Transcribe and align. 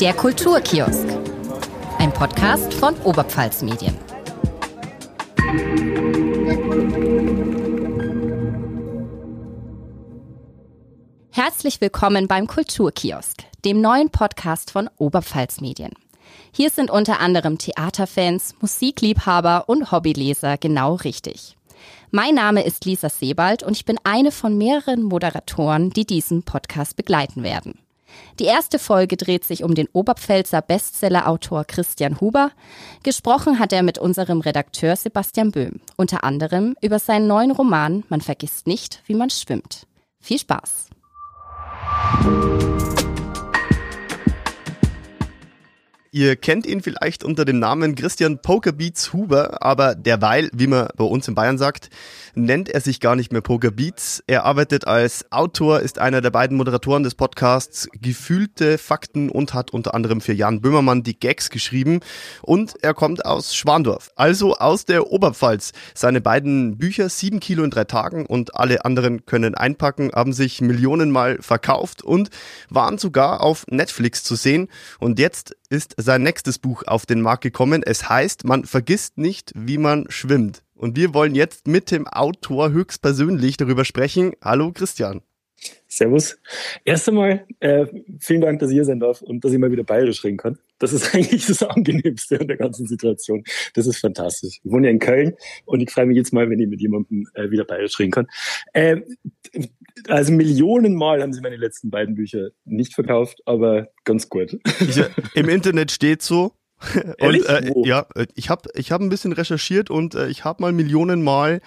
Der 0.00 0.12
Kulturkiosk. 0.12 1.06
Ein 1.98 2.12
Podcast 2.12 2.74
von 2.74 2.94
Oberpfalz 3.00 3.62
Medien. 3.62 3.96
Herzlich 11.30 11.80
willkommen 11.80 12.28
beim 12.28 12.46
Kulturkiosk, 12.46 13.44
dem 13.64 13.80
neuen 13.80 14.10
Podcast 14.10 14.70
von 14.70 14.90
Oberpfalz 14.98 15.62
Medien. 15.62 15.94
Hier 16.52 16.68
sind 16.68 16.90
unter 16.90 17.20
anderem 17.20 17.56
Theaterfans, 17.56 18.54
Musikliebhaber 18.60 19.66
und 19.66 19.92
Hobbyleser 19.92 20.58
genau 20.58 20.96
richtig. 20.96 21.56
Mein 22.10 22.34
Name 22.34 22.64
ist 22.64 22.84
Lisa 22.84 23.08
Sebald 23.08 23.62
und 23.62 23.72
ich 23.72 23.86
bin 23.86 23.98
eine 24.04 24.30
von 24.30 24.58
mehreren 24.58 25.02
Moderatoren, 25.02 25.88
die 25.88 26.04
diesen 26.04 26.42
Podcast 26.42 26.96
begleiten 26.96 27.42
werden. 27.42 27.78
Die 28.38 28.44
erste 28.44 28.78
Folge 28.78 29.16
dreht 29.16 29.44
sich 29.44 29.64
um 29.64 29.74
den 29.74 29.88
Oberpfälzer 29.92 30.62
Bestsellerautor 30.62 31.64
Christian 31.64 32.20
Huber. 32.20 32.50
Gesprochen 33.02 33.58
hat 33.58 33.72
er 33.72 33.82
mit 33.82 33.98
unserem 33.98 34.40
Redakteur 34.40 34.96
Sebastian 34.96 35.52
Böhm, 35.52 35.80
unter 35.96 36.24
anderem 36.24 36.76
über 36.82 36.98
seinen 36.98 37.26
neuen 37.26 37.50
Roman 37.50 38.04
Man 38.08 38.20
vergisst 38.20 38.66
nicht, 38.66 39.02
wie 39.06 39.14
man 39.14 39.30
schwimmt. 39.30 39.86
Viel 40.20 40.38
Spaß! 40.38 40.88
Ihr 46.16 46.34
kennt 46.34 46.64
ihn 46.64 46.80
vielleicht 46.80 47.24
unter 47.24 47.44
dem 47.44 47.58
Namen 47.58 47.94
Christian 47.94 48.38
Pokerbeats 48.38 49.12
Huber, 49.12 49.62
aber 49.62 49.94
derweil, 49.94 50.48
wie 50.54 50.66
man 50.66 50.88
bei 50.96 51.04
uns 51.04 51.28
in 51.28 51.34
Bayern 51.34 51.58
sagt, 51.58 51.90
nennt 52.34 52.70
er 52.70 52.80
sich 52.80 53.00
gar 53.00 53.16
nicht 53.16 53.32
mehr 53.32 53.42
Pokerbeats. 53.42 54.24
Er 54.26 54.46
arbeitet 54.46 54.86
als 54.86 55.30
Autor, 55.30 55.80
ist 55.80 55.98
einer 55.98 56.22
der 56.22 56.30
beiden 56.30 56.56
Moderatoren 56.56 57.02
des 57.02 57.16
Podcasts 57.16 57.86
Gefühlte 58.00 58.78
Fakten 58.78 59.28
und 59.28 59.52
hat 59.52 59.72
unter 59.72 59.92
anderem 59.92 60.22
für 60.22 60.32
Jan 60.32 60.62
Böhmermann 60.62 61.02
die 61.02 61.20
Gags 61.20 61.50
geschrieben. 61.50 62.00
Und 62.40 62.82
er 62.82 62.94
kommt 62.94 63.26
aus 63.26 63.54
Schwandorf, 63.54 64.10
also 64.16 64.54
aus 64.54 64.86
der 64.86 65.12
Oberpfalz. 65.12 65.72
Seine 65.92 66.22
beiden 66.22 66.78
Bücher, 66.78 67.10
sieben 67.10 67.40
Kilo 67.40 67.62
in 67.62 67.70
drei 67.70 67.84
Tagen 67.84 68.24
und 68.24 68.56
alle 68.56 68.86
anderen 68.86 69.26
können 69.26 69.54
einpacken, 69.54 70.12
haben 70.14 70.32
sich 70.32 70.62
Millionenmal 70.62 71.42
verkauft 71.42 72.02
und 72.02 72.30
waren 72.70 72.96
sogar 72.96 73.42
auf 73.42 73.66
Netflix 73.68 74.24
zu 74.24 74.34
sehen. 74.34 74.68
Und 74.98 75.18
jetzt 75.18 75.54
ist 75.66 75.94
sein 75.98 76.22
nächstes 76.22 76.58
Buch 76.58 76.82
auf 76.86 77.06
den 77.06 77.20
Markt 77.20 77.42
gekommen. 77.42 77.82
Es 77.84 78.08
heißt, 78.08 78.44
man 78.44 78.64
vergisst 78.64 79.18
nicht, 79.18 79.52
wie 79.54 79.78
man 79.78 80.06
schwimmt. 80.08 80.62
Und 80.74 80.96
wir 80.96 81.14
wollen 81.14 81.34
jetzt 81.34 81.66
mit 81.66 81.90
dem 81.90 82.06
Autor 82.06 82.70
höchstpersönlich 82.70 83.56
darüber 83.56 83.84
sprechen. 83.84 84.32
Hallo 84.42 84.72
Christian. 84.72 85.22
Servus. 85.88 86.38
Erst 86.84 87.08
einmal 87.08 87.46
äh, 87.60 87.86
vielen 88.20 88.40
Dank, 88.42 88.60
dass 88.60 88.70
ich 88.70 88.74
hier 88.74 88.84
sein 88.84 89.00
darf 89.00 89.22
und 89.22 89.44
dass 89.44 89.52
ich 89.52 89.58
mal 89.58 89.70
wieder 89.70 89.84
bayerisch 89.84 90.22
reden 90.24 90.36
kann. 90.36 90.58
Das 90.78 90.92
ist 90.92 91.14
eigentlich 91.14 91.46
das 91.46 91.62
Angenehmste 91.62 92.40
an 92.40 92.48
der 92.48 92.56
ganzen 92.56 92.86
Situation. 92.86 93.44
Das 93.74 93.86
ist 93.86 93.98
fantastisch. 93.98 94.60
Ich 94.62 94.70
wohne 94.70 94.88
ja 94.88 94.90
in 94.90 94.98
Köln 94.98 95.34
und 95.64 95.80
ich 95.80 95.90
freue 95.90 96.06
mich 96.06 96.16
jetzt 96.16 96.32
mal, 96.32 96.50
wenn 96.50 96.60
ich 96.60 96.68
mit 96.68 96.80
jemandem 96.80 97.26
äh, 97.34 97.50
wieder 97.50 97.64
bayerisch 97.64 97.98
reden 97.98 98.10
kann. 98.10 98.26
Äh, 98.72 99.00
also 100.08 100.32
Millionenmal 100.32 101.22
haben 101.22 101.32
sie 101.32 101.40
meine 101.40 101.56
letzten 101.56 101.90
beiden 101.90 102.14
Bücher 102.14 102.50
nicht 102.64 102.94
verkauft, 102.94 103.40
aber 103.46 103.88
ganz 104.04 104.28
gut. 104.28 104.58
Ich, 104.80 105.00
Im 105.34 105.48
Internet 105.48 105.90
steht 105.90 106.20
so, 106.20 106.52
und 107.20 107.46
äh, 107.46 107.72
ja, 107.84 108.06
ich 108.34 108.50
habe 108.50 108.68
ich 108.74 108.92
hab 108.92 109.00
ein 109.00 109.08
bisschen 109.08 109.32
recherchiert 109.32 109.88
und 109.88 110.14
äh, 110.14 110.28
ich 110.28 110.44
habe 110.44 110.60
mal 110.60 110.72
Millionenmal 110.72 111.62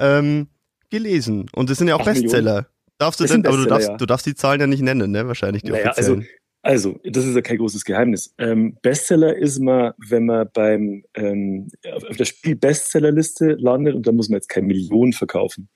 ähm, 0.00 0.48
gelesen. 0.90 1.48
Und 1.54 1.70
das 1.70 1.78
sind 1.78 1.88
ja 1.88 1.94
auch 1.94 2.00
Ach, 2.00 2.06
Bestseller. 2.06 2.52
Millionen. 2.52 2.77
Darfst 2.98 3.20
du 3.20 3.24
denn, 3.24 3.46
aber 3.46 3.56
du 3.56 3.66
darfst, 3.66 3.88
ja. 3.88 3.96
du 3.96 4.06
darfst 4.06 4.26
die 4.26 4.34
Zahlen 4.34 4.60
ja 4.60 4.66
nicht 4.66 4.82
nennen, 4.82 5.10
ne? 5.10 5.26
Wahrscheinlich 5.26 5.62
die 5.62 5.70
naja, 5.70 5.90
offiziellen. 5.90 6.20
Also, 6.62 6.90
also, 6.90 7.00
das 7.04 7.24
ist 7.24 7.34
ja 7.34 7.40
kein 7.40 7.58
großes 7.58 7.84
Geheimnis. 7.84 8.34
Ähm, 8.38 8.76
Bestseller 8.82 9.36
ist 9.36 9.60
man, 9.60 9.92
wenn 10.08 10.26
man 10.26 10.48
beim 10.52 11.04
ähm, 11.14 11.68
auf 12.08 12.16
der 12.16 12.24
Spiel-Bestsellerliste 12.24 13.56
landet 13.60 13.94
und 13.94 14.06
da 14.06 14.12
muss 14.12 14.28
man 14.28 14.38
jetzt 14.38 14.48
keine 14.48 14.66
Millionen 14.66 15.12
verkaufen, 15.12 15.68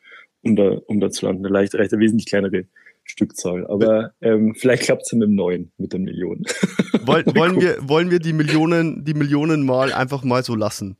um 0.42 0.56
da, 0.56 0.78
um 0.86 0.98
da 1.00 1.10
zu 1.10 1.26
landen. 1.26 1.44
Da 1.44 1.50
reicht, 1.50 1.74
reicht 1.74 1.92
eine 1.92 2.02
wesentlich 2.02 2.26
kleinere 2.26 2.64
Stückzahl. 3.04 3.66
Aber 3.69 4.12
ähm, 4.20 4.54
vielleicht 4.56 4.82
klappt 4.84 5.02
es 5.02 5.12
ja 5.12 5.19
mit 5.19 5.28
dem 5.28 5.34
neuen, 5.34 5.72
mit 5.78 5.92
den 5.92 6.02
Millionen. 6.02 6.44
Wollen, 7.04 7.26
wollen, 7.34 7.60
wir, 7.60 7.76
wollen 7.80 8.10
wir 8.12 8.20
die 8.20 8.32
Millionen, 8.32 9.04
die 9.04 9.14
Millionen 9.14 9.66
mal 9.66 9.92
einfach 9.92 10.22
mal 10.22 10.44
so 10.44 10.54
lassen? 10.54 10.98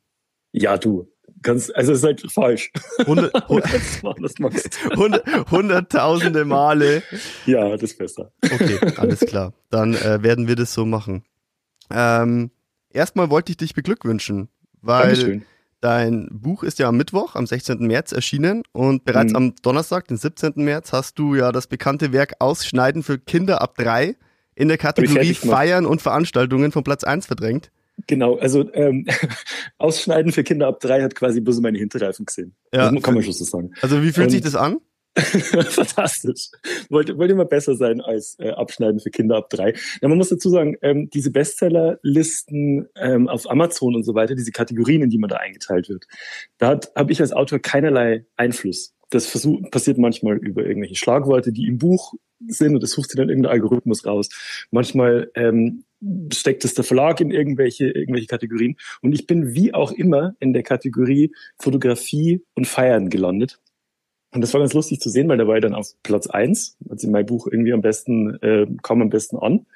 Ja, 0.51 0.77
du. 0.77 1.09
Kannst, 1.43 1.75
also 1.75 1.93
es 1.93 1.99
ist 1.99 2.05
halt 2.05 2.33
falsch. 2.33 2.73
Hundert, 3.07 3.33
hunderttausende 5.51 6.45
Male. 6.45 7.03
Ja, 7.47 7.71
das 7.71 7.83
ist 7.83 7.99
besser. 7.99 8.33
Okay, 8.43 8.79
alles 8.97 9.21
klar. 9.21 9.53
Dann 9.71 9.95
äh, 9.95 10.23
werden 10.23 10.49
wir 10.49 10.57
das 10.57 10.73
so 10.73 10.87
machen. 10.87 11.25
Ähm, 11.91 12.51
erstmal 12.91 13.31
wollte 13.31 13.53
ich 13.53 13.57
dich 13.57 13.75
beglückwünschen, 13.75 14.49
weil 14.81 15.15
Dankeschön. 15.15 15.45
Dein 15.83 16.29
Buch 16.31 16.63
ist 16.63 16.79
ja 16.79 16.89
am 16.89 16.97
Mittwoch, 16.97 17.35
am 17.35 17.45
16. 17.45 17.85
März 17.85 18.13
erschienen 18.13 18.63
und 18.71 19.05
bereits 19.05 19.33
mhm. 19.33 19.37
am 19.37 19.55
Donnerstag, 19.63 20.07
den 20.07 20.17
17. 20.17 20.53
März, 20.55 20.93
hast 20.93 21.19
du 21.19 21.35
ja 21.35 21.51
das 21.51 21.67
bekannte 21.67 22.13
Werk 22.13 22.35
Ausschneiden 22.39 23.03
für 23.03 23.19
Kinder 23.19 23.61
ab 23.61 23.75
drei 23.77 24.15
in 24.55 24.69
der 24.69 24.79
Kategorie 24.79 25.35
Feiern 25.35 25.85
und 25.85 26.01
Veranstaltungen 26.01 26.71
von 26.71 26.85
Platz 26.85 27.03
1 27.03 27.27
verdrängt. 27.27 27.73
Genau, 28.07 28.37
also 28.37 28.73
ähm, 28.75 29.07
Ausschneiden 29.79 30.33
für 30.33 30.43
Kinder 30.43 30.67
ab 30.67 30.81
drei 30.81 31.03
hat 31.03 31.15
quasi 31.15 31.41
bloß 31.41 31.61
meine 31.61 31.79
Hinterreifen 31.79 32.27
gesehen. 32.27 32.55
Ja, 32.73 32.91
das 32.91 33.03
kann 33.03 33.15
man 33.15 33.23
schon 33.23 33.33
so 33.33 33.45
sagen. 33.45 33.73
Also 33.81 34.03
wie 34.03 34.13
fühlt 34.13 34.27
und, 34.27 34.31
sich 34.31 34.41
das 34.41 34.55
an? 34.55 34.79
Fantastisch. 35.15 36.49
Wollte, 36.89 37.19
wollte 37.19 37.35
immer 37.35 37.45
besser 37.45 37.77
sein 37.77 38.01
als 38.01 38.37
äh, 38.39 38.51
Abschneiden 38.51 38.99
für 38.99 39.11
Kinder 39.11 39.37
ab 39.37 39.51
drei. 39.51 39.75
Ja, 40.01 40.09
man 40.09 40.17
muss 40.17 40.31
dazu 40.31 40.49
sagen, 40.49 40.77
ähm, 40.81 41.11
diese 41.11 41.31
Bestsellerlisten 41.31 42.89
ähm, 42.97 43.29
auf 43.29 43.51
Amazon 43.51 43.95
und 43.95 44.05
so 44.05 44.15
weiter, 44.15 44.35
diese 44.35 44.53
Kategorien, 44.53 45.03
in 45.03 45.11
die 45.11 45.19
man 45.19 45.29
da 45.29 45.37
eingeteilt 45.37 45.91
wird, 45.91 46.07
da 46.57 46.81
habe 46.97 47.13
ich 47.13 47.21
als 47.21 47.33
Autor 47.33 47.59
keinerlei 47.59 48.25
Einfluss. 48.37 48.95
Das 49.13 49.27
versuch, 49.27 49.71
passiert 49.71 49.99
manchmal 49.99 50.39
über 50.39 50.65
irgendwelche 50.65 50.97
Schlagworte, 50.97 51.53
die 51.53 51.67
im 51.67 51.77
Buch 51.77 52.15
sind 52.49 52.75
und 52.75 52.83
das 52.83 52.93
sucht 52.93 53.11
sich 53.11 53.19
dann 53.19 53.29
irgendein 53.29 53.53
Algorithmus 53.53 54.07
raus. 54.07 54.31
Manchmal 54.71 55.31
ähm, 55.35 55.85
steckt 56.33 56.65
es 56.65 56.73
der 56.73 56.85
Verlag 56.85 57.21
in 57.21 57.31
irgendwelche, 57.31 57.91
irgendwelche 57.91 58.27
Kategorien. 58.27 58.77
Und 59.03 59.13
ich 59.13 59.27
bin 59.27 59.55
wie 59.55 59.75
auch 59.75 59.93
immer 59.93 60.35
in 60.41 60.55
der 60.55 60.63
Kategorie 60.63 61.33
Fotografie 61.59 62.43
und 62.55 62.67
Feiern 62.67 63.11
gelandet. 63.11 63.61
Und 64.35 64.41
das 64.41 64.55
war 64.55 64.61
ganz 64.61 64.73
lustig 64.73 65.01
zu 65.01 65.11
sehen, 65.11 65.29
weil 65.29 65.37
da 65.37 65.47
war 65.47 65.57
ich 65.57 65.63
dann 65.63 65.75
auf 65.75 65.93
Platz 66.03 66.27
eins, 66.27 66.79
also 66.89 67.11
mein 67.11 67.27
Buch 67.27 67.47
irgendwie 67.47 67.75
am 67.75 67.83
besten, 67.83 68.43
äh, 68.43 68.67
kam 68.83 69.03
am 69.03 69.11
besten 69.11 69.37
an. 69.37 69.67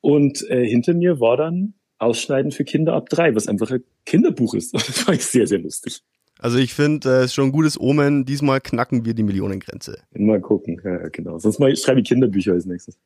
Und 0.00 0.42
äh, 0.50 0.66
hinter 0.66 0.94
mir 0.94 1.20
war 1.20 1.36
dann 1.36 1.74
Ausschneiden 1.98 2.50
für 2.50 2.64
Kinder 2.64 2.94
ab 2.94 3.08
drei, 3.08 3.36
was 3.36 3.46
einfach 3.46 3.70
ein 3.70 3.84
Kinderbuch 4.06 4.54
ist. 4.54 4.74
Und 4.74 4.88
das 4.88 5.06
war 5.06 5.14
ich 5.14 5.24
sehr, 5.24 5.46
sehr 5.46 5.60
lustig. 5.60 6.02
Also 6.40 6.56
ich 6.56 6.74
finde, 6.74 7.08
es 7.08 7.14
äh, 7.14 7.24
ist 7.26 7.34
schon 7.34 7.46
ein 7.46 7.52
gutes 7.52 7.78
Omen. 7.78 8.24
Diesmal 8.24 8.60
knacken 8.60 9.04
wir 9.04 9.14
die 9.14 9.22
Millionengrenze. 9.22 9.98
Mal 10.12 10.40
gucken, 10.40 10.80
ja, 10.82 11.08
genau. 11.08 11.38
Sonst 11.38 11.58
mal, 11.58 11.70
ich 11.70 11.80
schreibe 11.80 12.00
ich 12.00 12.08
Kinderbücher 12.08 12.52
als 12.52 12.64
nächstes. 12.64 12.98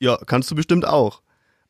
Ja, 0.00 0.18
kannst 0.26 0.50
du 0.50 0.56
bestimmt 0.56 0.84
auch. 0.84 1.22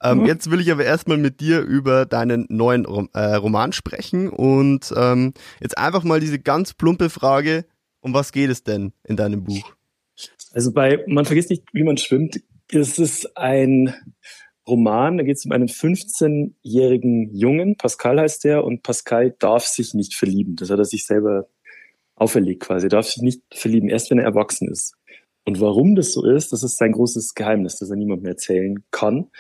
Ähm, 0.03 0.21
mhm. 0.21 0.27
Jetzt 0.27 0.51
will 0.51 0.61
ich 0.61 0.73
aber 0.73 0.85
erstmal 0.85 1.19
mit 1.19 1.41
dir 1.41 1.61
über 1.61 2.07
deinen 2.07 2.47
neuen 2.49 2.87
äh, 3.13 3.35
Roman 3.35 3.73
sprechen 3.73 4.31
und 4.31 4.93
ähm, 4.97 5.35
jetzt 5.61 5.79
einfach 5.79 6.03
mal 6.03 6.19
diese 6.19 6.39
ganz 6.39 6.73
plumpe 6.73 7.11
Frage, 7.11 7.67
um 8.01 8.15
was 8.15 8.33
geht 8.33 8.51
es 8.51 8.65
denn 8.65 8.93
in 9.05 9.17
deinem 9.17 9.45
Buch? 9.45 9.75
Also 10.53 10.73
bei 10.73 11.05
Man 11.07 11.25
vergisst 11.25 11.51
nicht, 11.51 11.65
wie 11.73 11.85
man 11.85 11.99
schwimmt, 11.99 12.41
ist 12.71 12.99
es 12.99 13.37
ein 13.37 13.95
Roman, 14.67 15.19
da 15.19 15.25
geht 15.25 15.37
es 15.37 15.45
um 15.45 15.53
einen 15.53 15.69
15-jährigen 15.69 17.35
Jungen, 17.35 17.77
Pascal 17.77 18.21
heißt 18.21 18.45
der, 18.45 18.65
und 18.65 18.83
Pascal 18.83 19.35
darf 19.39 19.65
sich 19.65 19.95
nicht 19.95 20.15
verlieben. 20.15 20.57
Das 20.57 20.71
hat 20.71 20.79
er 20.79 20.85
sich 20.85 21.05
selber 21.05 21.49
auferlegt 22.15 22.63
quasi. 22.63 22.87
Er 22.87 22.91
darf 22.91 23.07
sich 23.07 23.23
nicht 23.23 23.43
verlieben, 23.53 23.89
erst 23.89 24.11
wenn 24.11 24.19
er 24.19 24.25
erwachsen 24.25 24.71
ist. 24.71 24.95
Und 25.45 25.61
warum 25.61 25.97
das 25.97 26.13
so 26.13 26.25
ist, 26.25 26.53
das 26.53 26.63
ist 26.63 26.77
sein 26.77 26.93
großes 26.93 27.35
Geheimnis, 27.35 27.79
das 27.79 27.91
er 27.91 27.97
niemandem 27.97 28.27
erzählen 28.27 28.85
kann. 28.93 29.31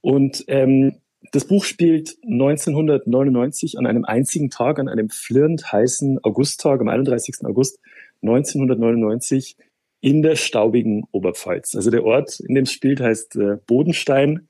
Und 0.00 0.44
ähm, 0.48 0.96
das 1.30 1.46
Buch 1.46 1.64
spielt 1.64 2.16
1999 2.24 3.78
an 3.78 3.86
einem 3.86 4.04
einzigen 4.04 4.50
Tag, 4.50 4.80
an 4.80 4.88
einem 4.88 5.08
flirrend 5.08 5.72
heißen 5.72 6.18
Augusttag, 6.24 6.80
am 6.80 6.88
31. 6.88 7.44
August 7.44 7.78
1999 8.22 9.56
in 10.00 10.22
der 10.22 10.34
staubigen 10.34 11.04
Oberpfalz. 11.12 11.76
Also 11.76 11.90
der 11.90 12.04
Ort, 12.04 12.40
in 12.40 12.56
dem 12.56 12.64
es 12.64 12.72
spielt, 12.72 13.00
heißt 13.00 13.36
äh, 13.36 13.58
Bodenstein. 13.66 14.48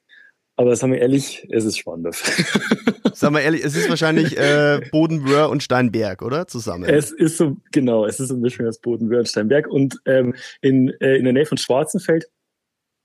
Aber 0.57 0.77
sagen 0.77 0.93
wir 0.93 1.01
ehrlich, 1.01 1.47
es 1.51 1.65
ist 1.65 1.79
Schwandorf. 1.79 2.23
Sagen 3.15 3.35
wir 3.35 3.43
ehrlich, 3.43 3.65
es 3.65 3.77
ist 3.77 3.89
wahrscheinlich 3.89 4.39
äh, 4.39 4.81
Bodenwöhr 4.91 5.51
und 5.51 5.63
Steinberg, 5.63 6.23
oder? 6.23 6.47
Zusammen. 6.47 6.89
Es 6.89 7.11
ist 7.11 7.37
so, 7.37 7.57
genau, 7.71 8.07
es 8.07 8.19
ist 8.19 8.29
so 8.29 8.35
ein 8.35 8.41
Mischung 8.41 8.67
aus 8.67 8.81
Bodenwöhr 8.81 9.21
und 9.21 9.29
Steinberg. 9.29 9.69
Und 9.69 10.01
ähm, 10.07 10.35
in, 10.61 10.89
äh, 11.01 11.17
in 11.17 11.25
der 11.25 11.33
Nähe 11.33 11.47
von 11.47 11.59
Schwarzenfeld, 11.59 12.27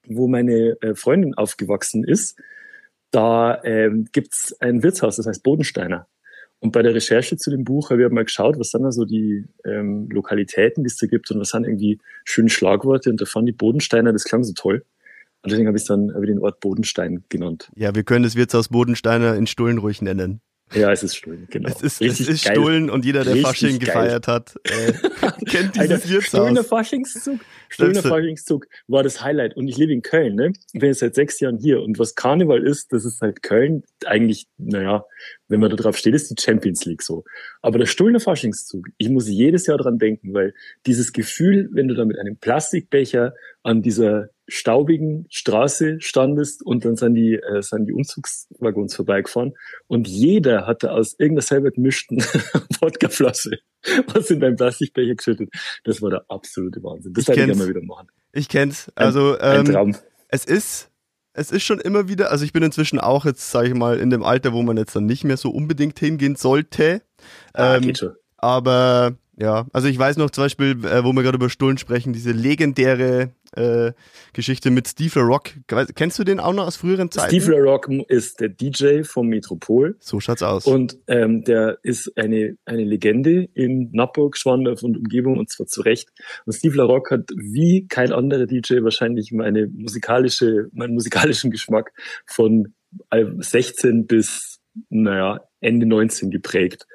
wo 0.07 0.27
meine 0.27 0.77
äh, 0.81 0.95
Freundin 0.95 1.33
aufgewachsen 1.35 2.03
ist, 2.03 2.39
da 3.11 3.61
ähm, 3.63 4.07
gibt's 4.11 4.55
ein 4.59 4.81
Wirtshaus, 4.81 5.17
das 5.17 5.27
heißt 5.27 5.43
Bodensteiner. 5.43 6.07
Und 6.59 6.71
bei 6.71 6.81
der 6.81 6.95
Recherche 6.95 7.37
zu 7.37 7.51
dem 7.51 7.63
Buch 7.63 7.91
habe 7.91 8.03
ich 8.03 8.09
mal 8.09 8.25
geschaut, 8.25 8.57
was 8.57 8.71
sind 8.71 8.83
da 8.83 8.91
so 8.91 9.05
die 9.05 9.45
ähm, 9.63 10.09
Lokalitäten, 10.09 10.83
die 10.83 10.87
es 10.87 10.97
da 10.97 11.05
gibt 11.05 11.29
und 11.29 11.39
was 11.39 11.49
sind 11.49 11.65
irgendwie 11.65 11.99
schöne 12.25 12.49
Schlagworte. 12.49 13.09
Und 13.09 13.21
da 13.21 13.25
fand 13.25 13.47
die 13.47 13.53
Bodensteiner, 13.53 14.11
das 14.11 14.23
klang 14.23 14.43
so 14.43 14.53
toll. 14.53 14.83
Und 15.43 15.51
deswegen 15.51 15.67
habe 15.67 15.77
ich 15.77 15.85
dann 15.85 16.13
hab 16.13 16.21
ich 16.21 16.27
den 16.27 16.39
Ort 16.39 16.59
Bodenstein 16.59 17.23
genannt. 17.29 17.69
Ja, 17.75 17.95
wir 17.95 18.03
können 18.03 18.23
das 18.23 18.35
Wirtshaus 18.35 18.69
Bodensteiner 18.69 19.35
in 19.35 19.47
Stullen 19.47 19.77
ruhig 19.77 20.01
nennen. 20.01 20.41
Ja, 20.73 20.91
es 20.91 21.01
ist 21.01 21.15
Stullen, 21.15 21.47
genau. 21.49 21.69
Es 21.69 21.81
ist, 21.81 22.01
es 22.01 22.19
ist 22.19 22.43
Stullen 22.43 22.89
und 22.89 23.05
jeder, 23.05 23.23
der 23.23 23.35
Richtig 23.35 23.47
Fasching 23.47 23.79
geil. 23.79 23.87
gefeiert 23.87 24.27
hat, 24.27 24.55
äh, 24.65 24.91
kennt 25.45 25.75
dieses 25.75 25.77
Alter, 25.77 26.09
Wirtshaus. 26.09 26.27
Stullener 26.27 26.63
Faschingszug, 26.65 27.39
Stullener 27.69 28.03
Faschingszug 28.03 28.67
war 28.87 29.01
das 29.01 29.23
Highlight. 29.23 29.55
Und 29.55 29.69
ich 29.69 29.77
lebe 29.77 29.93
in 29.93 30.01
Köln, 30.01 30.35
ne? 30.35 30.51
Ich 30.73 30.79
bin 30.79 30.89
jetzt 30.89 30.99
seit 30.99 31.15
sechs 31.15 31.39
Jahren 31.39 31.57
hier. 31.57 31.81
Und 31.81 31.99
was 31.99 32.15
Karneval 32.15 32.67
ist, 32.67 32.91
das 32.91 33.05
ist 33.05 33.21
halt 33.21 33.43
Köln 33.43 33.83
eigentlich, 34.05 34.47
naja, 34.57 35.05
wenn 35.47 35.61
man 35.61 35.69
da 35.69 35.77
drauf 35.77 35.95
steht, 35.95 36.13
ist 36.13 36.29
die 36.29 36.41
Champions 36.41 36.83
League 36.83 37.01
so. 37.01 37.23
Aber 37.61 37.79
der 37.79 37.85
Stullener 37.85 38.19
Faschingszug, 38.19 38.87
ich 38.97 39.07
muss 39.07 39.29
jedes 39.29 39.67
Jahr 39.67 39.77
dran 39.77 39.99
denken, 39.99 40.33
weil 40.33 40.53
dieses 40.85 41.13
Gefühl, 41.13 41.69
wenn 41.71 41.87
du 41.87 41.95
da 41.95 42.03
mit 42.03 42.19
einem 42.19 42.35
Plastikbecher 42.35 43.33
an 43.63 43.81
dieser 43.81 44.31
staubigen 44.47 45.25
Straße 45.29 45.99
standest 45.99 46.65
und 46.65 46.85
dann 46.85 46.95
sind 46.95 47.15
die, 47.15 47.35
äh, 47.35 47.61
sind 47.61 47.85
die 47.85 47.93
Umzugswaggons 47.93 48.95
vorbeigefahren 48.95 49.53
und 49.87 50.07
jeder 50.07 50.65
hatte 50.65 50.91
aus 50.91 51.13
irgendeiner 51.17 51.41
selber 51.41 51.71
gemischten 51.71 52.17
Wodkaflasche 52.81 53.59
was 54.07 54.29
in 54.29 54.39
deinem 54.39 54.55
Plastikbecher 54.55 55.15
geschüttet. 55.15 55.49
Das 55.83 56.01
war 56.01 56.09
der 56.09 56.25
absolute 56.29 56.81
Wahnsinn. 56.83 57.13
Das 57.13 57.27
hätte 57.27 57.51
ich 57.51 57.57
mal 57.57 57.67
wieder 57.67 57.83
machen. 57.83 58.07
Ich 58.33 58.49
kenn's. 58.49 58.91
Also 58.95 59.37
ein, 59.37 59.41
ein 59.41 59.65
ähm, 59.65 59.73
Traum. 59.73 59.95
es 60.27 60.45
ist 60.45 60.89
es 61.33 61.51
ist 61.51 61.63
schon 61.63 61.79
immer 61.79 62.07
wieder, 62.07 62.31
also 62.31 62.43
ich 62.43 62.51
bin 62.51 62.63
inzwischen 62.63 62.99
auch 62.99 63.23
jetzt, 63.23 63.51
sage 63.51 63.67
ich 63.67 63.75
mal, 63.75 63.99
in 63.99 64.09
dem 64.09 64.23
Alter, 64.23 64.53
wo 64.53 64.63
man 64.63 64.75
jetzt 64.75 64.95
dann 64.95 65.05
nicht 65.05 65.23
mehr 65.23 65.37
so 65.37 65.51
unbedingt 65.51 65.99
hingehen 65.99 66.35
sollte. 66.35 67.03
Ah, 67.53 67.75
ähm, 67.75 67.83
geht 67.83 67.99
schon. 67.99 68.15
Aber 68.37 69.15
ja, 69.39 69.67
also 69.71 69.87
ich 69.87 69.99
weiß 69.99 70.17
noch 70.17 70.31
zum 70.31 70.45
Beispiel, 70.45 70.71
äh, 70.85 71.03
wo 71.03 71.13
wir 71.13 71.21
gerade 71.21 71.37
über 71.37 71.49
Stullen 71.49 71.77
sprechen, 71.77 72.11
diese 72.11 72.31
legendäre 72.31 73.33
äh, 73.55 73.91
Geschichte 74.33 74.71
mit 74.71 74.87
Steve 74.87 75.19
Rock. 75.19 75.51
Kennst 75.67 76.17
du 76.17 76.23
den 76.23 76.39
auch 76.39 76.53
noch 76.53 76.65
aus 76.65 76.75
früheren 76.75 77.11
Zeiten? 77.11 77.39
Steve 77.39 77.55
Rock 77.61 77.87
ist 78.07 78.39
der 78.39 78.49
DJ 78.49 79.03
vom 79.03 79.27
Metropol. 79.27 79.95
So 79.99 80.19
schaut's 80.19 80.41
aus. 80.41 80.65
Und 80.65 80.97
ähm, 81.07 81.43
der 81.43 81.77
ist 81.83 82.17
eine, 82.17 82.57
eine 82.65 82.83
Legende 82.83 83.47
in 83.53 83.91
Nappburg, 83.91 84.37
Schwandorf 84.37 84.81
und 84.81 84.97
Umgebung 84.97 85.37
und 85.37 85.49
zwar 85.49 85.67
zu 85.67 85.81
Recht. 85.81 86.09
Und 86.45 86.53
Steve 86.53 86.81
Rock 86.81 87.11
hat 87.11 87.29
wie 87.35 87.87
kein 87.87 88.11
anderer 88.11 88.47
DJ 88.47 88.81
wahrscheinlich 88.81 89.31
meine 89.31 89.67
musikalische, 89.67 90.69
meinen 90.73 90.95
musikalischen 90.95 91.51
Geschmack 91.51 91.91
von 92.25 92.73
16 93.11 94.07
bis, 94.07 94.56
naja, 94.89 95.41
Ende 95.59 95.85
19 95.85 96.31
geprägt. 96.31 96.85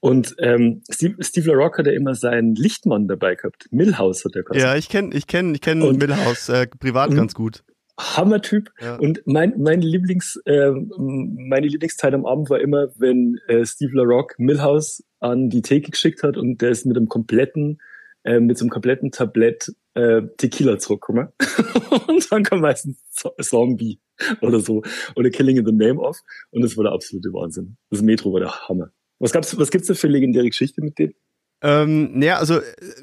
Und 0.00 0.34
ähm, 0.38 0.82
Steve, 0.90 1.22
Steve 1.22 1.50
LaRock 1.50 1.78
hat 1.78 1.86
ja 1.86 1.92
immer 1.92 2.14
seinen 2.14 2.54
Lichtmann 2.54 3.08
dabei 3.08 3.34
gehabt. 3.34 3.66
Millhouse 3.70 4.24
hat 4.24 4.36
er 4.36 4.42
gehabt. 4.42 4.60
Ja, 4.60 4.76
ich 4.76 4.88
kenne 4.88 5.14
ich 5.14 5.26
kenn, 5.26 5.54
ich 5.54 5.60
kenn 5.60 5.78
Millhouse 5.78 6.48
äh, 6.48 6.66
privat 6.66 7.14
ganz 7.14 7.34
gut. 7.34 7.62
Hammertyp. 7.98 8.70
Ja. 8.80 8.96
Und 8.96 9.22
mein, 9.26 9.54
mein 9.58 9.82
Lieblings, 9.82 10.40
äh, 10.46 10.70
meine 10.70 11.66
Lieblingszeit 11.66 12.14
am 12.14 12.26
Abend 12.26 12.50
war 12.50 12.60
immer, 12.60 12.88
wenn 12.96 13.38
äh, 13.46 13.64
Steve 13.66 13.92
LaRock 13.94 14.38
Millhouse 14.38 15.04
an 15.20 15.50
die 15.50 15.62
Theke 15.62 15.90
geschickt 15.90 16.22
hat 16.22 16.36
und 16.36 16.62
der 16.62 16.70
ist 16.70 16.86
mit 16.86 16.96
einem 16.96 17.08
kompletten, 17.08 17.80
äh, 18.24 18.40
mit 18.40 18.58
so 18.58 18.64
einem 18.64 18.70
kompletten 18.70 19.10
Tablett 19.10 19.72
äh, 19.94 20.22
Tequila 20.36 20.78
zurückgekommen. 20.78 21.28
und 22.08 22.30
dann 22.30 22.42
kam 22.44 22.60
meistens 22.60 23.02
Zombie 23.40 24.00
oder 24.40 24.60
so 24.60 24.82
oder 25.16 25.30
Killing 25.30 25.56
in 25.56 25.66
the 25.66 25.72
Name 25.72 26.00
of 26.00 26.18
und 26.50 26.62
das 26.62 26.76
war 26.76 26.84
der 26.84 26.92
absolute 26.92 27.32
Wahnsinn. 27.32 27.76
Das 27.90 28.02
Metro 28.02 28.32
war 28.32 28.40
der 28.40 28.68
Hammer. 28.68 28.90
Was 29.18 29.32
gab's, 29.32 29.56
was 29.58 29.70
gibt's 29.70 29.88
da 29.88 29.94
für 29.94 30.08
legendäre 30.08 30.46
Geschichte 30.46 30.80
mit 30.80 30.98
dem? 30.98 31.14
Ähm, 31.62 32.18
naja, 32.18 32.38
also 32.38 32.60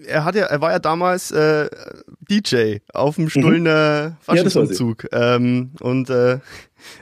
er 0.07 0.25
hat 0.25 0.35
ja, 0.35 0.45
er 0.45 0.61
war 0.61 0.71
ja 0.71 0.79
damals 0.79 1.31
äh, 1.31 1.69
DJ 2.29 2.77
auf 2.91 3.15
dem 3.15 3.29
Stullner 3.29 4.09
mhm. 4.09 4.15
Faschingsumzug. 4.21 5.07
Ja, 5.11 5.35
ähm, 5.35 5.71
und 5.79 6.09
äh, 6.09 6.39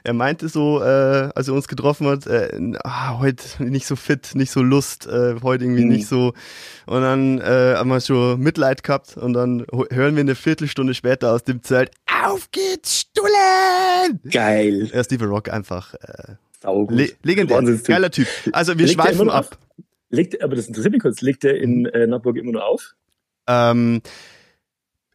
er 0.03 0.13
meinte 0.13 0.49
so, 0.49 0.81
äh, 0.81 1.29
als 1.33 1.47
er 1.47 1.53
uns 1.53 1.67
getroffen 1.67 2.07
hat, 2.07 2.27
äh, 2.27 2.49
ah, 2.83 3.19
heute 3.19 3.63
nicht 3.63 3.87
so 3.87 3.95
fit, 3.95 4.31
nicht 4.33 4.51
so 4.51 4.61
Lust, 4.61 5.07
äh, 5.07 5.35
heute 5.43 5.63
irgendwie 5.63 5.85
mhm. 5.85 5.91
nicht 5.91 6.07
so. 6.07 6.33
Und 6.87 7.01
dann 7.01 7.39
äh, 7.39 7.75
haben 7.77 7.89
wir 7.89 8.01
schon 8.01 8.39
Mitleid 8.39 8.83
gehabt 8.83 9.15
und 9.15 9.33
dann 9.33 9.65
hören 9.91 10.15
wir 10.15 10.21
eine 10.21 10.35
Viertelstunde 10.35 10.93
später 10.93 11.31
aus 11.31 11.43
dem 11.43 11.63
Zelt, 11.63 11.91
auf 12.25 12.49
geht's, 12.51 13.01
Stullen! 13.01 14.19
Geil. 14.29 14.89
Er 14.91 15.03
Steve 15.03 15.25
Rock 15.25 15.49
einfach 15.49 15.93
äh, 15.95 16.33
Le 16.89 17.11
legendär, 17.21 17.61
geiler 17.83 18.09
Typ. 18.09 18.27
Also 18.51 18.77
wir 18.77 18.87
legt 18.87 18.99
schweifen 18.99 19.29
ab. 19.29 19.57
Legt, 20.15 20.41
aber 20.41 20.55
das 20.55 20.67
interessiert 20.67 20.93
mich 20.93 21.01
kurz, 21.01 21.21
legt 21.21 21.43
er 21.43 21.57
in 21.57 21.85
äh, 21.85 22.07
Nappburg 22.07 22.37
immer 22.37 22.51
nur 22.51 22.65
auf? 22.65 22.95
Ähm, 23.47 24.01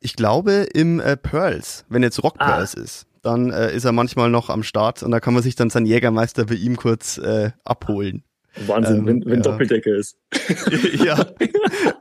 ich 0.01 0.15
glaube 0.15 0.67
im 0.73 1.01
äh, 1.01 1.17
Pearls, 1.17 1.85
wenn 1.89 2.03
jetzt 2.03 2.23
Rock 2.23 2.35
ah. 2.39 2.47
Pearls 2.47 2.75
ist, 2.75 3.07
dann 3.23 3.51
äh, 3.51 3.75
ist 3.75 3.85
er 3.85 3.93
manchmal 3.93 4.31
noch 4.31 4.49
am 4.49 4.63
Start 4.63 5.03
und 5.03 5.11
da 5.11 5.21
kann 5.21 5.35
man 5.35 5.43
sich 5.43 5.55
dann 5.55 5.71
seinen 5.71 5.87
Jägermeister 5.87 6.47
bei 6.47 6.55
ihm 6.55 6.77
kurz 6.77 7.19
äh, 7.19 7.51
abholen. 7.65 8.23
Wahnsinn, 8.67 8.99
ähm, 8.99 9.07
wenn, 9.07 9.25
wenn 9.27 9.35
ja. 9.37 9.43
Doppeldecker 9.43 9.95
ist. 9.95 10.17
ja, 11.05 11.25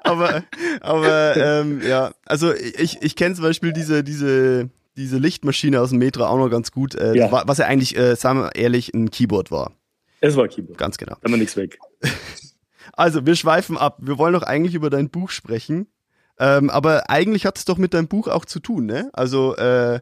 aber, 0.01 0.43
aber 0.81 1.37
ähm, 1.37 1.81
ja, 1.87 2.11
also 2.25 2.53
ich, 2.53 3.01
ich 3.01 3.15
kenne 3.15 3.35
zum 3.35 3.43
Beispiel 3.43 3.71
diese, 3.71 4.03
diese 4.03 4.69
diese 4.99 5.17
Lichtmaschine 5.17 5.79
aus 5.79 5.89
dem 5.89 5.99
Metro 5.99 6.25
auch 6.25 6.37
noch 6.37 6.49
ganz 6.49 6.71
gut, 6.71 6.93
äh, 6.93 7.15
ja. 7.15 7.31
was 7.31 7.57
ja 7.57 7.65
eigentlich, 7.65 7.97
äh, 7.97 8.15
sagen 8.15 8.41
wir 8.41 8.55
ehrlich, 8.55 8.93
ein 8.93 9.09
Keyboard 9.09 9.49
war. 9.49 9.71
Es 10.19 10.35
war 10.35 10.47
Keyboard. 10.47 10.77
Ganz 10.77 10.97
genau. 10.97 11.15
Da 11.21 11.31
haben 11.31 11.39
nichts 11.39 11.55
weg. 11.55 11.79
Also, 12.93 13.25
wir 13.25 13.35
schweifen 13.35 13.77
ab. 13.77 13.97
Wir 14.01 14.17
wollen 14.17 14.33
doch 14.33 14.43
eigentlich 14.43 14.75
über 14.75 14.89
dein 14.89 15.09
Buch 15.09 15.29
sprechen. 15.29 15.87
Ähm, 16.39 16.69
aber 16.69 17.09
eigentlich 17.09 17.45
hat 17.45 17.57
es 17.57 17.65
doch 17.65 17.77
mit 17.77 17.93
deinem 17.93 18.07
Buch 18.07 18.29
auch 18.29 18.45
zu 18.45 18.61
tun, 18.61 18.85
ne? 18.85 19.09
Also 19.11 19.57
äh, 19.57 19.99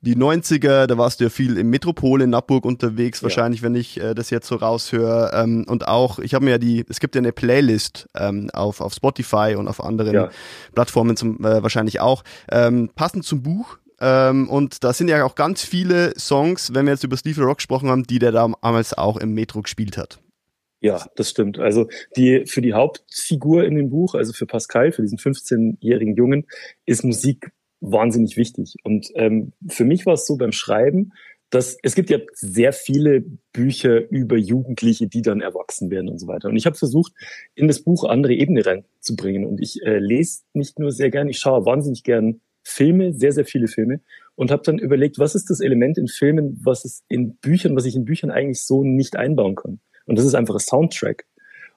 die 0.00 0.16
90er, 0.16 0.86
da 0.86 0.98
warst 0.98 1.20
du 1.20 1.24
ja 1.24 1.30
viel 1.30 1.56
im 1.56 1.70
Metropol 1.70 2.22
in 2.22 2.30
Nappburg 2.30 2.64
unterwegs, 2.64 3.20
ja. 3.20 3.24
wahrscheinlich, 3.24 3.62
wenn 3.62 3.76
ich 3.76 4.00
äh, 4.00 4.14
das 4.14 4.30
jetzt 4.30 4.48
so 4.48 4.56
raushöre. 4.56 5.30
Ähm, 5.32 5.64
und 5.68 5.86
auch, 5.86 6.18
ich 6.18 6.34
habe 6.34 6.44
mir 6.44 6.52
ja 6.52 6.58
die, 6.58 6.84
es 6.88 6.98
gibt 6.98 7.14
ja 7.14 7.20
eine 7.20 7.32
Playlist 7.32 8.08
ähm, 8.16 8.50
auf, 8.52 8.80
auf 8.80 8.94
Spotify 8.94 9.54
und 9.56 9.68
auf 9.68 9.82
anderen 9.82 10.14
ja. 10.14 10.30
Plattformen 10.74 11.16
zum, 11.16 11.38
äh, 11.44 11.62
wahrscheinlich 11.62 12.00
auch, 12.00 12.24
ähm, 12.50 12.90
passend 12.96 13.24
zum 13.24 13.42
Buch. 13.42 13.78
Ähm, 14.00 14.48
und 14.50 14.82
da 14.82 14.92
sind 14.92 15.08
ja 15.08 15.24
auch 15.24 15.36
ganz 15.36 15.62
viele 15.62 16.18
Songs, 16.18 16.74
wenn 16.74 16.86
wir 16.86 16.92
jetzt 16.92 17.04
über 17.04 17.16
Steve 17.16 17.42
Rock 17.42 17.58
gesprochen 17.58 17.88
haben, 17.90 18.02
die 18.02 18.18
der 18.18 18.32
damals 18.32 18.92
auch 18.92 19.16
im 19.16 19.34
Metro 19.34 19.62
gespielt 19.62 19.96
hat. 19.96 20.18
Ja, 20.86 21.04
das 21.16 21.30
stimmt. 21.30 21.58
Also 21.58 21.88
die 22.16 22.44
für 22.46 22.62
die 22.62 22.72
Hauptfigur 22.72 23.64
in 23.64 23.74
dem 23.74 23.90
Buch, 23.90 24.14
also 24.14 24.32
für 24.32 24.46
Pascal, 24.46 24.92
für 24.92 25.02
diesen 25.02 25.18
15-jährigen 25.18 26.14
Jungen, 26.14 26.46
ist 26.84 27.02
Musik 27.02 27.50
wahnsinnig 27.80 28.36
wichtig. 28.36 28.76
Und 28.84 29.10
ähm, 29.16 29.52
für 29.66 29.84
mich 29.84 30.06
war 30.06 30.14
es 30.14 30.26
so 30.26 30.36
beim 30.36 30.52
Schreiben, 30.52 31.12
dass 31.50 31.76
es 31.82 31.96
gibt 31.96 32.08
ja 32.08 32.18
sehr 32.34 32.72
viele 32.72 33.24
Bücher 33.52 34.08
über 34.10 34.36
Jugendliche, 34.36 35.08
die 35.08 35.22
dann 35.22 35.40
erwachsen 35.40 35.90
werden 35.90 36.08
und 36.08 36.20
so 36.20 36.28
weiter. 36.28 36.50
Und 36.50 36.56
ich 36.56 36.66
habe 36.66 36.76
versucht, 36.76 37.12
in 37.56 37.66
das 37.66 37.80
Buch 37.82 38.04
andere 38.04 38.34
Ebene 38.34 38.64
reinzubringen. 38.64 39.44
Und 39.44 39.60
ich 39.60 39.82
äh, 39.82 39.98
lese 39.98 40.42
nicht 40.52 40.78
nur 40.78 40.92
sehr 40.92 41.10
gern, 41.10 41.28
ich 41.28 41.38
schaue 41.38 41.66
wahnsinnig 41.66 42.04
gern 42.04 42.40
Filme, 42.62 43.12
sehr, 43.12 43.32
sehr 43.32 43.44
viele 43.44 43.66
Filme 43.66 44.02
und 44.36 44.52
habe 44.52 44.62
dann 44.62 44.78
überlegt, 44.78 45.18
was 45.18 45.34
ist 45.34 45.50
das 45.50 45.58
Element 45.58 45.98
in 45.98 46.06
Filmen, 46.06 46.60
was 46.62 46.84
es 46.84 47.02
in 47.08 47.34
Büchern, 47.38 47.74
was 47.74 47.86
ich 47.86 47.96
in 47.96 48.04
Büchern 48.04 48.30
eigentlich 48.30 48.62
so 48.62 48.84
nicht 48.84 49.16
einbauen 49.16 49.56
kann. 49.56 49.80
Und 50.06 50.18
das 50.18 50.24
ist 50.24 50.34
einfach 50.34 50.54
ein 50.54 50.60
Soundtrack. 50.60 51.26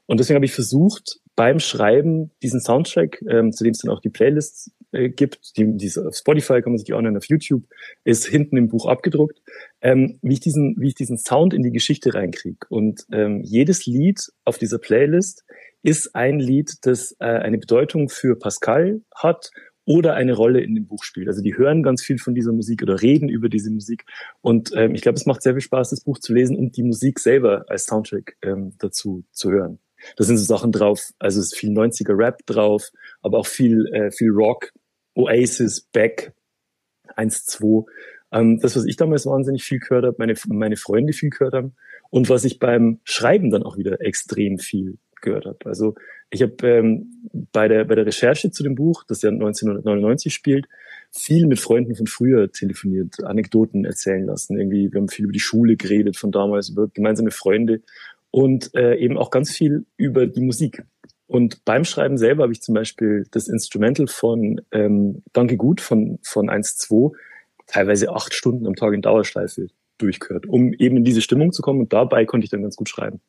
Und 0.06 0.20
deswegen 0.20 0.36
habe 0.36 0.46
ich 0.46 0.54
versucht, 0.54 1.20
beim 1.36 1.60
Schreiben 1.60 2.32
diesen 2.42 2.60
Soundtrack, 2.60 3.22
ähm, 3.30 3.52
zu 3.52 3.64
dem 3.64 3.72
es 3.72 3.80
dann 3.80 3.92
auch 3.92 4.02
die 4.02 4.10
Playlists 4.10 4.72
äh, 4.92 5.10
gibt, 5.10 5.56
die, 5.56 5.78
diese 5.78 6.08
auf 6.08 6.16
Spotify 6.16 6.62
kann 6.62 6.72
man 6.72 6.78
sich 6.78 6.88
die 6.88 6.94
online 6.94 7.18
auf 7.18 7.26
YouTube, 7.26 7.64
ist 8.04 8.26
hinten 8.26 8.58
im 8.58 8.70
Buch 8.70 8.88
abgedruckt, 8.88 9.40
ähm, 9.82 10.20
wie 10.22 10.34
ich 10.34 10.40
diesen, 10.40 10.76
wie 10.80 10.88
ich 10.88 10.96
diesen 10.96 11.18
Sound 11.18 11.54
in 11.54 11.62
die 11.62 11.72
Geschichte 11.72 12.14
reinkriege. 12.14 12.66
Und 12.70 13.06
ähm, 13.12 13.42
jedes 13.44 13.86
Lied 13.86 14.20
auf 14.46 14.58
dieser 14.58 14.80
Playlist 14.80 15.46
ist 15.84 16.16
ein 16.16 16.40
Lied, 16.40 16.74
das 16.82 17.16
äh, 17.20 17.26
eine 17.26 17.58
Bedeutung 17.58 18.10
für 18.10 18.36
Pascal 18.38 19.02
hat 19.16 19.52
oder 19.90 20.14
eine 20.14 20.34
Rolle 20.34 20.62
in 20.62 20.76
dem 20.76 20.86
Buch 20.86 21.04
spielt. 21.04 21.28
Also 21.30 21.42
die 21.42 21.58
hören 21.58 21.82
ganz 21.82 22.04
viel 22.04 22.20
von 22.20 22.36
dieser 22.36 22.52
Musik 22.52 22.84
oder 22.84 23.02
reden 23.02 23.28
über 23.28 23.50
diese 23.50 23.72
Musik. 23.72 24.06
Und 24.42 24.72
ähm, 24.76 24.94
ich 24.94 25.02
glaube, 25.02 25.16
es 25.16 25.26
macht 25.26 25.42
sehr 25.42 25.54
viel 25.54 25.62
Spaß, 25.62 25.90
das 25.90 26.02
Buch 26.02 26.20
zu 26.20 26.32
lesen 26.32 26.56
und 26.56 26.78
die 26.78 26.84
Musik 26.84 27.18
selber 27.18 27.66
als 27.70 27.88
Soundtrack 27.88 28.38
ähm, 28.44 28.74
dazu 28.78 29.24
zu 29.32 29.50
hören. 29.50 29.80
Da 30.16 30.24
sind 30.24 30.38
so 30.38 30.46
Sachen 30.46 30.72
drauf, 30.72 31.10
also 31.18 31.40
es 31.40 31.48
ist 31.48 31.58
viel 31.58 31.72
90er 31.72 32.16
Rap 32.16 32.46
drauf, 32.46 32.92
aber 33.24 33.40
auch 33.40 33.48
viel, 33.48 33.88
äh, 33.88 34.12
viel 34.12 34.30
Rock, 34.30 34.72
Oasis, 35.16 35.82
Beck, 35.92 36.34
1, 37.16 37.48
2. 37.48 37.84
Ähm, 38.32 38.60
das, 38.60 38.76
was 38.76 38.86
ich 38.86 38.96
damals 38.96 39.26
wahnsinnig 39.26 39.64
viel 39.64 39.80
gehört 39.80 40.06
habe, 40.06 40.18
meine, 40.20 40.36
meine 40.50 40.78
Freunde 40.78 41.14
viel 41.14 41.32
gehört 41.32 41.56
haben 41.56 41.74
und 42.12 42.30
was 42.30 42.46
ich 42.46 42.60
beim 42.60 43.00
Schreiben 43.06 43.50
dann 43.50 43.64
auch 43.64 43.76
wieder 43.76 44.00
extrem 44.02 44.60
viel 44.60 45.00
gehört 45.22 45.46
habe. 45.46 45.58
Also 45.66 45.96
ich 46.30 46.42
habe 46.42 46.56
ähm, 46.68 47.12
bei, 47.52 47.68
der, 47.68 47.86
bei 47.86 47.96
der 47.96 48.06
Recherche 48.06 48.52
zu 48.52 48.64
dem 48.64 48.76
Buch, 48.76 49.04
das 49.08 49.22
ja 49.22 49.30
1999 49.30 50.34
spielt, 50.34 50.68
viel 51.12 51.48
mit 51.48 51.60
Freunden 51.60 51.96
von 51.96 52.08
früher 52.08 52.52
telefoniert, 52.52 53.24
Anekdoten 53.24 53.86
erzählen 53.86 54.26
lassen. 54.26 54.58
Irgendwie, 54.58 54.92
wir 54.92 55.00
haben 55.00 55.08
viel 55.08 55.26
über 55.26 55.34
die 55.34 55.40
Schule 55.40 55.76
geredet 55.76 56.18
von 56.18 56.32
damals, 56.32 56.70
über 56.70 56.88
gemeinsame 56.88 57.32
Freunde 57.32 57.82
und 58.32 58.74
äh, 58.76 58.96
eben 58.98 59.18
auch 59.18 59.32
ganz 59.32 59.52
viel 59.52 59.86
über 59.98 60.28
die 60.28 60.42
Musik. 60.42 60.84
Und 61.26 61.64
beim 61.66 61.84
Schreiben 61.84 62.18
selber 62.18 62.44
habe 62.44 62.54
ich 62.54 62.62
zum 62.62 62.74
Beispiel 62.74 63.26
das 63.32 63.48
Instrumental 63.48 64.08
von 64.08 64.62
ähm, 64.72 65.24
Danke 65.34 65.58
Gut 65.58 65.82
von, 65.82 66.20
von 66.24 66.50
1.2 66.50 67.16
teilweise 67.68 68.12
acht 68.12 68.34
Stunden 68.34 68.66
am 68.66 68.76
Tag 68.76 68.94
in 68.94 69.02
Dauerschleife 69.02 69.68
durchgehört, 70.00 70.48
um 70.48 70.74
eben 70.74 70.98
in 70.98 71.04
diese 71.04 71.22
Stimmung 71.22 71.52
zu 71.52 71.62
kommen. 71.62 71.82
Und 71.82 71.94
dabei 71.94 72.26
konnte 72.26 72.46
ich 72.46 72.52
dann 72.52 72.64
ganz 72.64 72.76
gut 72.76 72.90
schreiben. 72.90 73.22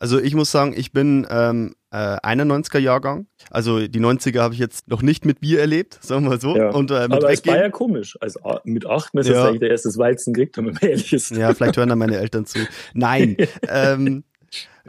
Also 0.00 0.20
ich 0.20 0.34
muss 0.34 0.50
sagen, 0.52 0.74
ich 0.76 0.92
bin 0.92 1.26
ähm, 1.28 1.74
äh, 1.90 1.96
91er 1.96 2.78
Jahrgang. 2.78 3.26
Also 3.50 3.86
die 3.86 4.00
90er 4.00 4.40
habe 4.40 4.54
ich 4.54 4.60
jetzt 4.60 4.88
noch 4.88 5.02
nicht 5.02 5.24
mit 5.24 5.40
Bier 5.40 5.60
erlebt, 5.60 5.98
sagen 6.00 6.24
wir 6.24 6.30
mal 6.30 6.40
so. 6.40 6.56
Ja. 6.56 6.70
Und, 6.70 6.90
äh, 6.90 7.08
mit 7.08 7.12
Aber 7.12 7.32
es 7.32 7.44
war 7.46 7.56
ja 7.56 7.68
komisch. 7.68 8.16
Also 8.20 8.38
mit 8.64 8.86
acht 8.86 9.14
müsste 9.14 9.32
ja. 9.32 9.46
eigentlich 9.46 9.60
der 9.60 9.70
erste 9.70 9.88
Weizen 9.96 10.34
kriegt, 10.34 10.56
wenn 10.56 10.66
man 10.66 10.76
ehrlich 10.80 11.12
ist. 11.12 11.30
Ja, 11.30 11.52
vielleicht 11.52 11.76
hören 11.76 11.88
dann 11.88 11.98
meine 11.98 12.16
Eltern 12.16 12.46
zu. 12.46 12.60
Nein. 12.94 13.36
ähm, 13.68 14.22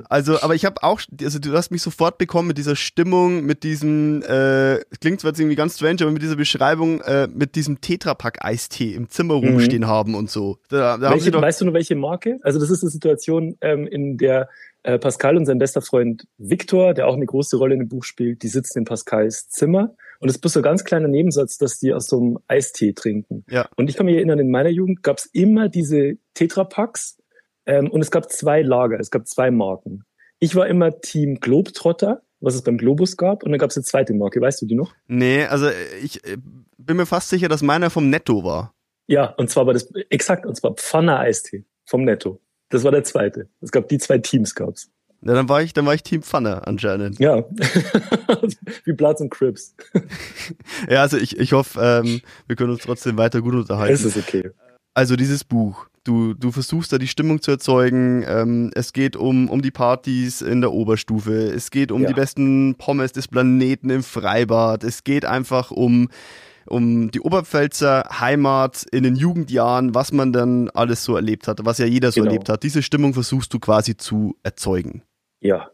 also, 0.07 0.41
aber 0.41 0.55
ich 0.55 0.65
habe 0.65 0.81
auch, 0.83 1.01
also 1.21 1.39
du 1.39 1.53
hast 1.53 1.71
mich 1.71 1.81
sofort 1.81 2.17
bekommen 2.17 2.47
mit 2.47 2.57
dieser 2.57 2.75
Stimmung, 2.75 3.43
mit 3.45 3.63
diesem, 3.63 4.21
äh, 4.23 4.79
klingt 5.01 5.19
zwar 5.19 5.31
jetzt 5.31 5.39
irgendwie 5.39 5.55
ganz 5.55 5.75
strange, 5.75 5.97
aber 6.01 6.11
mit 6.11 6.21
dieser 6.21 6.37
Beschreibung, 6.37 7.01
äh, 7.01 7.27
mit 7.27 7.55
diesem 7.55 7.81
Tetrapack-Eistee 7.81 8.93
im 8.93 9.09
Zimmer 9.09 9.41
mhm. 9.41 9.49
rumstehen 9.49 9.87
haben 9.87 10.15
und 10.15 10.29
so. 10.29 10.57
Da, 10.69 10.97
da 10.97 11.11
welche, 11.11 11.31
doch, 11.31 11.41
weißt 11.41 11.61
du 11.61 11.65
nur 11.65 11.73
welche 11.73 11.95
Marke? 11.95 12.39
Also 12.43 12.59
das 12.59 12.69
ist 12.69 12.83
eine 12.83 12.91
Situation, 12.91 13.57
ähm, 13.61 13.87
in 13.87 14.17
der 14.17 14.49
äh, 14.83 14.97
Pascal 14.97 15.37
und 15.37 15.45
sein 15.45 15.59
bester 15.59 15.81
Freund 15.81 16.25
Victor, 16.37 16.93
der 16.93 17.07
auch 17.07 17.15
eine 17.15 17.25
große 17.25 17.57
Rolle 17.57 17.73
in 17.73 17.81
dem 17.81 17.89
Buch 17.89 18.03
spielt, 18.03 18.43
die 18.43 18.47
sitzen 18.47 18.79
in 18.79 18.85
Pascals 18.85 19.49
Zimmer. 19.49 19.95
Und 20.19 20.29
es 20.29 20.35
ist 20.35 20.41
bloß 20.41 20.53
so 20.53 20.59
ein 20.59 20.63
ganz 20.63 20.83
kleiner 20.83 21.07
Nebensatz, 21.07 21.57
dass 21.57 21.79
die 21.79 21.93
aus 21.93 22.07
so 22.07 22.17
einem 22.17 22.39
Eistee 22.47 22.93
trinken. 22.93 23.45
Ja. 23.49 23.69
Und 23.75 23.89
ich 23.89 23.95
kann 23.95 24.05
mich 24.05 24.15
erinnern, 24.15 24.39
in 24.39 24.51
meiner 24.51 24.69
Jugend 24.69 25.03
gab 25.03 25.17
es 25.17 25.25
immer 25.27 25.69
diese 25.69 26.17
Tetrapacks 26.33 27.17
ähm, 27.65 27.89
und 27.89 28.01
es 28.01 28.11
gab 28.11 28.31
zwei 28.31 28.61
Lager, 28.61 28.99
es 28.99 29.11
gab 29.11 29.27
zwei 29.27 29.51
Marken. 29.51 30.03
Ich 30.39 30.55
war 30.55 30.67
immer 30.67 31.01
Team 31.01 31.39
Globetrotter, 31.39 32.21
was 32.39 32.55
es 32.55 32.61
beim 32.61 32.77
Globus 32.77 33.17
gab, 33.17 33.43
und 33.43 33.51
dann 33.51 33.59
gab 33.59 33.69
es 33.69 33.77
eine 33.77 33.83
zweite 33.83 34.13
Marke. 34.13 34.39
Weißt 34.39 34.61
du 34.61 34.65
die 34.65 34.75
noch? 34.75 34.93
Nee, 35.07 35.43
also 35.43 35.69
ich 36.01 36.23
äh, 36.25 36.37
bin 36.77 36.97
mir 36.97 37.05
fast 37.05 37.29
sicher, 37.29 37.49
dass 37.49 37.61
meiner 37.61 37.89
vom 37.89 38.09
Netto 38.09 38.43
war. 38.43 38.73
Ja, 39.07 39.33
und 39.37 39.49
zwar 39.49 39.65
war 39.65 39.73
das 39.73 39.91
exakt, 40.09 40.45
und 40.45 40.55
zwar 40.55 40.75
Pfanner 40.75 41.19
Eistee 41.19 41.65
vom 41.85 42.03
Netto. 42.03 42.39
Das 42.69 42.83
war 42.83 42.91
der 42.91 43.03
zweite. 43.03 43.49
Es 43.61 43.71
gab 43.71 43.87
die 43.89 43.97
zwei 43.97 44.19
Teams 44.19 44.55
gab's. 44.55 44.89
Ja, 45.21 45.33
dann 45.33 45.49
war 45.49 45.61
ich, 45.61 45.73
dann 45.73 45.85
war 45.85 45.93
ich 45.93 46.03
Team 46.03 46.23
Pfanne 46.23 46.65
anscheinend. 46.65 47.19
Ja. 47.19 47.43
Wie 48.85 48.93
Platz 48.93 49.19
und 49.19 49.29
Crips. 49.29 49.75
ja, 50.89 51.01
also 51.01 51.17
ich, 51.17 51.37
ich 51.37 51.51
hoffe, 51.51 51.79
ähm, 51.81 52.21
wir 52.47 52.55
können 52.55 52.71
uns 52.71 52.83
trotzdem 52.83 53.17
weiter 53.17 53.41
gut 53.41 53.53
unterhalten. 53.53 53.93
Es 53.93 54.05
ist 54.05 54.15
okay. 54.15 54.51
Also 54.93 55.15
dieses 55.15 55.43
Buch. 55.43 55.87
Du, 56.05 56.33
du 56.33 56.51
versuchst 56.51 56.93
da 56.93 56.97
die 56.97 57.09
Stimmung 57.09 57.41
zu 57.41 57.51
erzeugen. 57.51 58.23
Ähm, 58.25 58.71
es 58.73 58.93
geht 58.93 59.17
um, 59.17 59.49
um 59.49 59.61
die 59.61 59.71
Partys 59.71 60.41
in 60.41 60.61
der 60.61 60.71
Oberstufe. 60.71 61.33
Es 61.33 61.69
geht 61.69 61.91
um 61.91 62.03
ja. 62.03 62.07
die 62.07 62.13
besten 62.13 62.75
Pommes 62.75 63.11
des 63.11 63.27
Planeten 63.27 63.89
im 63.89 64.03
Freibad. 64.03 64.85
Es 64.85 65.03
geht 65.03 65.25
einfach 65.25 65.71
um 65.71 66.09
um 66.69 67.11
die 67.11 67.19
Oberpfälzer 67.19 68.03
Heimat 68.19 68.85
in 68.91 69.03
den 69.03 69.15
Jugendjahren, 69.15 69.95
was 69.95 70.11
man 70.11 70.31
dann 70.31 70.69
alles 70.69 71.03
so 71.03 71.15
erlebt 71.15 71.47
hat, 71.47 71.59
was 71.63 71.77
ja 71.77 71.85
jeder 71.85 72.11
so 72.11 72.21
genau. 72.21 72.31
erlebt 72.31 72.49
hat. 72.49 72.63
Diese 72.63 72.83
Stimmung 72.83 73.13
versuchst 73.13 73.53
du 73.53 73.59
quasi 73.59 73.97
zu 73.97 74.35
erzeugen. 74.43 75.03
Ja. 75.41 75.71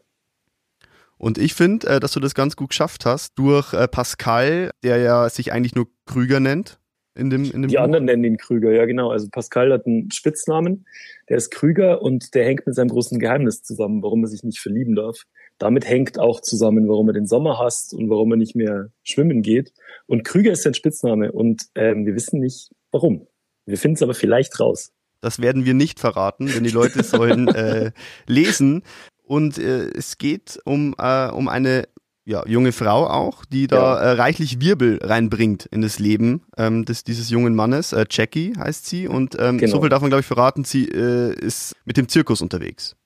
Und 1.18 1.38
ich 1.38 1.54
finde, 1.54 1.86
äh, 1.86 2.00
dass 2.00 2.12
du 2.12 2.20
das 2.20 2.34
ganz 2.34 2.56
gut 2.56 2.70
geschafft 2.70 3.06
hast 3.06 3.38
durch 3.38 3.72
äh, 3.72 3.88
Pascal, 3.88 4.70
der 4.82 4.98
ja 4.98 5.28
sich 5.28 5.52
eigentlich 5.52 5.74
nur 5.74 5.88
Krüger 6.06 6.40
nennt. 6.40 6.78
In 7.14 7.30
dem, 7.30 7.44
in 7.44 7.62
dem 7.62 7.68
die 7.68 7.76
Buch. 7.76 7.82
anderen 7.82 8.04
nennen 8.04 8.24
ihn 8.24 8.36
Krüger, 8.36 8.72
ja 8.72 8.84
genau. 8.84 9.10
Also 9.10 9.28
Pascal 9.30 9.72
hat 9.72 9.86
einen 9.86 10.10
Spitznamen, 10.10 10.84
der 11.30 11.38
ist 11.38 11.50
Krüger 11.50 12.02
und 12.02 12.34
der 12.34 12.44
hängt 12.44 12.66
mit 12.66 12.74
seinem 12.74 12.88
großen 12.88 13.18
Geheimnis 13.18 13.62
zusammen, 13.62 14.02
warum 14.02 14.22
er 14.22 14.28
sich 14.28 14.42
nicht 14.42 14.60
verlieben 14.60 14.94
darf. 14.94 15.22
Damit 15.58 15.88
hängt 15.88 16.18
auch 16.18 16.40
zusammen, 16.40 16.88
warum 16.88 17.08
er 17.08 17.14
den 17.14 17.26
Sommer 17.26 17.58
hasst 17.58 17.94
und 17.94 18.10
warum 18.10 18.32
er 18.32 18.36
nicht 18.36 18.54
mehr 18.54 18.90
schwimmen 19.02 19.42
geht. 19.42 19.72
Und 20.06 20.24
Krüger 20.24 20.52
ist 20.52 20.62
sein 20.62 20.74
Spitzname 20.74 21.32
und 21.32 21.62
ähm, 21.74 22.04
wir 22.04 22.14
wissen 22.14 22.40
nicht 22.40 22.70
warum. 22.90 23.26
Wir 23.64 23.78
finden 23.78 23.96
es 23.96 24.02
aber 24.02 24.14
vielleicht 24.14 24.60
raus. 24.60 24.92
Das 25.20 25.40
werden 25.40 25.64
wir 25.64 25.74
nicht 25.74 25.98
verraten, 25.98 26.46
denn 26.46 26.62
die 26.62 26.70
Leute 26.70 27.02
sollen 27.02 27.48
äh, 27.54 27.92
lesen. 28.26 28.82
Und 29.24 29.58
äh, 29.58 29.88
es 29.88 30.18
geht 30.18 30.60
um, 30.64 30.94
äh, 30.98 31.28
um 31.30 31.48
eine 31.48 31.88
ja, 32.26 32.44
junge 32.46 32.72
Frau 32.72 33.06
auch, 33.06 33.44
die 33.44 33.68
da 33.68 33.94
ja. 33.94 34.00
äh, 34.00 34.10
reichlich 34.12 34.60
Wirbel 34.60 34.98
reinbringt 35.00 35.66
in 35.66 35.80
das 35.80 35.98
Leben 35.98 36.42
ähm, 36.56 36.84
des, 36.84 37.04
dieses 37.04 37.30
jungen 37.30 37.54
Mannes. 37.54 37.92
Äh, 37.92 38.04
Jackie 38.10 38.52
heißt 38.58 38.86
sie 38.86 39.08
und 39.08 39.36
ähm, 39.38 39.58
genau. 39.58 39.76
so 39.76 39.80
viel 39.80 39.88
darf 39.88 40.00
man, 40.00 40.10
glaube 40.10 40.20
ich, 40.20 40.26
verraten, 40.26 40.64
sie 40.64 40.88
äh, 40.88 41.32
ist 41.34 41.74
mit 41.84 41.96
dem 41.96 42.08
Zirkus 42.08 42.42
unterwegs. 42.42 42.96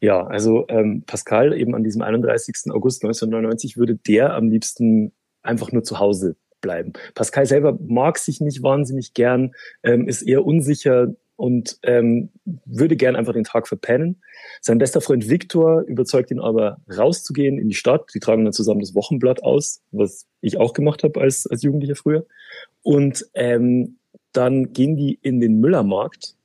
Ja, 0.00 0.26
also 0.26 0.66
ähm, 0.68 1.02
Pascal 1.06 1.58
eben 1.58 1.74
an 1.74 1.84
diesem 1.84 2.02
31. 2.02 2.70
August 2.70 3.02
1999 3.02 3.76
würde 3.76 3.96
der 3.96 4.34
am 4.34 4.48
liebsten 4.48 5.12
einfach 5.42 5.72
nur 5.72 5.84
zu 5.84 5.98
Hause 5.98 6.36
bleiben. 6.60 6.92
Pascal 7.14 7.46
selber 7.46 7.78
mag 7.86 8.18
sich 8.18 8.40
nicht 8.40 8.62
wahnsinnig 8.62 9.14
gern, 9.14 9.54
ähm, 9.82 10.08
ist 10.08 10.22
eher 10.22 10.44
unsicher, 10.44 11.14
und 11.36 11.78
ähm, 11.82 12.30
würde 12.64 12.96
gern 12.96 13.14
einfach 13.14 13.34
den 13.34 13.44
Tag 13.44 13.68
verpennen. 13.68 14.22
Sein 14.62 14.78
bester 14.78 15.00
Freund 15.00 15.28
Viktor 15.28 15.82
überzeugt 15.82 16.30
ihn 16.30 16.40
aber 16.40 16.78
rauszugehen 16.94 17.58
in 17.58 17.68
die 17.68 17.74
Stadt. 17.74 18.10
Die 18.14 18.20
tragen 18.20 18.44
dann 18.44 18.52
zusammen 18.52 18.80
das 18.80 18.94
Wochenblatt 18.94 19.42
aus, 19.42 19.82
was 19.92 20.26
ich 20.40 20.56
auch 20.56 20.72
gemacht 20.72 21.04
habe 21.04 21.20
als, 21.20 21.46
als 21.46 21.62
Jugendlicher 21.62 21.94
früher. 21.94 22.26
Und 22.82 23.26
ähm, 23.34 23.98
dann 24.32 24.72
gehen 24.72 24.96
die 24.96 25.18
in 25.22 25.40
den 25.40 25.60
Müllermarkt 25.60 26.36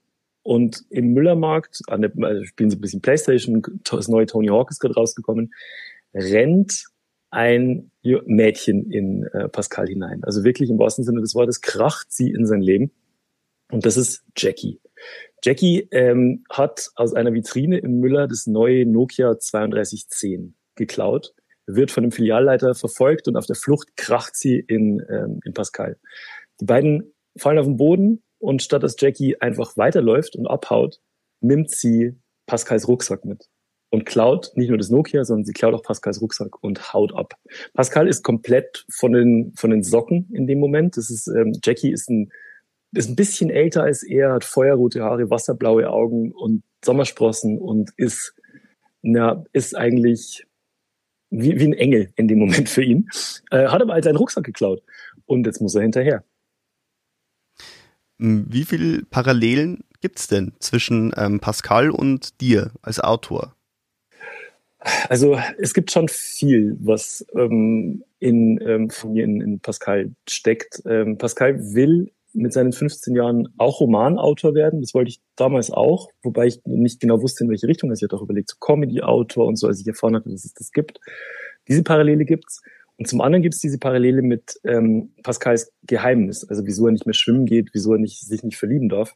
und 0.43 0.83
im 0.89 1.13
Müllermarkt, 1.13 1.81
an 1.88 2.01
der, 2.01 2.12
also 2.21 2.43
spielen 2.43 2.69
sie 2.69 2.77
ein 2.77 2.81
bisschen 2.81 3.01
Playstation, 3.01 3.62
das 3.83 4.07
neue 4.07 4.25
Tony 4.25 4.48
Hawk 4.48 4.71
ist 4.71 4.79
gerade 4.79 4.95
rausgekommen, 4.95 5.53
rennt 6.13 6.86
ein 7.29 7.91
Mädchen 8.03 8.91
in 8.91 9.24
äh, 9.33 9.48
Pascal 9.48 9.88
hinein. 9.88 10.24
Also 10.24 10.43
wirklich 10.43 10.69
im 10.69 10.79
wahrsten 10.79 11.05
Sinne 11.05 11.21
des 11.21 11.33
Wortes 11.33 11.62
kracht 11.62 12.12
sie 12.12 12.29
in 12.29 12.45
sein 12.45 12.62
Leben. 12.62 12.91
Und 13.71 13.86
das 13.86 13.95
ist 13.95 14.24
Jackie. 14.36 14.81
Jackie 15.43 15.88
ähm, 15.91 16.43
hat 16.50 16.89
aus 16.95 17.13
einer 17.13 17.33
Vitrine 17.33 17.77
im 17.77 18.00
Müller 18.00 18.27
das 18.27 18.48
neue 18.48 18.86
Nokia 18.86 19.33
3210 19.33 20.55
geklaut, 20.75 21.33
wird 21.65 21.89
von 21.89 22.03
dem 22.03 22.12
Filialleiter 22.12 22.75
verfolgt 22.75 23.27
und 23.27 23.38
auf 23.38 23.45
der 23.45 23.55
Flucht 23.55 23.95
kracht 23.95 24.36
sie 24.36 24.60
in, 24.60 25.01
ähm, 25.10 25.39
in 25.45 25.53
Pascal. 25.53 25.98
Die 26.60 26.65
beiden 26.65 27.13
fallen 27.38 27.60
auf 27.60 27.65
den 27.65 27.77
Boden 27.77 28.24
und 28.41 28.62
statt 28.62 28.83
dass 28.83 28.95
Jackie 29.00 29.38
einfach 29.39 29.77
weiterläuft 29.77 30.36
und 30.36 30.48
abhaut, 30.48 31.00
nimmt 31.39 31.71
sie 31.71 32.15
Pascals 32.45 32.88
Rucksack 32.88 33.24
mit 33.25 33.48
und 33.89 34.05
klaut 34.05 34.51
nicht 34.55 34.69
nur 34.69 34.77
das 34.77 34.89
Nokia, 34.89 35.24
sondern 35.24 35.45
sie 35.45 35.53
klaut 35.53 35.74
auch 35.74 35.83
Pascals 35.83 36.21
Rucksack 36.21 36.62
und 36.63 36.93
haut 36.93 37.13
ab. 37.13 37.36
Pascal 37.74 38.07
ist 38.07 38.24
komplett 38.24 38.86
von 38.89 39.13
den, 39.13 39.53
von 39.55 39.69
den 39.69 39.83
Socken 39.83 40.29
in 40.33 40.48
dem 40.48 40.60
Moment. 40.60 40.98
Das 40.98 41.10
ist, 41.10 41.27
ähm, 41.27 41.53
Jackie 41.63 41.91
ist 41.91 42.10
ein 42.10 42.31
ist 42.93 43.10
ein 43.10 43.15
bisschen 43.15 43.50
älter 43.50 43.83
als 43.83 44.03
er, 44.03 44.33
hat 44.33 44.43
feuerrote 44.43 45.01
Haare, 45.01 45.29
wasserblaue 45.29 45.89
Augen 45.89 46.31
und 46.31 46.63
Sommersprossen 46.83 47.57
und 47.57 47.91
ist, 47.95 48.36
na, 49.01 49.45
ist 49.53 49.77
eigentlich 49.77 50.45
wie, 51.29 51.57
wie 51.60 51.67
ein 51.67 51.74
Engel 51.74 52.12
in 52.15 52.27
dem 52.27 52.39
Moment 52.39 52.67
für 52.67 52.83
ihn. 52.83 53.10
Äh, 53.50 53.67
hat 53.67 53.81
aber 53.81 53.93
halt 53.93 54.03
seinen 54.03 54.17
Rucksack 54.17 54.43
geklaut 54.43 54.83
und 55.25 55.45
jetzt 55.45 55.62
muss 55.62 55.75
er 55.75 55.83
hinterher. 55.83 56.24
Hm, 58.22 58.46
wie 58.48 58.66
viele 58.66 59.04
Parallelen 59.04 59.84
gibt's 60.00 60.28
denn 60.28 60.54
zwischen 60.60 61.12
ähm, 61.18 61.40
Pascal 61.40 61.90
und 61.90 62.40
dir 62.40 62.72
als 62.84 63.00
Autor? 63.00 63.56
Also 65.10 65.38
es 65.60 65.74
gibt 65.74 65.92
schon 65.92 66.08
viel, 66.08 66.78
was 66.80 67.25
ähm, 67.36 68.04
in, 68.20 68.60
ähm, 68.62 68.90
von 68.92 69.13
mir 69.13 69.24
in, 69.24 69.42
in 69.42 69.60
Pascal 69.60 70.12
steckt. 70.30 70.82
Ähm, 70.86 71.18
Pascal 71.18 71.60
will 71.74 72.12
mit 72.34 72.54
seinen 72.54 72.74
15 72.74 73.16
Jahren 73.16 73.50
auch 73.58 73.80
Romanautor 73.80 74.54
werden. 74.54 74.82
Das 74.82 74.94
wollte 74.94 75.10
ich 75.10 75.22
damals 75.36 75.72
auch, 75.72 76.10
wobei 76.22 76.46
ich 76.46 76.62
nicht 76.66 77.00
genau 77.00 77.22
wusste, 77.22 77.44
in 77.44 77.50
welche 77.50 77.68
Richtung. 77.68 77.90
Also 77.90 78.06
ich 78.06 78.10
hatte 78.10 78.18
auch 78.18 78.24
überlegt, 78.24 78.50
so 78.50 78.58
Comedy-Autor 78.60 79.48
und 79.48 79.58
so, 79.58 79.68
als 79.68 79.82
ich 79.82 79.88
erfahren 79.88 80.16
hatte, 80.16 80.30
dass 80.30 80.46
es 80.46 80.54
das 80.54 80.72
gibt. 80.72 81.00
Diese 81.68 81.84
Parallele 81.84 82.25
gibt's. 82.25 82.62
Und 83.01 83.08
zum 83.08 83.22
anderen 83.22 83.41
gibt 83.41 83.55
es 83.55 83.62
diese 83.62 83.79
Parallele 83.79 84.22
mit 84.22 84.60
ähm, 84.63 85.15
Pascals 85.24 85.74
Geheimnis, 85.81 86.48
also 86.48 86.67
wieso 86.67 86.86
er 86.86 86.91
nicht 86.91 87.08
mehr 87.08 87.15
schwimmen 87.15 87.48
geht, 87.48 87.72
wieso 87.74 87.93
er 87.93 87.98
nicht, 87.98 88.22
sich 88.22 88.43
nicht 88.43 88.58
verlieben 88.58 88.89
darf. 88.89 89.15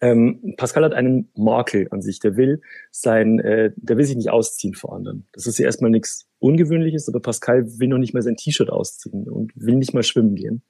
Ähm, 0.00 0.54
Pascal 0.56 0.82
hat 0.82 0.94
einen 0.94 1.30
Makel 1.36 1.86
an 1.92 2.02
sich, 2.02 2.18
der 2.18 2.36
will 2.36 2.60
sein, 2.90 3.38
äh, 3.38 3.70
der 3.76 3.98
will 3.98 4.04
sich 4.04 4.16
nicht 4.16 4.30
ausziehen 4.30 4.74
vor 4.74 4.96
anderen. 4.96 5.28
Das 5.32 5.46
ist 5.46 5.58
ja 5.58 5.66
erstmal 5.66 5.92
nichts 5.92 6.28
Ungewöhnliches, 6.40 7.08
aber 7.08 7.20
Pascal 7.20 7.66
will 7.78 7.86
noch 7.86 7.98
nicht 7.98 8.14
mal 8.14 8.22
sein 8.22 8.34
T-Shirt 8.34 8.68
ausziehen 8.68 9.28
und 9.28 9.52
will 9.54 9.76
nicht 9.76 9.94
mal 9.94 10.02
schwimmen 10.02 10.34
gehen. 10.34 10.64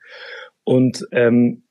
Und 0.64 1.08
ähm, 1.12 1.62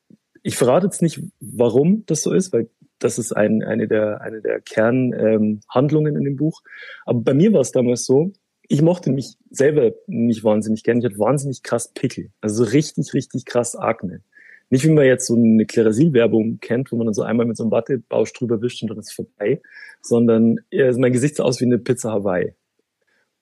ich 0.42 0.58
verrate 0.58 0.88
jetzt 0.88 1.04
nicht, 1.04 1.22
warum 1.40 2.04
das 2.08 2.24
so 2.24 2.34
ist, 2.34 2.52
weil 2.52 2.72
das 2.98 3.20
ist 3.20 3.32
ein, 3.32 3.62
eine 3.62 3.88
der, 3.88 4.22
eine 4.22 4.42
der 4.42 4.60
Kernhandlungen 4.60 6.16
ähm, 6.16 6.18
in 6.18 6.24
dem 6.24 6.36
Buch. 6.36 6.64
Aber 7.06 7.22
bei 7.22 7.36
mir 7.36 7.54
war 7.54 7.62
es 7.62 7.72
damals 7.72 8.06
so, 8.08 8.34
ich 8.68 8.82
mochte 8.82 9.12
mich 9.12 9.38
selber 9.50 9.94
nicht 10.08 10.44
wahnsinnig 10.44 10.84
gern. 10.84 11.00
Ich 11.00 11.06
hatte 11.06 11.20
wahnsinnig 11.20 11.64
krass 11.64 11.94
Pickel. 11.94 12.32
Also 12.42 12.64
so 12.64 12.72
richtig, 12.72 13.14
richtig 13.14 13.46
krass 13.46 13.76
Akne. 13.76 14.22
Nicht 14.70 14.84
wie 14.84 14.92
man 14.92 15.06
jetzt 15.06 15.28
so 15.28 15.36
eine 15.36 15.66
Klerasil-Werbung 15.66 16.60
kennt, 16.60 16.92
wo 16.92 16.98
man 16.98 17.06
dann 17.08 17.14
so 17.14 17.24
einmal 17.24 17.46
mit 17.46 17.56
so 17.56 17.64
einem 17.64 17.72
Wattebausch 17.72 18.34
drüber 18.34 18.62
wischt 18.62 18.82
und 18.82 18.90
dann 18.90 18.98
ist 18.98 19.08
es 19.10 19.14
vorbei, 19.14 19.62
sondern 20.02 20.60
also 20.74 21.00
mein 21.00 21.14
Gesicht 21.14 21.38
sah 21.38 21.44
aus 21.44 21.62
wie 21.62 21.66
eine 21.66 21.78
Pizza 21.78 22.12
Hawaii. 22.12 22.54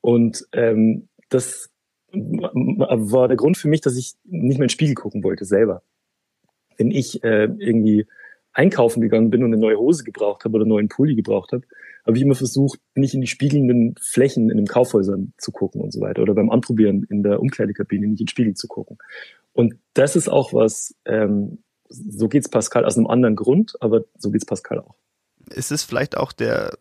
Und 0.01 0.45
ähm, 0.51 1.07
das 1.29 1.71
war 2.11 3.27
der 3.27 3.37
Grund 3.37 3.57
für 3.57 3.67
mich, 3.67 3.81
dass 3.81 3.97
ich 3.97 4.13
nicht 4.23 4.57
mehr 4.59 4.65
in 4.65 4.67
den 4.67 4.69
Spiegel 4.69 4.95
gucken 4.95 5.23
wollte 5.23 5.45
selber. 5.45 5.81
wenn 6.77 6.91
ich 6.91 7.23
äh, 7.23 7.45
irgendwie 7.57 8.05
einkaufen 8.53 9.01
gegangen 9.01 9.29
bin 9.29 9.43
und 9.43 9.53
eine 9.53 9.61
neue 9.61 9.77
Hose 9.77 10.03
gebraucht 10.03 10.45
habe 10.45 10.55
oder 10.55 10.63
einen 10.63 10.69
neuen 10.69 10.89
Pulli 10.89 11.15
gebraucht 11.15 11.51
habe, 11.51 11.65
habe 12.05 12.17
ich 12.17 12.23
immer 12.23 12.35
versucht, 12.35 12.79
nicht 12.93 13.13
in 13.13 13.21
die 13.21 13.27
spiegelnden 13.27 13.95
Flächen 13.99 14.49
in 14.49 14.57
den 14.57 14.67
Kaufhäusern 14.67 15.33
zu 15.37 15.51
gucken 15.51 15.81
und 15.81 15.91
so 15.91 16.01
weiter. 16.01 16.21
Oder 16.21 16.35
beim 16.35 16.51
Anprobieren 16.51 17.03
in 17.09 17.23
der 17.23 17.39
Umkleidekabine 17.39 18.07
nicht 18.07 18.19
in 18.19 18.25
den 18.25 18.29
Spiegel 18.29 18.53
zu 18.53 18.67
gucken. 18.67 18.97
Und 19.53 19.75
das 19.93 20.15
ist 20.15 20.27
auch 20.27 20.53
was, 20.53 20.95
ähm, 21.05 21.59
so 21.89 22.27
geht's 22.27 22.49
Pascal 22.49 22.85
aus 22.85 22.97
einem 22.97 23.07
anderen 23.07 23.35
Grund, 23.35 23.75
aber 23.79 24.03
so 24.17 24.29
geht's 24.29 24.45
Pascal 24.45 24.79
auch. 24.79 24.95
Ist 25.49 25.71
es 25.71 25.83
vielleicht 25.83 26.17
auch 26.17 26.31
der 26.31 26.77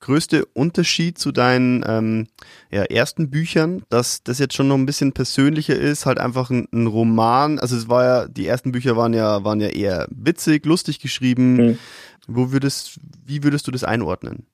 größte 0.00 0.46
Unterschied 0.46 1.18
zu 1.18 1.30
deinen 1.30 1.84
ähm, 1.86 2.26
ja, 2.70 2.84
ersten 2.84 3.30
Büchern, 3.30 3.82
dass 3.90 4.22
das 4.22 4.38
jetzt 4.38 4.54
schon 4.54 4.68
noch 4.68 4.76
ein 4.76 4.86
bisschen 4.86 5.12
persönlicher 5.12 5.76
ist, 5.76 6.06
halt 6.06 6.18
einfach 6.18 6.50
ein, 6.50 6.68
ein, 6.72 6.86
Roman. 6.86 7.58
Also 7.58 7.76
es 7.76 7.88
war 7.88 8.04
ja, 8.04 8.28
die 8.28 8.46
ersten 8.46 8.72
Bücher 8.72 8.96
waren 8.96 9.12
ja, 9.12 9.44
waren 9.44 9.60
ja 9.60 9.68
eher 9.68 10.08
witzig, 10.10 10.64
lustig 10.64 11.00
geschrieben. 11.00 11.56
Mhm. 11.56 11.78
Wo 12.26 12.50
würdest, 12.50 12.98
wie 13.24 13.42
würdest 13.44 13.66
du 13.66 13.70
das 13.70 13.84
einordnen? 13.84 14.46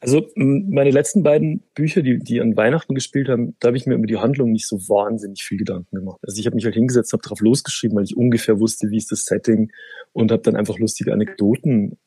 Also 0.00 0.28
meine 0.36 0.90
letzten 0.90 1.24
beiden 1.24 1.64
Bücher, 1.74 2.02
die, 2.02 2.18
die 2.18 2.40
an 2.40 2.56
Weihnachten 2.56 2.94
gespielt 2.94 3.28
haben, 3.28 3.56
da 3.58 3.68
habe 3.68 3.76
ich 3.76 3.86
mir 3.86 3.94
über 3.94 4.06
die 4.06 4.18
Handlung 4.18 4.52
nicht 4.52 4.68
so 4.68 4.76
wahnsinnig 4.88 5.42
viel 5.42 5.58
Gedanken 5.58 5.96
gemacht. 5.96 6.20
Also 6.22 6.38
ich 6.38 6.46
habe 6.46 6.54
mich 6.54 6.64
halt 6.64 6.74
hingesetzt, 6.74 7.12
habe 7.12 7.22
drauf 7.22 7.40
losgeschrieben, 7.40 7.96
weil 7.96 8.04
ich 8.04 8.16
ungefähr 8.16 8.60
wusste, 8.60 8.90
wie 8.90 8.96
ist 8.96 9.10
das 9.10 9.24
Setting 9.24 9.72
und 10.12 10.30
habe 10.30 10.42
dann 10.42 10.54
einfach 10.54 10.78
lustige 10.78 11.12
Anekdoten 11.12 11.98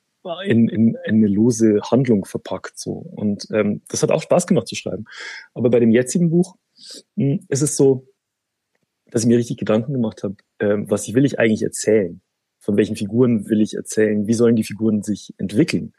in, 0.46 0.70
in, 0.70 0.96
in 1.06 1.16
eine 1.16 1.28
lose 1.28 1.82
Handlung 1.90 2.26
verpackt. 2.26 2.80
so 2.80 2.94
Und 2.94 3.48
ähm, 3.52 3.82
das 3.90 4.04
hat 4.04 4.12
auch 4.12 4.22
Spaß 4.22 4.48
gemacht 4.48 4.68
zu 4.68 4.76
schreiben. 4.76 5.06
Aber 5.54 5.70
bei 5.70 5.80
dem 5.80 5.92
jetzigen 5.92 6.30
Buch 6.30 6.56
mh, 7.16 7.40
ist 7.50 7.62
es 7.62 7.76
so, 7.76 8.08
dass 9.10 9.24
ich 9.24 9.28
mir 9.28 9.38
richtig 9.38 9.58
Gedanken 9.58 9.92
gemacht 9.92 10.24
habe, 10.24 10.36
ähm, 10.60 10.90
was 10.90 11.14
will 11.14 11.26
ich 11.26 11.40
eigentlich 11.40 11.64
erzählen? 11.64 12.22
Von 12.60 12.78
welchen 12.78 12.96
Figuren 12.96 13.50
will 13.50 13.60
ich 13.60 13.74
erzählen? 13.74 14.28
Wie 14.28 14.34
sollen 14.34 14.56
die 14.56 14.64
Figuren 14.64 15.02
sich 15.02 15.34
entwickeln? 15.38 15.94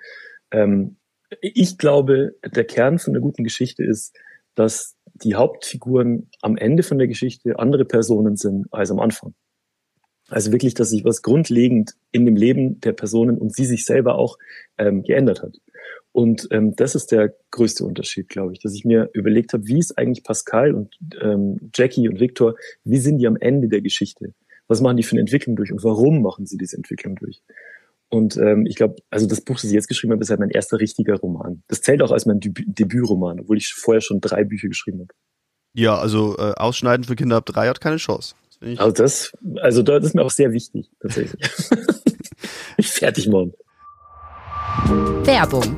Ähm, 0.53 0.97
ich 1.41 1.79
glaube, 1.79 2.35
der 2.45 2.65
Kern 2.65 2.99
von 2.99 3.15
einer 3.15 3.23
guten 3.23 3.45
Geschichte 3.45 3.85
ist, 3.85 4.17
dass 4.55 4.97
die 5.15 5.35
Hauptfiguren 5.35 6.29
am 6.43 6.57
Ende 6.57 6.83
von 6.83 6.99
der 6.99 7.09
Geschichte 7.09 7.59
andere 7.59 7.85
Personen 7.85 8.37
sind 8.37 8.67
als 8.71 8.91
am 8.91 9.01
Anfang. 9.01 9.35
Also 10.29 10.53
wirklich, 10.53 10.75
dass 10.75 10.91
sich 10.91 11.05
was 11.05 11.23
grundlegend 11.23 11.93
in 12.11 12.25
dem 12.25 12.37
Leben 12.37 12.81
der 12.81 12.93
Personen 12.93 13.39
und 13.39 13.55
sie 13.55 13.67
sich 13.67 13.85
selber 13.85 14.17
auch 14.17 14.39
ähm, 14.79 15.03
geändert 15.03 15.43
hat. 15.43 15.59
Und 16.13 16.49
ähm, 16.51 16.75
das 16.77 16.95
ist 16.95 17.11
der 17.11 17.35
größte 17.51 17.85
Unterschied, 17.85 18.29
glaube 18.29 18.53
ich, 18.53 18.61
dass 18.61 18.75
ich 18.75 18.85
mir 18.85 19.11
überlegt 19.15 19.53
habe, 19.53 19.67
wie 19.67 19.79
ist 19.79 19.97
eigentlich 19.99 20.25
Pascal 20.25 20.75
und 20.75 20.95
ähm, 21.21 21.71
Jackie 21.75 22.09
und 22.09 22.21
Victor, 22.21 22.55
wie 22.85 22.99
sind 22.99 23.19
die 23.19 23.27
am 23.27 23.37
Ende 23.37 23.69
der 23.69 23.81
Geschichte? 23.81 24.35
Was 24.69 24.81
machen 24.81 24.99
die 24.99 25.03
für 25.03 25.13
eine 25.13 25.21
Entwicklung 25.21 25.57
durch 25.57 25.73
und 25.73 25.83
warum 25.85 26.23
machen 26.23 26.47
sie 26.47 26.59
diese 26.59 26.77
Entwicklung 26.77 27.17
durch? 27.17 27.43
Und 28.13 28.37
ähm, 28.37 28.67
ich 28.67 28.77
glaube, 28.77 28.97
also 29.09 29.27
das 29.27 29.41
Buch, 29.41 29.55
das 29.55 29.65
ich 29.65 29.73
jetzt 29.73 29.89
geschrieben 29.89 30.13
habe, 30.13 30.23
ist 30.23 30.29
halt 30.29 30.39
mein 30.39 30.51
erster 30.51 30.79
richtiger 30.79 31.17
Roman. 31.17 31.63
Das 31.69 31.81
zählt 31.81 32.03
auch 32.03 32.11
als 32.11 32.27
mein 32.27 32.41
Debü 32.41 32.63
Debütroman, 32.67 33.41
obwohl 33.41 33.57
ich 33.57 33.73
vorher 33.73 34.03
schon 34.03 34.21
drei 34.21 34.45
Bücher 34.45 34.69
geschrieben 34.69 35.01
habe. 35.01 35.15
Ja, 35.73 35.97
also 35.97 36.37
äh, 36.37 36.53
Ausschneiden 36.57 37.05
für 37.05 37.17
Kinder 37.17 37.37
ab 37.37 37.47
drei 37.47 37.69
hat 37.69 37.81
keine 37.81 37.97
Chance. 37.97 38.35
Also 38.77 38.93
das, 38.93 39.33
also 39.63 39.83
das 39.83 40.05
ist 40.05 40.15
mir 40.15 40.25
auch 40.25 40.31
sehr 40.31 40.53
wichtig, 40.53 40.91
tatsächlich. 41.01 41.43
ich 42.77 42.87
fertig 42.93 43.29
morgen. 43.29 43.55
Werbung. 45.25 45.75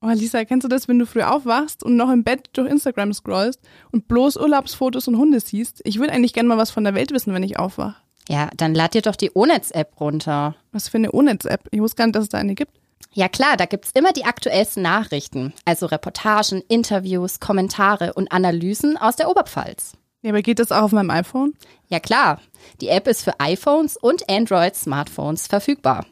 Oh, 0.00 0.08
Lisa, 0.08 0.46
kennst 0.46 0.64
du 0.64 0.68
das, 0.68 0.88
wenn 0.88 0.98
du 0.98 1.04
früh 1.04 1.20
aufwachst 1.20 1.82
und 1.82 1.96
noch 1.96 2.10
im 2.10 2.24
Bett 2.24 2.48
durch 2.54 2.70
Instagram 2.70 3.12
scrollst 3.12 3.60
und 3.92 4.08
bloß 4.08 4.38
Urlaubsfotos 4.38 5.06
und 5.06 5.18
Hunde 5.18 5.40
siehst? 5.40 5.82
Ich 5.84 5.98
würde 5.98 6.14
eigentlich 6.14 6.32
gerne 6.32 6.48
mal 6.48 6.56
was 6.56 6.70
von 6.70 6.84
der 6.84 6.94
Welt 6.94 7.12
wissen, 7.12 7.34
wenn 7.34 7.42
ich 7.42 7.58
aufwache. 7.58 7.96
Ja, 8.28 8.48
dann 8.56 8.74
lad 8.74 8.94
dir 8.94 9.02
doch 9.02 9.16
die 9.16 9.30
Onetz-App 9.34 10.00
runter. 10.00 10.56
Was 10.72 10.88
für 10.88 10.96
eine 10.96 11.12
Onetz-App? 11.12 11.68
Ich 11.70 11.80
wusste 11.80 11.96
gar 11.96 12.06
nicht, 12.06 12.16
dass 12.16 12.24
es 12.24 12.30
da 12.30 12.38
eine 12.38 12.54
gibt. 12.54 12.72
Ja 13.12 13.28
klar, 13.28 13.56
da 13.56 13.66
gibt's 13.66 13.90
immer 13.94 14.12
die 14.12 14.24
aktuellsten 14.24 14.82
Nachrichten, 14.82 15.52
also 15.64 15.86
Reportagen, 15.86 16.62
Interviews, 16.68 17.38
Kommentare 17.38 18.14
und 18.14 18.32
Analysen 18.32 18.96
aus 18.96 19.16
der 19.16 19.28
Oberpfalz. 19.28 19.92
Ja, 20.22 20.30
aber 20.30 20.42
geht 20.42 20.58
das 20.58 20.72
auch 20.72 20.82
auf 20.84 20.92
meinem 20.92 21.10
iPhone? 21.10 21.54
Ja 21.88 22.00
klar, 22.00 22.40
die 22.80 22.88
App 22.88 23.06
ist 23.06 23.22
für 23.22 23.38
iPhones 23.38 23.96
und 23.96 24.28
Android-Smartphones 24.28 25.46
verfügbar. 25.46 26.06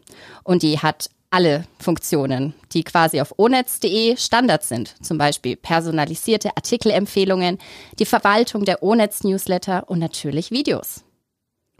Und 0.44 0.62
die 0.62 0.79
hat 0.79 1.09
alle 1.31 1.64
Funktionen, 1.79 2.55
die 2.72 2.85
quasi 2.85 3.20
auf 3.20 3.38
onetz.de 3.38 4.16
Standard 4.18 4.62
sind. 4.64 4.94
Zum 5.03 5.16
Beispiel 5.16 5.57
personalisierte 5.57 6.51
Artikelempfehlungen, 6.57 7.59
die 7.98 8.05
Verwaltung 8.05 8.66
der 8.66 8.83
Onetz-Newsletter 8.83 9.88
und 9.88 9.98
natürlich 9.98 10.51
Videos. 10.51 11.05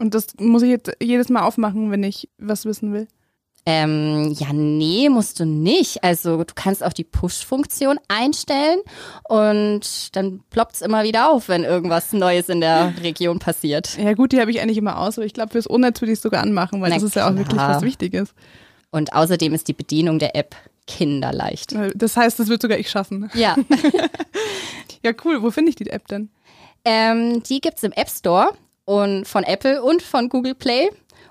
Und 0.03 0.13
das 0.13 0.27
muss 0.37 0.63
ich 0.63 0.69
jetzt 0.69 0.91
jedes 1.01 1.29
Mal 1.29 1.43
aufmachen, 1.43 1.89
wenn 1.89 2.03
ich 2.03 2.27
was 2.37 2.65
wissen 2.65 2.91
will? 2.91 3.07
Ähm, 3.65 4.35
ja, 4.37 4.51
nee, 4.51 5.07
musst 5.07 5.39
du 5.39 5.45
nicht. 5.45 6.03
Also 6.03 6.43
du 6.43 6.53
kannst 6.53 6.83
auch 6.83 6.91
die 6.91 7.05
Push-Funktion 7.05 7.97
einstellen 8.09 8.79
und 9.29 10.13
dann 10.17 10.41
ploppt 10.49 10.75
es 10.75 10.81
immer 10.81 11.03
wieder 11.03 11.31
auf, 11.31 11.47
wenn 11.47 11.63
irgendwas 11.63 12.11
Neues 12.11 12.49
in 12.49 12.59
der 12.59 12.93
Region 13.01 13.39
passiert. 13.39 13.97
Ja 13.97 14.11
gut, 14.11 14.33
die 14.33 14.41
habe 14.41 14.51
ich 14.51 14.59
eigentlich 14.59 14.77
immer 14.77 14.97
aus, 14.97 15.17
aber 15.17 15.25
ich 15.25 15.31
glaube, 15.31 15.53
fürs 15.53 15.67
Unnetz 15.67 16.01
würde 16.01 16.11
ich 16.11 16.17
es 16.17 16.23
sogar 16.23 16.43
anmachen, 16.43 16.81
weil 16.81 16.89
Na 16.89 16.95
das 16.95 17.03
ist 17.03 17.15
ja 17.15 17.29
auch 17.29 17.35
wirklich 17.37 17.57
was 17.57 17.81
Wichtiges. 17.81 18.33
Und 18.91 19.13
außerdem 19.13 19.53
ist 19.53 19.69
die 19.69 19.73
Bedienung 19.73 20.19
der 20.19 20.35
App 20.35 20.53
kinderleicht. 20.85 21.73
Das 21.95 22.17
heißt, 22.17 22.37
das 22.37 22.49
wird 22.49 22.61
sogar 22.61 22.77
ich 22.77 22.89
schaffen. 22.89 23.31
Ja. 23.33 23.55
ja, 25.01 25.13
cool. 25.23 25.41
Wo 25.41 25.49
finde 25.49 25.69
ich 25.69 25.77
die 25.77 25.89
App 25.89 26.09
denn? 26.09 26.29
Ähm, 26.83 27.41
die 27.43 27.61
gibt's 27.61 27.83
im 27.83 27.93
App 27.93 28.09
Store 28.09 28.49
und 28.85 29.27
von 29.27 29.43
Apple 29.43 29.81
und 29.81 30.01
von 30.01 30.29
Google 30.29 30.55
Play. 30.55 30.89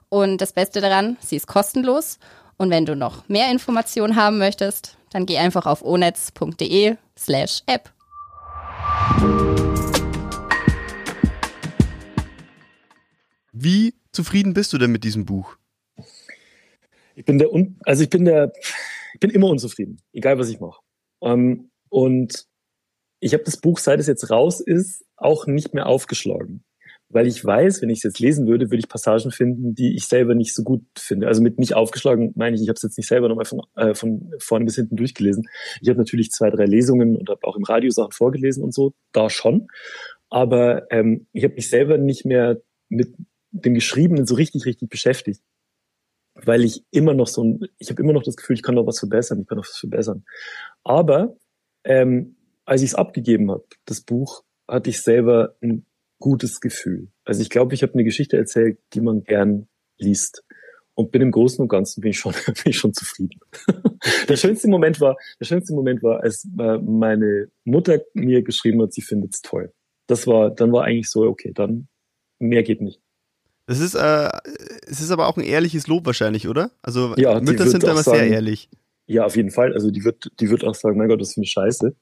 Und 0.09 0.41
das 0.41 0.53
Beste 0.53 0.81
daran, 0.81 1.17
sie 1.21 1.37
ist 1.37 1.47
kostenlos. 1.47 2.19
Und 2.57 2.71
wenn 2.71 2.87
du 2.87 2.95
noch 2.95 3.29
mehr 3.29 3.51
Informationen 3.51 4.17
haben 4.17 4.38
möchtest, 4.38 4.97
dann 5.11 5.27
geh 5.27 5.38
einfach 5.38 5.67
auf 5.67 5.83
onetz.de 5.83 6.97
slash 7.19 7.62
app. 7.67 7.93
Wie 13.53 13.95
zufrieden 14.12 14.55
bist 14.55 14.73
du 14.73 14.79
denn 14.79 14.93
mit 14.93 15.05
diesem 15.05 15.25
Buch? 15.25 15.57
Ich 17.15 17.25
bin 17.25 17.38
der, 17.38 17.49
also 17.85 18.03
ich 18.03 18.11
bin 18.11 18.25
der, 18.25 18.53
ich 19.15 19.21
bin 19.21 19.31
immer 19.31 19.49
unzufrieden, 19.49 20.01
egal 20.12 20.38
was 20.38 20.49
ich 20.49 20.61
mache. 20.61 20.81
Ähm, 21.21 21.71
und 21.91 22.47
ich 23.21 23.35
habe 23.35 23.45
das 23.45 23.59
Buch, 23.59 23.79
seit 23.79 24.01
es 24.01 24.07
jetzt 24.07 24.31
raus 24.31 24.61
ist, 24.61 25.05
auch 25.17 25.47
nicht 25.47 25.75
mehr 25.75 25.87
aufgeschlagen 25.87 26.65
weil 27.12 27.27
ich 27.27 27.44
weiß, 27.44 27.83
wenn 27.83 27.90
ich 27.90 27.98
es 27.98 28.05
jetzt 28.05 28.20
lesen 28.20 28.46
würde, 28.46 28.70
würde 28.70 28.79
ich 28.79 28.88
Passagen 28.88 29.31
finden, 29.31 29.75
die 29.75 29.94
ich 29.94 30.07
selber 30.07 30.35
nicht 30.35 30.55
so 30.55 30.62
gut 30.62 30.83
finde. 30.96 31.27
Also 31.29 31.42
mit 31.42 31.59
nicht 31.59 31.75
aufgeschlagen 31.75 32.33
meine 32.37 32.57
ich, 32.57 32.62
ich 32.62 32.68
habe 32.68 32.77
es 32.77 32.83
jetzt 32.83 32.96
nicht 32.96 33.07
selber 33.07 33.29
nochmal 33.29 33.44
von, 33.44 33.61
äh, 33.77 33.94
von 33.94 34.33
vorne 34.38 34.64
bis 34.64 34.77
hinten 34.77 34.96
durchgelesen. 34.96 35.44
Ich 35.81 35.88
habe 35.88 35.98
natürlich 35.98 36.31
zwei, 36.31 36.51
drei 36.51 36.64
Lesungen 36.64 37.16
und 37.16 37.29
habe 37.29 37.46
auch 37.46 37.57
im 37.57 37.64
Radio 37.64 37.90
Sachen 37.90 38.12
vorgelesen 38.12 38.64
und 38.64 38.72
so, 38.72 38.94
da 39.12 39.29
schon. 39.29 39.68
Aber 40.31 40.90
ähm, 40.90 41.27
ich 41.33 41.44
habe 41.44 41.55
mich 41.55 41.68
selber 41.68 41.98
nicht 41.98 42.25
mehr 42.25 42.62
mit 42.88 43.14
dem 43.51 43.75
Geschriebenen 43.75 44.27
so 44.27 44.35
richtig, 44.35 44.64
richtig 44.64 44.88
beschäftigt. 44.88 45.42
Weil 46.35 46.64
ich 46.64 46.83
immer 46.90 47.12
noch 47.12 47.27
so 47.27 47.44
ein, 47.44 47.66
ich 47.79 47.90
habe 47.90 48.03
immer 48.03 48.14
noch 48.14 48.22
das 48.22 48.37
Gefühl, 48.37 48.57
ich 48.57 48.62
kann 48.62 48.75
noch 48.75 48.87
was 48.87 48.98
verbessern, 48.98 49.40
ich 49.42 49.46
kann 49.46 49.59
noch 49.59 49.66
was 49.66 49.77
verbessern. 49.77 50.25
Aber 50.83 51.37
ähm, 51.85 52.37
als 52.64 52.81
ich 52.81 52.90
es 52.90 52.94
abgegeben 52.94 53.51
habe, 53.51 53.66
das 53.85 54.01
Buch, 54.01 54.44
hatte 54.66 54.88
ich 54.88 55.03
selber 55.03 55.57
ein 55.61 55.85
gutes 56.23 56.61
Gefühl. 56.61 57.09
Also 57.25 57.43
ich 57.43 57.51
glaube, 57.51 57.75
ich 57.75 57.83
habe 57.83 57.93
eine 57.95 58.05
Geschichte 58.05 58.37
erzählt, 58.37 58.79
die 58.95 59.01
man 59.01 59.25
gern 59.25 59.69
liest. 59.99 60.45
Und 60.95 61.11
bin 61.11 61.23
im 61.23 61.31
Großen 61.31 61.61
und 61.61 61.69
Ganzen 61.69 62.01
bin 62.01 62.11
ich 62.11 62.19
schon, 62.19 62.33
bin 62.47 62.55
ich 62.65 62.77
schon 62.79 62.95
zufrieden. 62.95 63.41
der 64.29 64.37
schönste 64.37 64.69
Moment 64.69 65.01
war, 65.01 65.17
der 65.41 65.47
schönste 65.47 65.75
Moment 65.75 66.03
war, 66.03 66.23
als 66.23 66.47
äh, 66.59 66.79
meine 66.79 67.49
Mutter 67.65 68.01
mir 68.15 68.43
geschrieben 68.43 68.81
hat, 68.83 68.93
sie 68.93 69.03
findet 69.03 69.35
es 69.35 69.41
toll. 69.41 69.73
Das 70.07 70.27
war, 70.27 70.51
dann 70.51 70.73
war 70.73 70.85
eigentlich 70.85 71.11
so, 71.11 71.23
okay, 71.23 71.53
dann 71.55 71.89
mehr 72.39 72.63
geht 72.63 72.81
nicht. 72.81 73.01
Das 73.67 73.81
ist, 73.81 73.95
äh, 73.95 74.29
es 74.87 75.01
ist 75.01 75.11
aber 75.11 75.29
auch 75.29 75.37
ein 75.37 75.45
ehrliches 75.45 75.87
Lob 75.87 76.07
wahrscheinlich, 76.07 76.47
oder? 76.47 76.71
Also 76.83 77.15
ja, 77.17 77.41
Mütter 77.41 77.67
sind 77.67 77.85
da 77.85 77.93
immer 77.93 78.03
sehr 78.03 78.29
ehrlich. 78.29 78.69
Ja, 79.07 79.25
auf 79.25 79.37
jeden 79.37 79.51
Fall. 79.51 79.73
Also 79.73 79.91
die 79.91 80.05
wird, 80.05 80.31
die 80.41 80.51
wird 80.51 80.65
auch 80.65 80.75
sagen, 80.75 80.99
mein 80.99 81.09
Gott, 81.09 81.21
das 81.21 81.31
ist 81.31 81.39
eine 81.39 81.47
Scheiße 81.47 81.97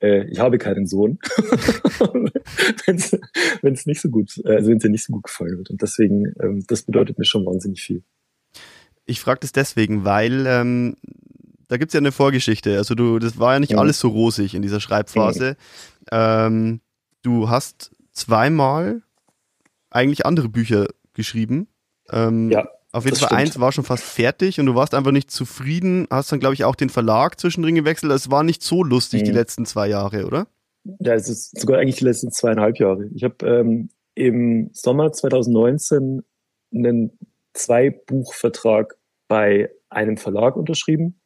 äh, 0.00 0.24
ich 0.30 0.38
habe 0.38 0.58
keinen 0.58 0.86
Sohn, 0.86 1.18
wenn 2.86 3.72
es 3.74 3.86
nicht 3.86 4.00
so 4.00 4.10
gut, 4.10 4.40
äh, 4.44 4.56
also 4.56 4.70
wenn 4.70 4.76
es 4.78 4.82
dir 4.82 4.90
nicht 4.90 5.04
so 5.04 5.12
gut 5.12 5.24
gefallen 5.24 5.58
wird. 5.58 5.70
Und 5.70 5.82
deswegen, 5.82 6.34
ähm, 6.40 6.64
das 6.66 6.82
bedeutet 6.82 7.18
mir 7.18 7.24
schon 7.24 7.46
wahnsinnig 7.46 7.82
viel. 7.82 8.02
Ich 9.06 9.20
frage 9.20 9.40
das 9.40 9.52
deswegen, 9.52 10.04
weil 10.04 10.46
ähm, 10.46 10.96
da 11.68 11.76
gibt 11.76 11.90
es 11.90 11.94
ja 11.94 12.00
eine 12.00 12.12
Vorgeschichte. 12.12 12.76
Also 12.76 12.94
du, 12.94 13.18
das 13.18 13.38
war 13.38 13.54
ja 13.54 13.60
nicht 13.60 13.72
ja. 13.72 13.78
alles 13.78 14.00
so 14.00 14.08
rosig 14.08 14.54
in 14.54 14.62
dieser 14.62 14.80
Schreibphase. 14.80 15.56
Ja. 16.10 16.46
Ähm, 16.46 16.80
du 17.22 17.48
hast 17.48 17.90
zweimal 18.12 19.02
eigentlich 19.90 20.26
andere 20.26 20.48
Bücher 20.48 20.86
geschrieben. 21.12 21.68
Ähm, 22.10 22.50
ja. 22.50 22.68
Auf 22.94 23.04
jeden 23.04 23.16
Fall 23.16 23.26
stimmt. 23.26 23.40
eins 23.40 23.58
war 23.58 23.72
schon 23.72 23.82
fast 23.82 24.04
fertig 24.04 24.60
und 24.60 24.66
du 24.66 24.76
warst 24.76 24.94
einfach 24.94 25.10
nicht 25.10 25.28
zufrieden, 25.28 26.06
hast 26.10 26.30
dann, 26.30 26.38
glaube 26.38 26.54
ich, 26.54 26.62
auch 26.62 26.76
den 26.76 26.90
Verlag 26.90 27.40
zwischendrin 27.40 27.74
gewechselt. 27.74 28.12
Es 28.12 28.30
war 28.30 28.44
nicht 28.44 28.62
so 28.62 28.84
lustig 28.84 29.22
mhm. 29.22 29.24
die 29.24 29.32
letzten 29.32 29.66
zwei 29.66 29.88
Jahre, 29.88 30.26
oder? 30.26 30.46
Ja, 31.00 31.14
es 31.14 31.28
ist 31.28 31.58
sogar 31.58 31.80
eigentlich 31.80 31.96
die 31.96 32.04
letzten 32.04 32.30
zweieinhalb 32.30 32.78
Jahre. 32.78 33.08
Ich 33.12 33.24
habe 33.24 33.44
ähm, 33.44 33.88
im 34.14 34.70
Sommer 34.72 35.10
2019 35.10 36.22
einen 36.72 37.18
Zwei-Buchvertrag 37.54 38.94
bei 39.26 39.70
einem 39.88 40.16
Verlag 40.16 40.54
unterschrieben 40.54 41.20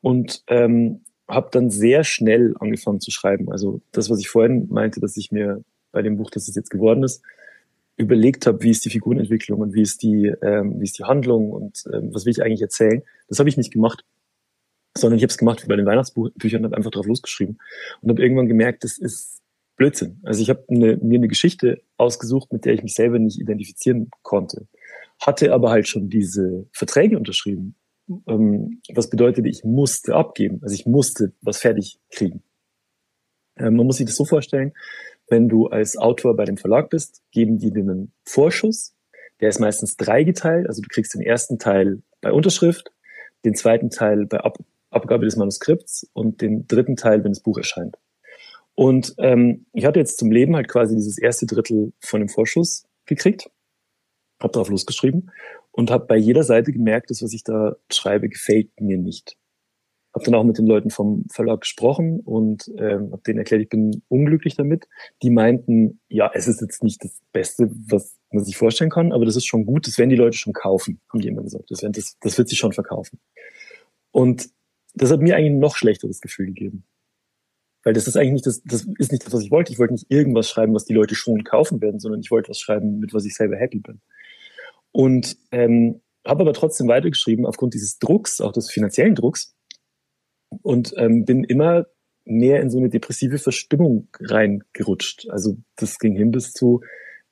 und 0.00 0.42
ähm, 0.48 1.04
habe 1.28 1.50
dann 1.52 1.70
sehr 1.70 2.02
schnell 2.02 2.56
angefangen 2.58 3.00
zu 3.00 3.12
schreiben. 3.12 3.52
Also 3.52 3.80
das, 3.92 4.10
was 4.10 4.18
ich 4.18 4.28
vorhin 4.28 4.66
meinte, 4.70 4.98
dass 4.98 5.16
ich 5.16 5.30
mir 5.30 5.62
bei 5.92 6.02
dem 6.02 6.16
Buch, 6.16 6.32
das 6.32 6.48
es 6.48 6.56
jetzt 6.56 6.70
geworden 6.70 7.04
ist, 7.04 7.22
überlegt 7.96 8.46
habe, 8.46 8.62
wie 8.62 8.70
ist 8.70 8.84
die 8.84 8.90
Figurenentwicklung 8.90 9.60
und 9.60 9.74
wie 9.74 9.82
ist 9.82 10.02
die, 10.02 10.32
ähm, 10.42 10.80
wie 10.80 10.84
ist 10.84 10.98
die 10.98 11.04
Handlung 11.04 11.50
und 11.50 11.84
ähm, 11.92 12.10
was 12.12 12.26
will 12.26 12.32
ich 12.32 12.42
eigentlich 12.42 12.62
erzählen. 12.62 13.02
Das 13.28 13.38
habe 13.38 13.48
ich 13.48 13.56
nicht 13.56 13.72
gemacht, 13.72 14.04
sondern 14.96 15.16
ich 15.16 15.22
habe 15.22 15.30
es 15.30 15.38
gemacht 15.38 15.62
wie 15.62 15.68
bei 15.68 15.76
den 15.76 15.86
Weihnachtsbüchern 15.86 16.60
und 16.60 16.64
habe 16.66 16.76
einfach 16.76 16.90
drauf 16.90 17.06
losgeschrieben 17.06 17.58
und 18.02 18.10
habe 18.10 18.22
irgendwann 18.22 18.48
gemerkt, 18.48 18.84
das 18.84 18.98
ist 18.98 19.40
Blödsinn. 19.76 20.20
Also 20.24 20.42
ich 20.42 20.50
habe 20.50 20.64
eine, 20.68 20.96
mir 20.98 21.18
eine 21.18 21.28
Geschichte 21.28 21.82
ausgesucht, 21.96 22.52
mit 22.52 22.64
der 22.64 22.74
ich 22.74 22.82
mich 22.82 22.94
selber 22.94 23.18
nicht 23.18 23.40
identifizieren 23.40 24.10
konnte, 24.22 24.66
hatte 25.20 25.52
aber 25.52 25.70
halt 25.70 25.88
schon 25.88 26.08
diese 26.10 26.66
Verträge 26.72 27.16
unterschrieben, 27.16 27.76
ähm, 28.26 28.80
was 28.92 29.10
bedeutete, 29.10 29.48
ich 29.48 29.64
musste 29.64 30.14
abgeben, 30.14 30.60
also 30.62 30.74
ich 30.74 30.86
musste 30.86 31.32
was 31.40 31.58
fertig 31.58 31.98
kriegen. 32.10 32.42
Ähm, 33.58 33.76
man 33.76 33.86
muss 33.86 33.96
sich 33.96 34.06
das 34.06 34.16
so 34.16 34.24
vorstellen, 34.24 34.72
wenn 35.28 35.48
du 35.48 35.66
als 35.66 35.96
Autor 35.96 36.36
bei 36.36 36.44
dem 36.44 36.56
Verlag 36.56 36.90
bist, 36.90 37.22
geben 37.32 37.58
die 37.58 37.72
dir 37.72 37.82
einen 37.82 38.12
Vorschuss, 38.24 38.94
der 39.40 39.48
ist 39.48 39.60
meistens 39.60 39.96
dreigeteilt, 39.96 40.66
also 40.66 40.82
du 40.82 40.88
kriegst 40.88 41.14
den 41.14 41.22
ersten 41.22 41.58
Teil 41.58 42.02
bei 42.20 42.32
Unterschrift, 42.32 42.92
den 43.44 43.54
zweiten 43.54 43.90
Teil 43.90 44.26
bei 44.26 44.38
Ab 44.38 44.58
Abgabe 44.90 45.24
des 45.24 45.36
Manuskripts 45.36 46.08
und 46.14 46.40
den 46.40 46.66
dritten 46.68 46.96
Teil, 46.96 47.22
wenn 47.22 47.32
das 47.32 47.42
Buch 47.42 47.58
erscheint. 47.58 47.98
Und 48.74 49.14
ähm, 49.18 49.66
ich 49.72 49.84
hatte 49.84 49.98
jetzt 49.98 50.18
zum 50.18 50.30
Leben 50.30 50.54
halt 50.54 50.68
quasi 50.68 50.94
dieses 50.94 51.18
erste 51.18 51.44
Drittel 51.44 51.92
von 52.00 52.20
dem 52.20 52.28
Vorschuss 52.28 52.86
gekriegt, 53.04 53.50
habe 54.40 54.52
darauf 54.52 54.70
losgeschrieben 54.70 55.30
und 55.70 55.90
habe 55.90 56.06
bei 56.06 56.16
jeder 56.16 56.44
Seite 56.44 56.72
gemerkt, 56.72 57.10
dass 57.10 57.22
was 57.22 57.32
ich 57.32 57.42
da 57.42 57.76
schreibe, 57.90 58.28
gefällt 58.28 58.80
mir 58.80 58.96
nicht. 58.96 59.36
Habe 60.16 60.24
dann 60.24 60.34
auch 60.34 60.44
mit 60.44 60.56
den 60.56 60.66
Leuten 60.66 60.88
vom 60.88 61.26
Verlag 61.30 61.60
gesprochen 61.60 62.20
und 62.20 62.72
ähm, 62.78 63.12
habe 63.12 63.20
denen 63.26 63.40
erklärt, 63.40 63.60
ich 63.60 63.68
bin 63.68 64.02
unglücklich 64.08 64.54
damit. 64.56 64.88
Die 65.22 65.28
meinten, 65.28 66.00
ja, 66.08 66.30
es 66.32 66.48
ist 66.48 66.62
jetzt 66.62 66.82
nicht 66.82 67.04
das 67.04 67.20
Beste, 67.32 67.70
was 67.90 68.16
man 68.32 68.42
sich 68.42 68.56
vorstellen 68.56 68.88
kann, 68.88 69.12
aber 69.12 69.26
das 69.26 69.36
ist 69.36 69.44
schon 69.44 69.66
gut, 69.66 69.86
das 69.86 69.98
werden 69.98 70.08
die 70.08 70.16
Leute 70.16 70.38
schon 70.38 70.54
kaufen, 70.54 71.02
haben 71.12 71.20
die 71.20 71.28
immer 71.28 71.42
gesagt. 71.42 71.70
Das, 71.70 71.82
werden, 71.82 71.92
das, 71.92 72.16
das 72.18 72.38
wird 72.38 72.48
sich 72.48 72.58
schon 72.58 72.72
verkaufen. 72.72 73.18
Und 74.10 74.48
das 74.94 75.10
hat 75.10 75.20
mir 75.20 75.36
eigentlich 75.36 75.52
ein 75.52 75.58
noch 75.58 75.76
schlechteres 75.76 76.22
Gefühl 76.22 76.46
gegeben. 76.46 76.86
Weil 77.84 77.92
das 77.92 78.08
ist 78.08 78.16
eigentlich 78.16 78.32
nicht 78.32 78.46
das, 78.46 78.62
das 78.62 78.86
ist 78.98 79.12
nicht 79.12 79.26
das, 79.26 79.34
was 79.34 79.42
ich 79.42 79.50
wollte. 79.50 79.70
Ich 79.70 79.78
wollte 79.78 79.92
nicht 79.92 80.10
irgendwas 80.10 80.48
schreiben, 80.48 80.72
was 80.72 80.86
die 80.86 80.94
Leute 80.94 81.14
schon 81.14 81.44
kaufen 81.44 81.82
werden, 81.82 82.00
sondern 82.00 82.22
ich 82.22 82.30
wollte 82.30 82.48
was 82.48 82.58
schreiben, 82.58 83.00
mit 83.00 83.12
was 83.12 83.26
ich 83.26 83.34
selber 83.34 83.56
happy 83.56 83.80
bin. 83.80 84.00
Und 84.92 85.36
ähm, 85.52 86.00
habe 86.26 86.42
aber 86.42 86.54
trotzdem 86.54 86.88
weitergeschrieben 86.88 87.44
aufgrund 87.44 87.74
dieses 87.74 87.98
Drucks, 87.98 88.40
auch 88.40 88.52
des 88.52 88.70
finanziellen 88.70 89.14
Drucks. 89.14 89.55
Und 90.62 90.94
ähm, 90.96 91.24
bin 91.24 91.44
immer 91.44 91.86
mehr 92.24 92.60
in 92.60 92.70
so 92.70 92.78
eine 92.78 92.88
depressive 92.88 93.38
Verstimmung 93.38 94.08
reingerutscht. 94.20 95.28
Also 95.30 95.56
das 95.76 95.98
ging 95.98 96.16
hin 96.16 96.30
bis 96.32 96.52
zu, 96.52 96.80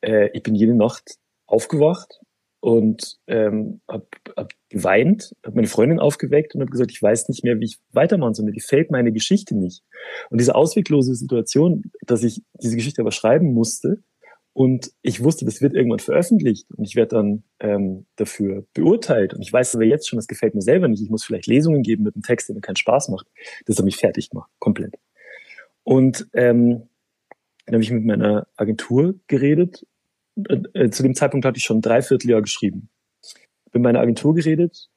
äh, 0.01 0.31
ich 0.33 0.43
bin 0.43 0.55
jede 0.55 0.75
Nacht 0.75 1.17
aufgewacht 1.47 2.21
und 2.61 3.19
ähm, 3.27 3.81
hab, 3.89 4.07
hab 4.37 4.53
geweint, 4.71 5.35
habe 5.45 5.57
meine 5.57 5.67
Freundin 5.67 5.99
aufgeweckt 5.99 6.55
und 6.55 6.63
habe 6.63 6.71
gesagt, 6.71 6.93
ich 6.93 7.03
weiß 7.03 7.29
nicht 7.29 7.45
mehr, 7.45 7.59
wie 7.61 7.67
ich 7.67 7.79
weitermachen 7.93 8.35
soll. 8.35 8.47
Mir 8.47 8.53
gefällt 8.53 8.91
meine 8.91 9.13
Geschichte 9.13 9.57
nicht. 9.57 9.83
Und 10.31 10.41
diese 10.41 10.55
ausweglose 10.55 11.15
Situation, 11.15 11.83
dass 12.07 12.23
ich 12.23 12.43
diese 12.63 12.77
Geschichte 12.77 13.03
aber 13.03 13.11
schreiben 13.11 13.53
musste 13.53 14.03
und 14.55 14.93
ich 15.03 15.23
wusste, 15.23 15.45
das 15.45 15.61
wird 15.61 15.75
irgendwann 15.75 15.99
veröffentlicht 15.99 16.71
und 16.75 16.85
ich 16.85 16.97
werde 16.97 17.17
dann 17.17 17.43
ähm, 17.61 18.07
dafür 18.17 18.67
beurteilt. 18.73 19.35
Und 19.35 19.43
ich 19.43 19.53
weiß 19.53 19.75
aber 19.75 19.85
jetzt 19.85 20.09
schon, 20.09 20.17
das 20.17 20.29
gefällt 20.29 20.55
mir 20.55 20.63
selber 20.63 20.89
nicht. 20.89 21.03
Ich 21.03 21.11
muss 21.11 21.25
vielleicht 21.25 21.47
Lesungen 21.47 21.83
geben 21.83 22.05
mit 22.05 22.15
einem 22.15 22.23
Text, 22.23 22.49
der 22.49 22.55
mir 22.55 22.63
keinen 22.63 22.77
Spaß 22.77 23.11
macht. 23.11 23.27
Das 23.67 23.77
hat 23.77 23.85
mich 23.85 23.97
fertig 23.97 24.31
gemacht, 24.31 24.51
komplett. 24.59 24.95
Und 25.83 26.27
ähm, 26.33 26.89
dann 27.67 27.75
habe 27.75 27.83
ich 27.83 27.91
mit 27.91 28.05
meiner 28.05 28.47
Agentur 28.57 29.15
geredet 29.27 29.85
äh, 30.37 30.91
zu 30.91 31.03
dem 31.03 31.15
Zeitpunkt 31.15 31.47
hatte 31.47 31.59
ich 31.59 31.65
schon 31.65 31.79
ein 31.79 31.83
Dreivierteljahr 31.83 32.43
geschrieben. 32.43 32.89
Bin 33.73 33.83
meiner 33.83 34.01
Agentur 34.01 34.35
geredet 34.35 34.89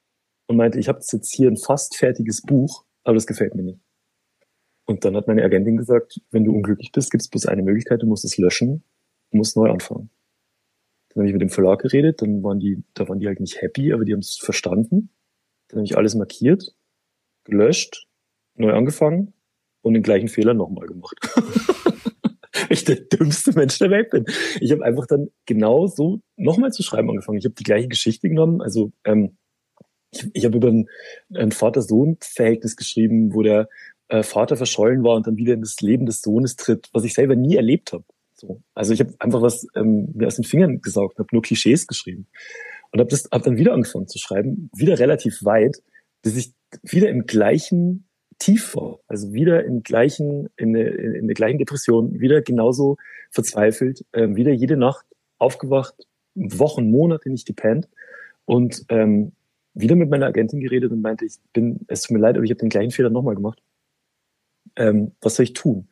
und 0.46 0.56
meinte, 0.56 0.78
ich 0.78 0.88
habe 0.88 1.00
jetzt 1.00 1.34
hier 1.34 1.48
ein 1.48 1.56
fast 1.56 1.96
fertiges 1.96 2.42
Buch, 2.42 2.84
aber 3.04 3.14
das 3.14 3.26
gefällt 3.26 3.54
mir 3.54 3.62
nicht. 3.62 3.80
Und 4.84 5.04
dann 5.04 5.16
hat 5.16 5.26
meine 5.26 5.44
Agentin 5.44 5.76
gesagt, 5.76 6.20
wenn 6.30 6.44
du 6.44 6.52
unglücklich 6.52 6.92
bist, 6.92 7.10
gibt 7.10 7.22
es 7.22 7.28
bloß 7.28 7.46
eine 7.46 7.62
Möglichkeit, 7.62 8.02
du 8.02 8.06
musst 8.06 8.24
es 8.24 8.38
löschen, 8.38 8.82
du 9.30 9.38
musst 9.38 9.56
neu 9.56 9.70
anfangen. 9.70 10.10
Dann 11.10 11.22
habe 11.22 11.28
ich 11.28 11.32
mit 11.32 11.42
dem 11.42 11.50
Verlag 11.50 11.80
geredet, 11.80 12.22
dann 12.22 12.42
waren 12.42 12.60
die, 12.60 12.82
da 12.94 13.08
waren 13.08 13.18
die 13.18 13.26
halt 13.26 13.40
nicht 13.40 13.60
happy, 13.60 13.92
aber 13.92 14.04
die 14.04 14.12
haben 14.12 14.20
es 14.20 14.36
verstanden. 14.36 15.10
Dann 15.68 15.78
habe 15.78 15.86
ich 15.86 15.96
alles 15.96 16.14
markiert, 16.14 16.74
gelöscht, 17.44 18.06
neu 18.54 18.72
angefangen 18.72 19.34
und 19.82 19.94
den 19.94 20.02
gleichen 20.02 20.28
Fehler 20.28 20.54
nochmal 20.54 20.86
gemacht. 20.86 21.16
ich 22.70 22.84
der 22.84 22.96
dümmste 22.96 23.52
Mensch 23.52 23.78
der 23.78 23.90
Welt 23.90 24.10
bin. 24.10 24.26
Ich 24.60 24.72
habe 24.72 24.84
einfach 24.84 25.06
dann 25.06 25.30
genau 25.46 25.86
so 25.86 26.20
nochmal 26.36 26.72
zu 26.72 26.82
schreiben 26.82 27.10
angefangen. 27.10 27.38
Ich 27.38 27.44
habe 27.44 27.54
die 27.54 27.64
gleiche 27.64 27.88
Geschichte 27.88 28.28
genommen. 28.28 28.60
Also 28.60 28.92
ähm, 29.04 29.36
ich, 30.10 30.28
ich 30.32 30.44
habe 30.44 30.56
über 30.56 30.68
ein, 30.68 30.88
ein 31.34 31.52
Vater-Sohn-Verhältnis 31.52 32.76
geschrieben, 32.76 33.34
wo 33.34 33.42
der 33.42 33.68
äh, 34.08 34.22
Vater 34.22 34.56
verschollen 34.56 35.04
war 35.04 35.16
und 35.16 35.26
dann 35.26 35.36
wieder 35.36 35.54
in 35.54 35.60
das 35.60 35.80
Leben 35.80 36.06
des 36.06 36.22
Sohnes 36.22 36.56
tritt, 36.56 36.88
was 36.92 37.04
ich 37.04 37.14
selber 37.14 37.36
nie 37.36 37.56
erlebt 37.56 37.92
habe. 37.92 38.04
So. 38.40 38.62
Also 38.74 38.92
ich 38.92 39.00
habe 39.00 39.14
einfach 39.18 39.42
was 39.42 39.66
ähm, 39.74 40.10
mir 40.14 40.26
aus 40.26 40.36
den 40.36 40.44
Fingern 40.44 40.80
gesaugt, 40.80 41.18
habe 41.18 41.28
nur 41.32 41.42
Klischees 41.42 41.86
geschrieben 41.86 42.28
und 42.92 43.00
habe 43.00 43.14
hab 43.14 43.42
dann 43.42 43.56
wieder 43.56 43.72
angefangen 43.72 44.06
zu 44.06 44.18
schreiben, 44.18 44.70
wieder 44.74 44.98
relativ 44.98 45.44
weit, 45.44 45.82
bis 46.22 46.36
ich 46.36 46.52
wieder 46.82 47.08
im 47.08 47.26
gleichen 47.26 48.08
tief 48.38 48.64
vor, 48.66 49.00
also 49.08 49.32
wieder 49.32 49.64
im 49.64 49.82
gleichen, 49.82 50.48
in, 50.56 50.72
der, 50.72 50.96
in 50.96 51.26
der 51.26 51.34
gleichen 51.34 51.58
Depression, 51.58 52.20
wieder 52.20 52.40
genauso 52.40 52.96
verzweifelt, 53.30 54.04
äh, 54.12 54.28
wieder 54.36 54.52
jede 54.52 54.76
Nacht 54.76 55.04
aufgewacht, 55.38 55.94
Wochen, 56.34 56.90
Monate 56.90 57.30
nicht 57.30 57.46
gepennt 57.46 57.88
und 58.44 58.84
ähm, 58.88 59.32
wieder 59.74 59.96
mit 59.96 60.10
meiner 60.10 60.26
Agentin 60.26 60.60
geredet 60.60 60.92
und 60.92 61.00
meinte, 61.00 61.24
ich 61.24 61.34
bin, 61.52 61.80
es 61.88 62.02
tut 62.02 62.12
mir 62.12 62.20
leid, 62.20 62.36
aber 62.36 62.44
ich 62.44 62.50
habe 62.50 62.60
den 62.60 62.68
gleichen 62.68 62.92
Fehler 62.92 63.10
nochmal 63.10 63.34
gemacht. 63.34 63.60
Ähm, 64.76 65.12
was 65.20 65.34
soll 65.34 65.44
ich 65.44 65.52
tun? 65.54 65.88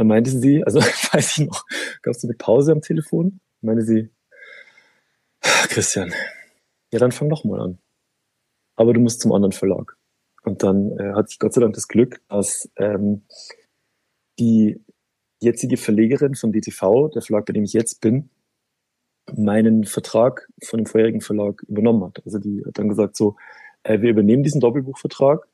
Dann 0.00 0.06
meinte 0.06 0.30
sie, 0.30 0.64
also 0.64 0.80
weiß 1.12 1.36
ich 1.36 1.46
noch, 1.46 1.66
gab 2.00 2.14
es 2.14 2.24
eine 2.24 2.32
Pause 2.32 2.72
am 2.72 2.80
Telefon, 2.80 3.40
meinte 3.60 3.84
sie, 3.84 4.08
Christian, 5.68 6.10
ja 6.90 6.98
dann 6.98 7.12
fang 7.12 7.28
doch 7.28 7.44
mal 7.44 7.60
an. 7.60 7.78
Aber 8.76 8.94
du 8.94 9.00
musst 9.00 9.20
zum 9.20 9.32
anderen 9.32 9.52
Verlag. 9.52 9.98
Und 10.42 10.62
dann 10.62 10.98
äh, 10.98 11.12
hatte 11.12 11.28
ich 11.32 11.38
Gott 11.38 11.52
sei 11.52 11.60
Dank 11.60 11.74
das 11.74 11.86
Glück, 11.86 12.22
dass 12.28 12.70
ähm, 12.76 13.26
die 14.38 14.82
jetzige 15.38 15.76
Verlegerin 15.76 16.34
von 16.34 16.50
DTV, 16.50 17.10
der 17.10 17.20
Verlag, 17.20 17.44
bei 17.44 17.52
dem 17.52 17.64
ich 17.64 17.74
jetzt 17.74 18.00
bin, 18.00 18.30
meinen 19.36 19.84
Vertrag 19.84 20.48
von 20.64 20.78
dem 20.78 20.86
vorherigen 20.86 21.20
Verlag 21.20 21.62
übernommen 21.64 22.04
hat. 22.04 22.22
Also 22.24 22.38
die 22.38 22.64
hat 22.66 22.78
dann 22.78 22.88
gesagt 22.88 23.16
so, 23.16 23.36
äh, 23.82 24.00
wir 24.00 24.08
übernehmen 24.08 24.44
diesen 24.44 24.62
Doppelbuchvertrag 24.62 25.46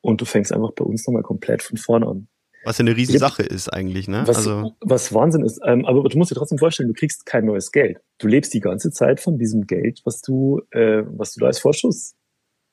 und 0.00 0.20
du 0.20 0.24
fängst 0.24 0.52
einfach 0.52 0.72
bei 0.72 0.84
uns 0.84 1.06
nochmal 1.06 1.22
komplett 1.22 1.62
von 1.62 1.76
vorne 1.76 2.08
an. 2.08 2.28
Was 2.66 2.78
ja 2.78 2.82
eine 2.82 2.96
riesige 2.96 3.18
Sache 3.18 3.42
ist 3.42 3.72
eigentlich, 3.72 4.08
ne? 4.08 4.24
Was, 4.26 4.38
also 4.38 4.74
was 4.80 5.14
Wahnsinn 5.14 5.44
ist. 5.44 5.60
Ähm, 5.64 5.86
aber 5.86 6.02
du 6.08 6.18
musst 6.18 6.30
dir 6.30 6.34
trotzdem 6.34 6.58
vorstellen, 6.58 6.88
du 6.88 6.94
kriegst 6.94 7.24
kein 7.24 7.46
neues 7.46 7.72
Geld. 7.72 8.00
Du 8.18 8.26
lebst 8.26 8.52
die 8.52 8.60
ganze 8.60 8.90
Zeit 8.90 9.20
von 9.20 9.38
diesem 9.38 9.66
Geld, 9.66 10.02
was 10.04 10.20
du, 10.20 10.60
äh, 10.72 11.02
was 11.06 11.32
du 11.32 11.40
da 11.40 11.46
als 11.46 11.60
Vorschuss 11.60 12.14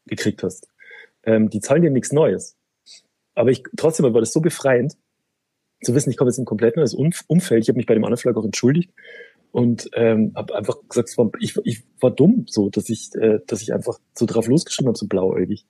gekriegt 0.06 0.44
hast 0.44 0.68
ähm, 1.24 1.50
die 1.50 1.60
zahlen 1.60 1.82
dir 1.82 1.92
nichts 1.92 2.12
Neues. 2.12 2.58
Aber 3.36 3.50
ich 3.50 3.64
trotzdem 3.76 4.12
war 4.14 4.22
das 4.22 4.34
so 4.34 4.42
befreiend, 4.42 4.96
zu 5.82 5.94
wissen, 5.96 6.12
ich 6.12 6.18
komme 6.18 6.30
jetzt 6.30 6.38
in 6.38 6.44
ein 6.44 6.48
komplett 6.48 6.78
neues 6.78 6.94
Umfeld. 6.94 7.64
Ich 7.64 7.70
habe 7.70 7.78
mich 7.78 7.86
bei 7.86 7.94
dem 7.94 8.06
anderen 8.06 8.22
Verlag 8.22 8.38
auch 8.38 8.46
entschuldigt 8.46 8.92
und 9.52 9.90
ähm, 9.94 10.32
habe 10.36 10.56
einfach 10.56 10.78
gesagt, 10.88 11.18
war, 11.18 11.30
ich, 11.40 11.58
ich 11.66 11.84
war 12.00 12.12
dumm, 12.12 12.46
so, 12.48 12.70
dass 12.70 12.90
ich, 12.90 13.14
äh, 13.16 13.40
dass 13.48 13.62
ich 13.62 13.74
einfach 13.74 14.00
so 14.14 14.26
drauf 14.26 14.48
losgeschrieben 14.48 14.88
habe, 14.88 14.98
so 14.98 15.08
blauäugig. 15.08 15.66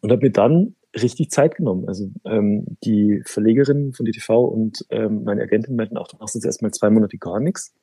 Und 0.00 0.10
habe 0.10 0.22
mir 0.22 0.32
dann 0.32 0.74
richtig 0.94 1.30
Zeit 1.30 1.56
genommen. 1.56 1.88
Also 1.88 2.10
ähm, 2.24 2.76
die 2.84 3.22
Verlegerin 3.24 3.92
von 3.92 4.06
DTV 4.06 4.44
und 4.44 4.84
ähm, 4.90 5.24
meine 5.24 5.42
Agentin 5.42 5.76
meinten 5.76 5.96
auch, 5.96 6.08
du 6.08 6.16
machst 6.18 6.34
jetzt 6.34 6.44
erstmal 6.44 6.72
zwei 6.72 6.90
Monate 6.90 7.18
gar 7.18 7.40
nichts 7.40 7.74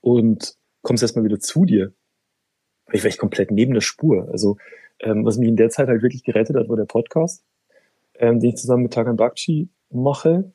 und 0.00 0.56
kommst 0.82 1.02
erstmal 1.02 1.24
wieder 1.24 1.40
zu 1.40 1.64
dir. 1.64 1.92
Ich 2.92 3.02
war 3.02 3.08
echt 3.08 3.18
komplett 3.18 3.50
neben 3.50 3.74
der 3.74 3.80
Spur. 3.80 4.28
Also 4.30 4.56
ähm, 5.00 5.24
was 5.24 5.38
mich 5.38 5.48
in 5.48 5.56
der 5.56 5.70
Zeit 5.70 5.88
halt 5.88 6.02
wirklich 6.02 6.24
gerettet 6.24 6.56
hat, 6.56 6.68
war 6.68 6.76
der 6.76 6.84
Podcast, 6.84 7.44
ähm, 8.14 8.40
den 8.40 8.50
ich 8.50 8.56
zusammen 8.56 8.84
mit 8.84 8.92
Tagan 8.92 9.16
Bakshi 9.16 9.68
mache, 9.90 10.52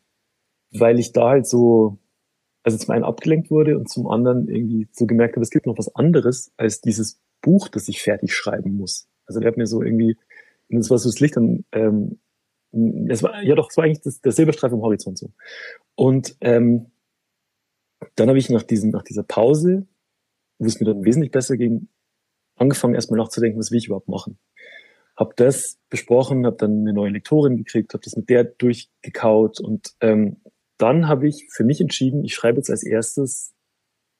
weil 0.71 0.99
ich 0.99 1.12
da 1.12 1.29
halt 1.29 1.47
so, 1.47 1.99
also 2.63 2.77
zum 2.77 2.91
einen 2.91 3.03
abgelenkt 3.03 3.51
wurde 3.51 3.77
und 3.77 3.89
zum 3.89 4.08
anderen 4.08 4.47
irgendwie 4.47 4.88
so 4.91 5.06
gemerkt 5.06 5.36
habe, 5.36 5.43
es 5.43 5.51
gibt 5.51 5.67
noch 5.67 5.77
was 5.77 5.93
anderes 5.95 6.51
als 6.58 6.82
dieses 6.82 7.21
Buch, 7.41 7.67
das 7.67 7.88
ich 7.88 8.01
fertig 8.01 8.34
schreiben 8.34 8.75
muss. 8.75 9.08
Also 9.25 9.39
der 9.39 9.49
hat 9.49 9.58
mir 9.58 9.67
so 9.67 9.82
irgendwie, 9.82 10.17
und 10.69 10.80
das 10.80 10.89
war 10.89 10.97
so 10.97 11.10
das 11.10 11.19
Licht 11.19 11.38
an, 11.38 11.65
ähm, 11.71 12.19
es 13.08 13.21
war, 13.21 13.41
ja 13.43 13.56
doch, 13.56 13.69
es 13.69 13.78
war 13.78 13.84
eigentlich 13.84 14.02
das, 14.02 14.21
der 14.21 14.32
Silberstreif 14.32 14.73
am 14.73 14.82
Horizont 14.82 15.17
so. 15.17 15.32
Und 15.95 16.36
ähm, 16.41 16.91
dann 18.15 18.30
habe 18.30 18.39
ich 18.39 18.49
nach, 18.49 18.63
diesem, 18.63 18.89
nach 18.89 19.04
dieser 19.04 19.23
Pause, 19.23 19.86
wo 20.58 20.65
es 20.65 20.80
mir 20.80 20.88
dann 20.88 21.06
wesentlich 21.06 21.32
besser 21.32 21.56
ging, 21.56 21.88
angefangen 22.56 22.95
erstmal 22.95 23.19
nachzudenken, 23.19 23.60
was 23.60 23.71
will 23.71 23.78
ich 23.78 23.88
überhaupt 23.88 24.10
machen. 24.10 24.39
Hab 25.15 25.36
das 25.38 25.78
besprochen, 25.89 26.45
habe 26.45 26.58
dann 26.58 26.82
eine 26.82 26.93
neue 26.93 27.12
Lektorin 27.12 27.58
gekriegt, 27.58 27.93
habe 27.93 28.04
das 28.04 28.15
mit 28.15 28.30
der 28.30 28.43
durchgekaut 28.43 29.60
und 29.60 29.93
ähm, 30.02 30.41
dann 30.78 31.08
habe 31.08 31.28
ich 31.28 31.47
für 31.52 31.63
mich 31.63 31.80
entschieden, 31.80 32.23
ich 32.23 32.34
schreibe 32.34 32.58
jetzt 32.58 32.71
als 32.71 32.84
erstes 32.84 33.54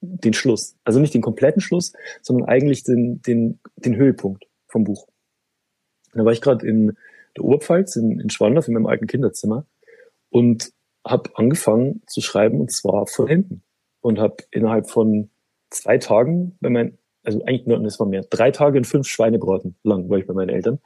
den 0.00 0.34
Schluss. 0.34 0.76
Also 0.84 1.00
nicht 1.00 1.14
den 1.14 1.22
kompletten 1.22 1.60
Schluss, 1.60 1.92
sondern 2.22 2.48
eigentlich 2.48 2.84
den, 2.84 3.20
den, 3.22 3.60
den 3.76 3.96
Höhepunkt 3.96 4.44
vom 4.68 4.84
Buch. 4.84 5.08
Da 6.18 6.24
war 6.24 6.32
ich 6.32 6.40
gerade 6.40 6.66
in 6.66 6.96
der 7.36 7.44
Oberpfalz, 7.44 7.96
in, 7.96 8.20
in 8.20 8.30
Schwandorf, 8.30 8.68
in 8.68 8.74
meinem 8.74 8.86
alten 8.86 9.06
Kinderzimmer 9.06 9.66
und 10.30 10.70
habe 11.06 11.30
angefangen 11.34 12.02
zu 12.06 12.20
schreiben 12.20 12.60
und 12.60 12.72
zwar 12.72 13.06
von 13.06 13.28
hinten. 13.28 13.62
Und 14.00 14.18
habe 14.18 14.36
innerhalb 14.50 14.90
von 14.90 15.30
zwei 15.70 15.96
Tagen 15.96 16.58
bei 16.60 16.68
meinen, 16.68 16.98
also 17.22 17.42
eigentlich 17.44 17.66
nur, 17.66 17.78
das 17.80 17.98
war 17.98 18.06
mehr, 18.06 18.22
drei 18.28 18.50
Tage 18.50 18.76
und 18.76 18.84
fünf 18.84 19.08
Schweinebraten 19.08 19.76
lang 19.82 20.10
war 20.10 20.18
ich 20.18 20.26
bei 20.26 20.34
meinen 20.34 20.50
Eltern 20.50 20.78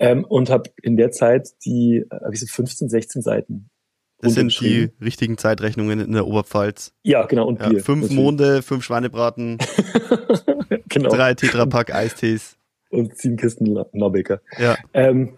ähm, 0.00 0.24
und 0.24 0.50
habe 0.50 0.70
in 0.82 0.96
der 0.96 1.12
Zeit 1.12 1.50
die, 1.64 2.04
äh, 2.10 2.14
habe 2.24 2.34
ich 2.34 2.40
so 2.40 2.46
15, 2.46 2.88
16 2.88 3.22
Seiten 3.22 3.70
das 4.18 4.34
sind 4.34 4.58
die 4.60 4.90
richtigen 5.02 5.36
Zeitrechnungen 5.36 6.00
in 6.00 6.12
der 6.12 6.26
Oberpfalz. 6.26 6.92
Ja, 7.02 7.26
genau. 7.26 7.46
Und 7.46 7.60
ja, 7.60 7.68
Bier. 7.68 7.80
Fünf 7.80 8.02
natürlich. 8.02 8.22
Monde, 8.22 8.62
fünf 8.62 8.84
Schweinebraten, 8.84 9.58
genau. 10.88 11.10
drei 11.10 11.34
Tetrapack 11.34 11.94
Eistees. 11.94 12.55
Und 12.96 13.16
sieben 13.18 13.36
Kisten 13.36 13.78
Norbecker. 13.92 14.40
Ja. 14.58 14.78
Ähm, 14.94 15.36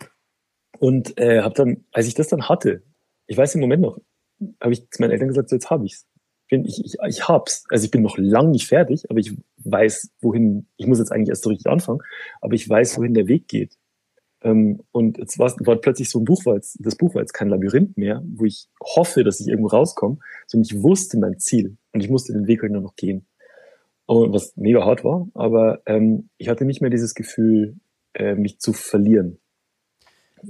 und 0.79 1.18
äh, 1.18 1.40
habe 1.40 1.55
dann, 1.55 1.85
als 1.90 2.07
ich 2.07 2.14
das 2.14 2.29
dann 2.29 2.49
hatte, 2.49 2.83
ich 3.27 3.37
weiß 3.37 3.57
im 3.57 3.61
Moment 3.61 3.83
noch, 3.83 3.99
habe 4.61 4.73
ich 4.73 4.88
zu 4.90 5.03
meinen 5.03 5.11
Eltern 5.11 5.29
gesagt, 5.29 5.49
so 5.49 5.57
jetzt 5.57 5.71
habe 5.71 5.85
ich's. 5.85 6.07
Ich, 6.51 6.85
ich, 6.85 6.97
ich 7.09 7.29
hab's. 7.29 7.64
Also 7.68 7.85
ich 7.85 7.90
bin 7.90 8.03
noch 8.03 8.16
lang 8.16 8.53
nicht 8.53 8.68
fertig, 8.68 9.11
aber 9.11 9.18
ich 9.18 9.37
weiß, 9.64 10.12
wohin, 10.21 10.66
ich 10.77 10.87
muss 10.87 11.01
jetzt 11.01 11.11
eigentlich 11.11 11.31
erst 11.31 11.42
so 11.42 11.51
richtig 11.51 11.66
anfangen, 11.71 12.01
aber 12.40 12.55
ich 12.55 12.68
weiß, 12.68 12.97
wohin 12.97 13.12
der 13.12 13.27
Weg 13.27 13.49
geht. 13.49 13.77
Ähm, 14.42 14.81
und 14.92 15.18
jetzt 15.18 15.38
war, 15.40 15.53
war 15.66 15.77
plötzlich 15.77 16.11
so 16.11 16.21
ein 16.21 16.25
Buch, 16.25 16.47
war 16.47 16.55
jetzt, 16.55 16.79
das 16.81 16.94
Buch 16.94 17.14
war 17.14 17.23
jetzt 17.23 17.33
kein 17.33 17.49
Labyrinth 17.49 17.99
mehr, 17.99 18.23
wo 18.25 18.44
ich 18.44 18.68
hoffe, 18.81 19.25
dass 19.25 19.40
ich 19.40 19.49
irgendwo 19.49 19.68
rauskomme, 19.68 20.18
sondern 20.47 20.64
ich 20.71 20.81
wusste 20.81 21.18
mein 21.18 21.38
Ziel 21.40 21.77
und 21.92 22.05
ich 22.05 22.09
musste 22.09 22.33
den 22.33 22.47
Weg 22.47 22.62
halt 22.62 22.71
nur 22.71 22.83
noch 22.83 22.94
gehen. 22.94 23.27
Und 24.09 24.33
was 24.33 24.57
mega 24.57 24.87
hart 24.87 25.05
war, 25.05 25.29
aber 25.35 25.83
ähm, 25.85 26.31
ich 26.38 26.49
hatte 26.49 26.64
nicht 26.64 26.81
mehr 26.81 26.90
dieses 26.90 27.14
Gefühl, 27.14 27.77
äh, 28.14 28.35
mich 28.35 28.59
zu 28.59 28.73
verlieren. 28.73 29.38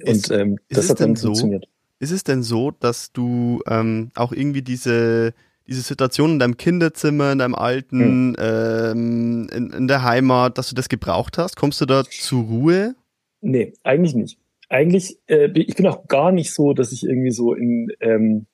Und 0.05 0.31
ähm, 0.31 0.59
das 0.68 0.88
hat 0.88 1.01
dann 1.01 1.16
so, 1.16 1.29
funktioniert. 1.29 1.66
Ist 1.99 2.12
es 2.12 2.23
denn 2.23 2.44
so, 2.44 2.71
dass 2.71 3.11
du 3.11 3.61
ähm, 3.66 4.12
auch 4.14 4.33
irgendwie 4.33 4.62
diese 4.62 5.35
diese 5.66 5.83
Situation 5.83 6.33
in 6.33 6.38
deinem 6.38 6.57
Kinderzimmer, 6.57 7.33
in 7.33 7.40
deinem 7.40 7.55
alten, 7.55 8.01
hm. 8.01 8.37
ähm, 8.38 9.49
in, 9.53 9.71
in 9.71 9.88
der 9.88 10.03
Heimat, 10.03 10.57
dass 10.57 10.68
du 10.68 10.75
das 10.75 10.88
gebraucht 10.88 11.37
hast? 11.37 11.57
Kommst 11.57 11.81
du 11.81 11.85
da 11.85 12.05
zur 12.05 12.44
Ruhe? 12.44 12.94
Nee, 13.40 13.75
eigentlich 13.83 14.14
nicht. 14.14 14.38
Eigentlich, 14.71 15.18
äh, 15.27 15.51
ich 15.55 15.75
bin 15.75 15.87
auch 15.88 16.07
gar 16.07 16.33
nicht 16.33 16.55
so, 16.55 16.73
dass 16.73 16.92
ich 16.92 17.05
irgendwie 17.05 17.33
so 17.33 17.55
in 17.55 17.88
ähm, 18.01 18.47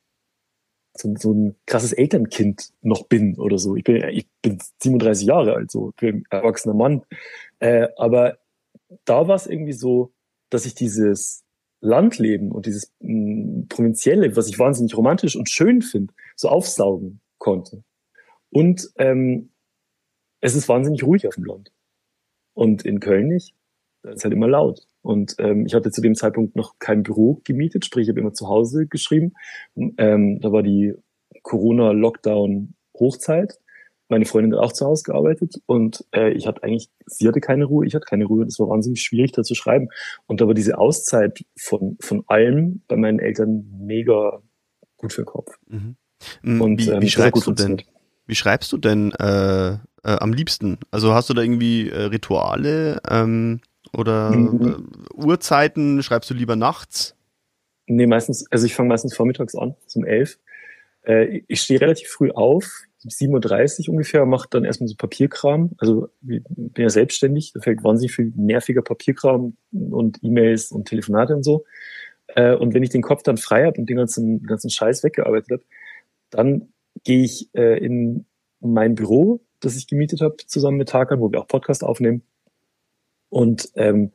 so, 0.96 1.14
so 1.18 1.32
ein 1.32 1.56
krasses 1.66 1.92
Elternkind 1.92 2.72
noch 2.82 3.06
bin 3.06 3.36
oder 3.38 3.58
so. 3.58 3.76
Ich 3.76 3.84
bin, 3.84 3.96
ich 4.08 4.28
bin 4.42 4.58
37 4.80 5.26
Jahre 5.26 5.54
alt, 5.54 5.70
so 5.70 5.90
ich 5.90 5.96
bin 5.96 6.16
ein 6.16 6.24
erwachsener 6.30 6.74
Mann. 6.74 7.02
Äh, 7.58 7.88
aber 7.96 8.38
da 9.04 9.26
war 9.26 9.34
es 9.34 9.46
irgendwie 9.46 9.72
so, 9.72 10.12
dass 10.50 10.66
ich 10.66 10.74
dieses 10.74 11.44
Landleben 11.80 12.52
und 12.52 12.66
dieses 12.66 12.92
mh, 13.00 13.08
hm, 13.08 13.68
Provinzielle, 13.68 14.36
was 14.36 14.48
ich 14.48 14.58
wahnsinnig 14.58 14.96
romantisch 14.96 15.36
und 15.36 15.50
schön 15.50 15.82
finde, 15.82 16.14
so 16.36 16.48
aufsaugen 16.48 17.20
konnte. 17.38 17.82
Und 18.50 18.90
ähm, 18.96 19.50
es 20.40 20.54
ist 20.54 20.68
wahnsinnig 20.68 21.02
ruhig 21.02 21.26
auf 21.26 21.34
dem 21.34 21.44
Land. 21.44 21.72
Und 22.54 22.84
in 22.84 23.00
Köln 23.00 23.28
nicht 23.28 23.54
da 24.04 24.12
ist 24.12 24.22
halt 24.22 24.34
immer 24.34 24.46
laut. 24.46 24.86
Und 25.02 25.34
ähm, 25.38 25.66
ich 25.66 25.74
hatte 25.74 25.90
zu 25.90 26.00
dem 26.00 26.14
Zeitpunkt 26.14 26.54
noch 26.56 26.78
kein 26.78 27.02
Büro 27.02 27.40
gemietet, 27.44 27.84
sprich, 27.84 28.04
ich 28.04 28.10
habe 28.10 28.20
immer 28.20 28.34
zu 28.34 28.46
Hause 28.48 28.86
geschrieben. 28.86 29.32
Ähm, 29.76 30.38
da 30.40 30.52
war 30.52 30.62
die 30.62 30.94
Corona-Lockdown-Hochzeit. 31.42 33.58
Meine 34.08 34.26
Freundin 34.26 34.54
hat 34.54 34.62
auch 34.62 34.72
zu 34.72 34.84
Hause 34.84 35.04
gearbeitet 35.04 35.54
und 35.64 36.04
äh, 36.14 36.30
ich 36.32 36.46
hatte 36.46 36.62
eigentlich, 36.62 36.90
sie 37.06 37.26
hatte 37.26 37.40
keine 37.40 37.64
Ruhe, 37.64 37.86
ich 37.86 37.94
hatte 37.94 38.04
keine 38.04 38.26
Ruhe. 38.26 38.44
Das 38.44 38.58
war 38.58 38.68
wahnsinnig 38.68 39.00
schwierig, 39.02 39.32
da 39.32 39.42
zu 39.42 39.54
schreiben. 39.54 39.88
Und 40.26 40.42
da 40.42 40.46
war 40.46 40.52
diese 40.52 40.76
Auszeit 40.76 41.42
von, 41.58 41.96
von 42.00 42.22
allem 42.26 42.82
bei 42.86 42.96
meinen 42.96 43.18
Eltern 43.18 43.64
mega 43.78 44.42
gut 44.98 45.14
für 45.14 45.22
den 45.22 45.26
Kopf. 45.26 45.58
Mhm. 45.66 45.96
Und, 46.60 46.80
wie, 46.80 46.90
ähm, 46.90 47.00
wie 47.00 47.08
schreibst 47.08 47.46
du 47.46 47.52
denn? 47.52 47.80
Wie 48.26 48.34
schreibst 48.34 48.70
du 48.72 48.78
denn 48.78 49.12
äh, 49.12 49.72
äh, 49.72 49.78
am 50.02 50.34
liebsten? 50.34 50.78
Also 50.90 51.14
hast 51.14 51.30
du 51.30 51.34
da 51.34 51.40
irgendwie 51.42 51.88
äh, 51.88 52.02
Rituale? 52.04 53.00
Ähm 53.10 53.60
oder 53.94 54.30
mhm. 54.30 54.90
äh, 55.14 55.14
Uhrzeiten? 55.14 56.02
Schreibst 56.02 56.30
du 56.30 56.34
lieber 56.34 56.56
nachts? 56.56 57.16
Nee, 57.86 58.06
meistens, 58.06 58.50
also 58.50 58.66
ich 58.66 58.74
fange 58.74 58.88
meistens 58.88 59.14
vormittags 59.14 59.54
an, 59.54 59.74
um 59.94 60.04
elf. 60.04 60.38
Äh, 61.02 61.42
ich 61.48 61.60
stehe 61.60 61.80
relativ 61.80 62.08
früh 62.08 62.30
auf, 62.30 62.64
7.30 63.06 63.88
Uhr 63.88 63.92
ungefähr, 63.92 64.24
mache 64.24 64.48
dann 64.50 64.64
erstmal 64.64 64.88
so 64.88 64.96
Papierkram. 64.96 65.72
Also 65.76 66.08
ich 66.26 66.42
bin 66.46 66.82
ja 66.82 66.88
selbstständig, 66.88 67.52
da 67.52 67.60
fällt 67.60 67.84
wahnsinnig 67.84 68.14
viel 68.14 68.32
nerviger 68.34 68.80
Papierkram 68.80 69.56
und 69.72 70.18
E-Mails 70.22 70.72
und 70.72 70.88
Telefonate 70.88 71.34
und 71.36 71.42
so. 71.42 71.64
Äh, 72.28 72.54
und 72.54 72.72
wenn 72.72 72.82
ich 72.82 72.90
den 72.90 73.02
Kopf 73.02 73.22
dann 73.22 73.36
frei 73.36 73.66
habe 73.66 73.78
und 73.78 73.88
den 73.90 73.96
ganzen, 73.96 74.38
den 74.40 74.46
ganzen 74.46 74.70
Scheiß 74.70 75.04
weggearbeitet 75.04 75.50
habe, 75.50 75.62
dann 76.30 76.72
gehe 77.04 77.22
ich 77.22 77.50
äh, 77.54 77.78
in 77.84 78.24
mein 78.60 78.94
Büro, 78.94 79.44
das 79.60 79.76
ich 79.76 79.86
gemietet 79.86 80.22
habe, 80.22 80.36
zusammen 80.46 80.78
mit 80.78 80.88
Tarkan, 80.88 81.20
wo 81.20 81.30
wir 81.30 81.40
auch 81.40 81.46
Podcast 81.46 81.84
aufnehmen 81.84 82.22
und 83.34 83.70
ähm, 83.74 84.12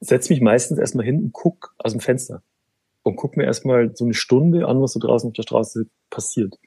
setze 0.00 0.30
mich 0.30 0.42
meistens 0.42 0.78
erstmal 0.78 1.06
hin 1.06 1.16
und 1.16 1.32
guck 1.32 1.74
aus 1.78 1.92
dem 1.92 2.00
Fenster 2.00 2.42
und 3.02 3.16
guck 3.16 3.38
mir 3.38 3.44
erstmal 3.44 3.96
so 3.96 4.04
eine 4.04 4.12
Stunde 4.12 4.68
an, 4.68 4.82
was 4.82 4.92
so 4.92 5.00
draußen 5.00 5.28
auf 5.28 5.32
der 5.32 5.44
Straße 5.44 5.86
passiert. 6.10 6.58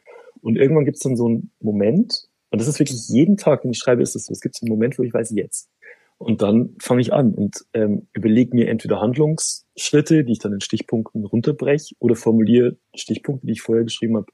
Und 0.42 0.56
irgendwann 0.56 0.86
gibt 0.86 0.98
es 0.98 1.04
dann 1.04 1.16
so 1.16 1.28
einen 1.28 1.52
Moment, 1.60 2.30
und 2.50 2.60
das 2.60 2.68
ist 2.68 2.80
wirklich 2.80 3.08
jeden 3.10 3.38
Tag, 3.38 3.64
wenn 3.64 3.72
ich 3.72 3.78
schreibe, 3.78 4.02
ist 4.02 4.16
es 4.16 4.26
so, 4.26 4.34
es 4.34 4.42
gibt 4.42 4.56
so 4.56 4.66
einen 4.66 4.74
Moment, 4.74 4.98
wo 4.98 5.04
ich 5.04 5.14
weiß, 5.14 5.32
jetzt. 5.36 5.70
Und 6.18 6.42
dann 6.42 6.76
fange 6.80 7.02
ich 7.02 7.14
an 7.14 7.36
und 7.36 7.64
ähm, 7.74 8.08
überlege 8.14 8.56
mir 8.56 8.70
entweder 8.70 9.00
Handlungsschritte, 9.00 10.24
die 10.24 10.32
ich 10.32 10.40
dann 10.40 10.54
in 10.54 10.62
Stichpunkten 10.62 11.26
runterbreche, 11.26 11.94
oder 12.00 12.16
formuliere 12.16 12.78
Stichpunkte, 12.96 13.46
die 13.46 13.54
ich 13.54 13.62
vorher 13.62 13.84
geschrieben 13.84 14.18
habe, 14.18 14.28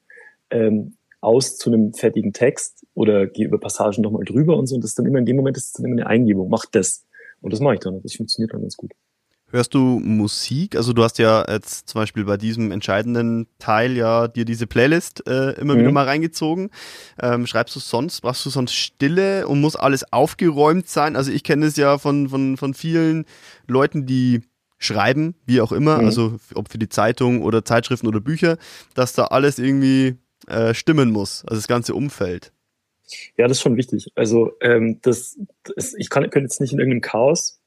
ähm, 0.50 0.96
aus 1.20 1.58
zu 1.58 1.70
einem 1.70 1.94
fertigen 1.94 2.32
Text 2.32 2.86
oder 2.94 3.28
gehe 3.28 3.48
über 3.48 3.60
Passagen 3.60 4.02
nochmal 4.02 4.24
drüber 4.24 4.56
und 4.56 4.68
so. 4.68 4.76
Und 4.76 4.82
das 4.84 4.92
ist 4.92 5.00
dann 5.00 5.08
immer 5.08 5.20
in 5.20 5.26
dem 5.26 5.36
Moment 5.36 5.58
ist 5.58 5.66
es 5.66 5.74
dann 5.74 5.86
immer 5.86 5.96
eine 5.96 6.08
Eingebung. 6.08 6.50
Mach 6.50 6.66
das. 6.66 7.06
Und 7.44 7.54
das 7.54 7.60
mache 7.60 7.76
ich 7.76 7.82
dann. 7.82 8.02
Das 8.02 8.16
funktioniert 8.16 8.54
dann 8.54 8.62
ganz 8.62 8.78
gut. 8.78 8.92
Hörst 9.52 9.76
du 9.76 10.00
Musik? 10.00 10.76
Also 10.76 10.94
du 10.94 11.04
hast 11.04 11.20
ja 11.20 11.46
jetzt 11.48 11.88
zum 11.88 12.02
Beispiel 12.02 12.26
bei 12.26 12.38
diesem 12.38 12.72
entscheidenden 12.72 13.46
Teil 13.60 13.96
ja 13.96 14.28
dir 14.28 14.46
diese 14.46 14.66
Playlist 14.66 15.28
äh, 15.28 15.52
immer 15.52 15.76
mhm. 15.76 15.80
wieder 15.80 15.92
mal 15.92 16.06
reingezogen. 16.06 16.72
Ähm, 17.22 17.46
schreibst 17.46 17.76
du 17.76 17.80
sonst, 17.80 18.22
brauchst 18.22 18.44
du 18.48 18.50
sonst 18.50 18.74
Stille 18.74 19.48
und 19.48 19.62
muss 19.62 19.76
alles 19.76 20.12
aufgeräumt 20.12 20.90
sein? 20.90 21.16
Also 21.16 21.32
ich 21.32 21.44
kenne 21.44 21.68
es 21.68 21.76
ja 21.76 22.00
von, 22.00 22.30
von, 22.30 22.58
von 22.58 22.74
vielen 22.74 23.26
Leuten, 23.68 24.08
die 24.08 24.42
schreiben, 24.80 25.36
wie 25.46 25.62
auch 25.62 25.72
immer, 25.72 26.00
mhm. 26.00 26.06
also 26.06 26.40
ob 26.56 26.70
für 26.70 26.80
die 26.80 26.90
Zeitung 26.90 27.44
oder 27.44 27.64
Zeitschriften 27.64 28.08
oder 28.08 28.22
Bücher, 28.22 28.58
dass 28.96 29.14
da 29.14 29.26
alles 29.26 29.60
irgendwie 29.60 30.16
äh, 30.48 30.74
stimmen 30.74 31.12
muss, 31.12 31.44
also 31.46 31.58
das 31.58 31.68
ganze 31.68 31.94
Umfeld. 31.94 32.53
Ja, 33.38 33.48
das 33.48 33.58
ist 33.58 33.62
schon 33.64 33.78
wichtig. 33.78 34.12
Also 34.16 34.54
ähm, 34.62 35.00
das, 35.02 35.38
das 35.76 35.94
ich 35.94 36.10
kann, 36.10 36.30
kann 36.30 36.44
jetzt 36.44 36.62
nicht 36.62 36.74
in 36.74 36.80
irgendeinem 36.80 37.02
Chaos 37.02 37.60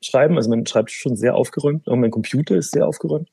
schreiben. 0.00 0.36
Also 0.36 0.50
mein 0.50 0.66
Schreibtisch 0.66 0.96
ist 0.96 1.02
schon 1.02 1.16
sehr 1.16 1.34
aufgeräumt, 1.34 1.88
auch 1.88 1.96
mein 1.96 2.10
Computer 2.10 2.56
ist 2.56 2.72
sehr 2.72 2.86
aufgeräumt. 2.86 3.30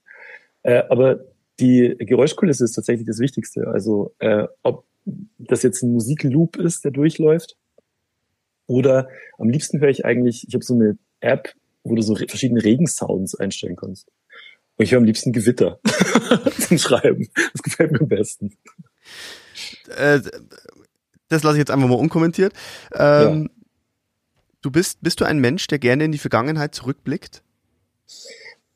Äh, 0.63 0.83
aber 0.89 1.19
die 1.59 1.95
Geräuschkulisse 1.99 2.63
ist 2.65 2.73
tatsächlich 2.73 3.07
das 3.07 3.19
Wichtigste. 3.19 3.67
Also 3.67 4.13
äh, 4.19 4.47
ob 4.63 4.85
das 5.37 5.63
jetzt 5.63 5.83
ein 5.83 5.93
Musikloop 5.93 6.57
ist, 6.57 6.83
der 6.83 6.91
durchläuft, 6.91 7.55
oder 8.67 9.07
am 9.37 9.49
liebsten 9.49 9.79
höre 9.79 9.89
ich 9.89 10.05
eigentlich, 10.05 10.45
ich 10.47 10.53
habe 10.53 10.63
so 10.63 10.75
eine 10.75 10.97
App, 11.21 11.53
wo 11.83 11.95
du 11.95 12.01
so 12.01 12.15
verschiedene 12.15 12.63
Regensounds 12.63 13.33
einstellen 13.35 13.77
kannst. 13.77 14.11
Und 14.75 14.83
ich 14.83 14.91
höre 14.91 14.99
am 14.99 15.05
liebsten 15.05 15.31
Gewitter 15.31 15.79
zum 16.59 16.77
Schreiben. 16.77 17.29
Das 17.53 17.63
gefällt 17.63 17.93
mir 17.93 18.01
am 18.01 18.09
besten. 18.09 18.57
Äh, 19.95 20.19
das 21.29 21.43
lasse 21.43 21.57
ich 21.57 21.59
jetzt 21.59 21.71
einfach 21.71 21.87
mal 21.87 21.95
unkommentiert. 21.95 22.53
Ähm, 22.93 23.43
ja. 23.43 23.63
Du 24.61 24.71
bist, 24.71 25.01
bist 25.01 25.21
du 25.21 25.25
ein 25.25 25.39
Mensch, 25.39 25.67
der 25.67 25.79
gerne 25.79 26.05
in 26.05 26.11
die 26.11 26.17
Vergangenheit 26.17 26.73
zurückblickt? 26.73 27.43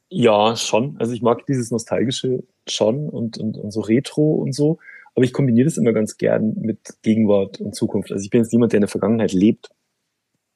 Ja, 0.09 0.55
schon. 0.55 0.97
Also 0.99 1.13
ich 1.13 1.21
mag 1.21 1.45
dieses 1.47 1.71
Nostalgische 1.71 2.43
schon 2.67 3.09
und, 3.09 3.37
und, 3.37 3.57
und 3.57 3.71
so 3.71 3.81
Retro 3.81 4.35
und 4.35 4.53
so. 4.53 4.77
Aber 5.15 5.25
ich 5.25 5.33
kombiniere 5.33 5.65
das 5.65 5.77
immer 5.77 5.93
ganz 5.93 6.17
gern 6.17 6.55
mit 6.59 6.79
Gegenwart 7.01 7.59
und 7.59 7.75
Zukunft. 7.75 8.11
Also 8.11 8.23
ich 8.23 8.29
bin 8.29 8.41
jetzt 8.41 8.53
jemand, 8.53 8.71
der 8.71 8.77
in 8.77 8.81
der 8.81 8.89
Vergangenheit 8.89 9.33
lebt. 9.33 9.69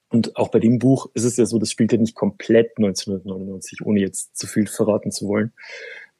Und 0.09 0.37
auch 0.37 0.49
bei 0.49 0.59
dem 0.59 0.79
Buch 0.79 1.09
ist 1.13 1.23
es 1.23 1.35
ja 1.35 1.45
so, 1.45 1.59
das 1.59 1.71
spielt 1.71 1.91
ja 1.91 1.97
nicht 1.97 2.15
komplett 2.15 2.77
1999, 2.77 3.85
ohne 3.85 3.99
jetzt 3.99 4.37
zu 4.37 4.47
viel 4.47 4.67
verraten 4.67 5.11
zu 5.11 5.27
wollen. 5.27 5.51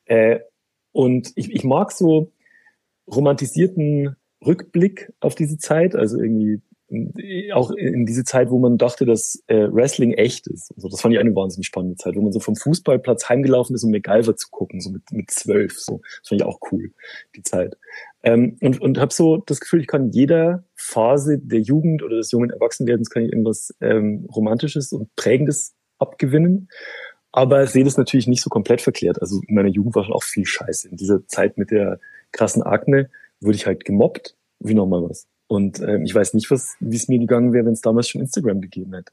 Äh, 0.05 0.39
und 0.91 1.31
ich, 1.35 1.51
ich 1.51 1.63
mag 1.63 1.91
so 1.91 2.31
romantisierten 3.07 4.15
Rückblick 4.45 5.11
auf 5.19 5.35
diese 5.35 5.57
Zeit, 5.57 5.95
also 5.95 6.19
irgendwie 6.19 6.61
auch 7.51 7.71
in 7.71 8.05
diese 8.05 8.23
Zeit, 8.23 8.51
wo 8.51 8.59
man 8.59 8.77
dachte, 8.77 9.05
dass 9.05 9.43
äh, 9.47 9.67
Wrestling 9.71 10.13
echt 10.13 10.47
ist. 10.47 10.71
Also 10.75 10.87
das 10.87 11.01
fand 11.01 11.13
ich 11.13 11.19
eine 11.19 11.35
wahnsinnig 11.35 11.65
spannende 11.65 11.95
Zeit, 11.95 12.15
wo 12.15 12.21
man 12.21 12.31
so 12.31 12.39
vom 12.39 12.55
Fußballplatz 12.55 13.27
heimgelaufen 13.27 13.75
ist, 13.75 13.83
um 13.83 13.91
MacGyver 13.91 14.35
zu 14.35 14.49
gucken, 14.51 14.79
so 14.79 14.91
mit, 14.91 15.01
mit 15.11 15.31
zwölf. 15.31 15.79
So. 15.79 16.01
Das 16.21 16.29
fand 16.29 16.41
ich 16.41 16.47
auch 16.47 16.59
cool, 16.71 16.91
die 17.35 17.41
Zeit. 17.41 17.75
Ähm, 18.21 18.57
und 18.61 18.79
und 18.81 18.99
habe 18.99 19.11
so 19.11 19.37
das 19.37 19.59
Gefühl, 19.59 19.81
ich 19.81 19.87
kann 19.87 20.11
jeder 20.11 20.63
Phase 20.75 21.39
der 21.39 21.59
Jugend 21.59 22.03
oder 22.03 22.17
des 22.17 22.31
jungen 22.31 22.51
Erwachsenwerdens 22.51 23.09
kann 23.09 23.23
ich 23.23 23.31
irgendwas 23.31 23.73
ähm, 23.81 24.27
Romantisches 24.33 24.93
und 24.93 25.15
Prägendes 25.15 25.73
abgewinnen. 25.97 26.69
Aber 27.31 27.65
sehe 27.67 27.83
das 27.83 27.97
natürlich 27.97 28.27
nicht 28.27 28.41
so 28.41 28.49
komplett 28.49 28.81
verkehrt. 28.81 29.21
Also 29.21 29.41
in 29.47 29.55
meiner 29.55 29.69
Jugend 29.69 29.95
war 29.95 30.05
schon 30.05 30.13
auch 30.13 30.23
viel 30.23 30.45
Scheiße. 30.45 30.87
In 30.87 30.97
dieser 30.97 31.27
Zeit 31.27 31.57
mit 31.57 31.71
der 31.71 31.99
krassen 32.31 32.63
Akne 32.63 33.09
wurde 33.45 33.55
ich 33.55 33.65
halt 33.65 33.85
gemobbt, 33.85 34.35
wie 34.59 34.73
nochmal 34.73 35.03
was. 35.03 35.27
Und 35.47 35.79
ähm, 35.79 36.03
ich 36.03 36.13
weiß 36.13 36.33
nicht, 36.33 36.49
was, 36.49 36.75
wie 36.79 36.95
es 36.95 37.07
mir 37.07 37.19
gegangen 37.19 37.53
wäre, 37.53 37.65
wenn 37.65 37.73
es 37.73 37.81
damals 37.81 38.09
schon 38.09 38.21
Instagram 38.21 38.61
gegeben 38.61 38.93
hätte. 38.93 39.11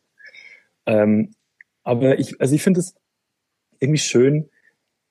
Ähm, 0.87 1.35
aber 1.83 2.19
ich, 2.19 2.41
also 2.41 2.55
ich 2.55 2.63
finde 2.63 2.81
es 2.81 2.95
irgendwie 3.81 3.99
schön, 3.99 4.49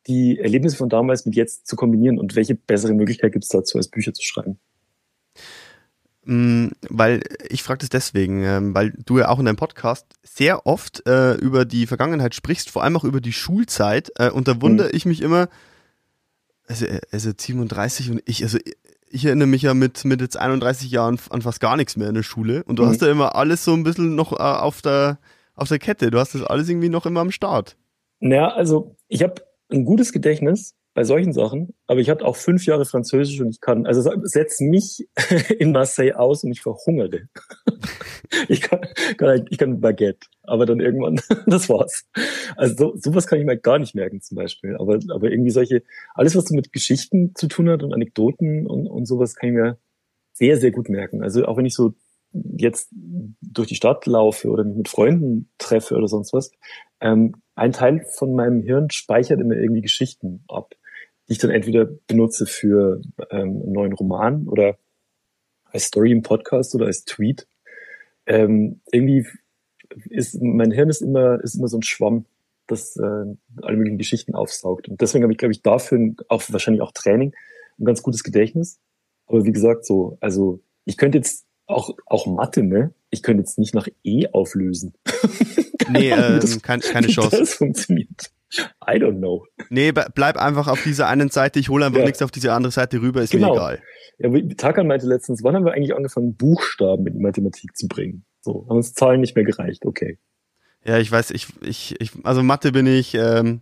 die 0.08 0.40
Erlebnisse 0.40 0.78
von 0.78 0.90
damals 0.90 1.26
mit 1.26 1.36
jetzt 1.36 1.68
zu 1.68 1.76
kombinieren 1.76 2.18
und 2.18 2.36
welche 2.36 2.56
bessere 2.56 2.94
Möglichkeit 2.94 3.34
gibt 3.34 3.44
es 3.44 3.50
dazu, 3.50 3.78
als 3.78 3.88
Bücher 3.88 4.14
zu 4.14 4.24
schreiben? 4.24 4.60
Mm, 6.24 6.68
weil 6.90 7.22
ich 7.50 7.64
frage 7.64 7.80
das 7.80 7.90
deswegen, 7.90 8.44
ähm, 8.44 8.76
weil 8.76 8.92
du 8.92 9.20
ja 9.20 9.30
auch 9.30 9.40
in 9.40 9.46
deinem 9.46 9.56
Podcast 9.56 10.06
sehr 10.24 10.66
oft 10.68 11.06
äh, 11.08 11.34
über 11.34 11.66
die 11.66 11.88
Vergangenheit 11.88 12.36
sprichst, 12.36 12.70
vor 12.70 12.84
allem 12.84 12.96
auch 12.96 13.04
über 13.04 13.22
die 13.22 13.34
Schulzeit. 13.34 14.12
Äh, 14.16 14.30
und 14.30 14.48
da 14.48 14.62
wundere 14.62 14.88
mhm. 14.90 14.96
ich 14.96 15.06
mich 15.06 15.22
immer, 15.22 15.50
also, 16.68 16.86
also 17.12 17.32
37 17.36 18.12
und 18.12 18.22
ich, 18.26 18.44
also 18.44 18.60
ich 19.12 19.26
erinnere 19.26 19.48
mich 19.48 19.62
ja 19.62 19.74
mit, 19.74 20.06
mit 20.06 20.22
jetzt 20.22 20.38
31 20.38 20.92
Jahren 20.92 21.20
an 21.30 21.42
fast 21.42 21.60
gar 21.60 21.78
nichts 21.78 21.98
mehr 21.98 22.08
in 22.08 22.16
der 22.16 22.24
Schule. 22.24 22.64
Und 22.64 22.80
du 22.80 22.84
mhm. 22.84 22.88
hast 22.88 23.02
ja 23.02 23.12
immer 23.12 23.36
alles 23.36 23.64
so 23.64 23.74
ein 23.74 23.84
bisschen 23.84 24.16
noch 24.16 24.34
äh, 24.34 24.42
auf, 24.42 24.82
der, 24.82 25.20
auf 25.56 25.68
der 25.68 25.80
Kette. 25.80 26.12
Du 26.12 26.20
hast 26.20 26.36
das 26.36 26.44
alles 26.44 26.70
irgendwie 26.70 26.90
noch 26.90 27.06
immer 27.06 27.20
am 27.20 27.32
Start. 27.32 27.78
Naja, 28.20 28.50
also 28.50 28.96
ich 29.08 29.24
habe 29.24 29.36
ein 29.72 29.86
gutes 29.86 30.12
Gedächtnis 30.12 30.76
bei 30.94 31.04
solchen 31.06 31.32
Sachen, 31.32 31.74
aber 31.88 32.02
ich 32.02 32.10
hatte 32.10 32.26
auch 32.26 32.36
fünf 32.36 32.66
Jahre 32.66 32.86
Französisch 32.86 33.40
und 33.40 33.50
ich 33.50 33.62
kann, 33.62 33.86
also 33.86 34.02
setz 34.24 34.60
mich 34.60 35.08
in 35.60 35.72
Marseille 35.72 36.14
aus 36.14 36.44
und 36.44 36.52
ich 36.52 36.62
verhungere. 36.62 37.30
ich 38.50 38.62
kann, 38.62 38.82
kann, 39.18 39.46
ich 39.50 39.58
kann 39.58 39.80
Baguette, 39.80 40.28
aber 40.44 40.66
dann 40.66 40.82
irgendwann, 40.82 41.22
das 41.48 41.70
war's. 41.70 42.06
Also 42.58 42.76
so, 42.76 42.94
sowas 42.98 43.28
kann 43.28 43.40
ich 43.40 43.46
mir 43.46 43.58
gar 43.58 43.80
nicht 43.80 43.96
merken 43.96 44.22
zum 44.22 44.36
Beispiel, 44.36 44.76
aber, 44.78 45.00
aber 45.10 45.32
irgendwie 45.32 45.52
solche, 45.52 45.84
alles 46.14 46.36
was 46.36 46.46
so 46.46 46.56
mit 46.56 46.74
Geschichten 46.74 47.34
zu 47.36 47.48
tun 47.48 47.70
hat 47.70 47.84
und 47.84 47.94
Anekdoten 47.94 48.68
und, 48.68 48.88
und 48.88 49.06
sowas 49.06 49.36
kann 49.36 49.50
ich 49.50 49.56
mir 49.56 49.78
sehr, 50.34 50.58
sehr 50.58 50.72
gut 50.72 50.90
merken. 50.90 51.24
Also 51.24 51.46
auch 51.46 51.56
wenn 51.58 51.66
ich 51.66 51.76
so 51.76 51.94
jetzt 52.34 52.90
durch 53.42 53.68
die 53.68 53.76
Stadt 53.76 54.06
laufe 54.06 54.50
oder 54.50 54.64
mich 54.64 54.78
mit 54.78 54.90
Freunden 54.90 55.50
treffe 55.58 55.96
oder 55.96 56.08
sonst 56.08 56.34
was, 56.34 56.52
ähm, 57.02 57.36
ein 57.56 57.74
Teil 57.74 58.06
von 58.18 58.34
meinem 58.34 58.62
Hirn 58.62 58.90
speichert 58.90 59.40
immer 59.40 59.56
irgendwie 59.56 59.82
Geschichten 59.82 60.44
ab, 60.48 60.74
die 61.32 61.36
ich 61.36 61.40
dann 61.40 61.52
entweder 61.52 61.86
benutze 61.86 62.46
für 62.46 63.02
ähm, 63.30 63.62
einen 63.62 63.72
neuen 63.72 63.94
Roman 63.94 64.50
oder 64.50 64.78
als 65.64 65.86
Story 65.86 66.12
im 66.12 66.24
Podcast 66.24 66.76
oder 66.76 66.88
als 66.88 67.06
Tweet. 67.06 67.48
Ähm, 68.26 68.82
irgendwie 68.92 69.26
ist 70.10 70.42
mein 70.42 70.72
Hirn 70.72 70.90
ist 70.90 71.02
immer 71.02 71.42
ist 71.42 71.56
immer 71.56 71.70
so 71.70 71.78
ein 71.78 71.84
Schwamm, 71.84 72.26
das 72.68 72.98
äh, 72.98 73.02
alle 73.62 73.78
möglichen 73.78 73.98
Geschichten 73.98 74.36
aufsaugt. 74.36 74.90
Und 74.90 75.00
deswegen 75.00 75.24
habe 75.24 75.32
ich, 75.32 75.38
glaube 75.38 75.54
ich, 75.54 75.62
dafür 75.62 76.14
auch 76.28 76.44
wahrscheinlich 76.50 76.82
auch 76.82 76.92
Training 76.92 77.34
ein 77.80 77.86
ganz 77.86 78.04
gutes 78.04 78.24
Gedächtnis. 78.24 78.82
Aber 79.26 79.46
wie 79.46 79.54
gesagt, 79.54 79.86
so, 79.86 80.18
also 80.20 80.60
ich 80.84 80.98
könnte 80.98 81.18
jetzt 81.18 81.46
auch, 81.66 81.96
auch 82.08 82.26
Mathe, 82.26 82.62
ne? 82.62 82.94
Ich 83.10 83.24
könnte 83.24 83.40
jetzt 83.40 83.58
nicht 83.58 83.74
nach 83.74 83.88
E 84.04 84.28
auflösen. 84.34 84.96
Nee, 85.90 86.12
ähm, 86.12 86.40
das, 86.40 86.62
keine, 86.62 86.82
keine 86.84 87.08
Chance. 87.08 87.38
Das 87.38 87.56
funktioniert. 87.56 88.32
I 88.58 88.98
don't 88.98 89.20
know. 89.20 89.46
Nee, 89.70 89.92
bleib 89.92 90.38
einfach 90.38 90.68
auf 90.68 90.84
dieser 90.84 91.08
einen 91.08 91.30
Seite. 91.30 91.60
Ich 91.60 91.70
hole 91.70 91.86
einfach 91.86 92.00
ja. 92.00 92.06
nichts 92.06 92.22
auf 92.22 92.32
diese 92.32 92.54
andere 92.54 92.72
Seite 92.72 93.02
rüber, 93.02 93.22
ist 93.22 93.32
genau. 93.32 93.54
mir 93.54 93.56
egal. 93.56 93.82
Ja, 94.20 94.56
Takan 94.56 94.88
meinte 94.88 95.08
letztens, 95.08 95.44
wann 95.44 95.56
haben 95.56 95.66
wir 95.66 95.74
eigentlich 95.74 95.96
angefangen, 95.96 96.36
Buchstaben 96.36 97.08
in 97.08 97.14
die 97.14 97.20
Mathematik 97.20 97.76
zu 97.76 97.88
bringen? 97.88 98.26
So, 98.42 98.66
haben 98.70 98.78
uns 98.78 98.94
Zahlen 98.94 99.22
nicht 99.22 99.36
mehr 99.36 99.46
gereicht, 99.46 99.86
okay. 99.86 100.18
Ja, 100.84 100.98
ich 100.98 101.12
weiß, 101.12 101.32
ich, 101.32 101.48
ich, 101.62 102.00
ich 102.00 102.12
also 102.24 102.44
Mathe 102.44 102.72
bin 102.72 102.88
ich 102.88 103.14
ähm, 103.14 103.62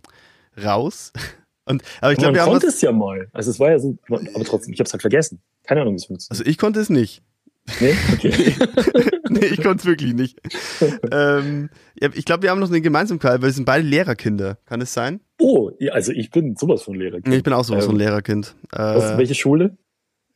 raus. 0.62 1.12
Und, 1.66 1.82
aber 2.00 2.12
ich 2.12 2.18
glaube, 2.18 2.34
wir 2.34 2.42
haben 2.42 2.50
konnte 2.50 2.66
es 2.66 2.80
ja 2.80 2.90
mal. 2.90 3.28
Also 3.32 3.50
es 3.50 3.60
war 3.60 3.70
ja 3.70 3.78
so, 3.78 3.96
aber 4.08 4.44
trotzdem, 4.44 4.72
ich 4.72 4.80
habe 4.80 4.86
es 4.86 4.92
halt 4.92 5.02
vergessen. 5.02 5.40
Keine 5.62 5.82
Ahnung, 5.82 5.92
wie 5.94 5.98
es 5.98 6.06
funktioniert. 6.06 6.40
Also 6.40 6.50
ich 6.50 6.58
konnte 6.58 6.80
es 6.80 6.90
nicht. 6.90 7.22
Nee? 7.80 7.94
Okay. 8.12 8.54
nee, 9.30 9.46
ich 9.46 9.62
konnte 9.62 9.80
es 9.80 9.86
wirklich 9.86 10.14
nicht. 10.14 10.38
ähm, 11.12 11.70
ich 11.94 12.24
glaube, 12.24 12.42
wir 12.42 12.50
haben 12.50 12.60
noch 12.60 12.68
eine 12.68 12.80
Gemeinsamkeit, 12.80 13.40
weil 13.40 13.48
wir 13.48 13.52
sind 13.52 13.64
beide 13.64 13.86
Lehrerkinder. 13.86 14.58
Kann 14.66 14.80
es 14.80 14.92
sein? 14.92 15.20
Oh, 15.38 15.70
also 15.92 16.12
ich 16.12 16.30
bin 16.30 16.56
sowas 16.56 16.82
von 16.82 16.94
Lehrerkind. 16.94 17.34
Ich 17.34 17.42
bin 17.42 17.52
auch 17.52 17.64
sowas 17.64 17.84
ähm, 17.84 17.90
von 17.90 17.98
Lehrerkind. 17.98 18.54
Äh, 18.72 18.78
was, 18.78 19.18
welche 19.18 19.34
Schule? 19.34 19.76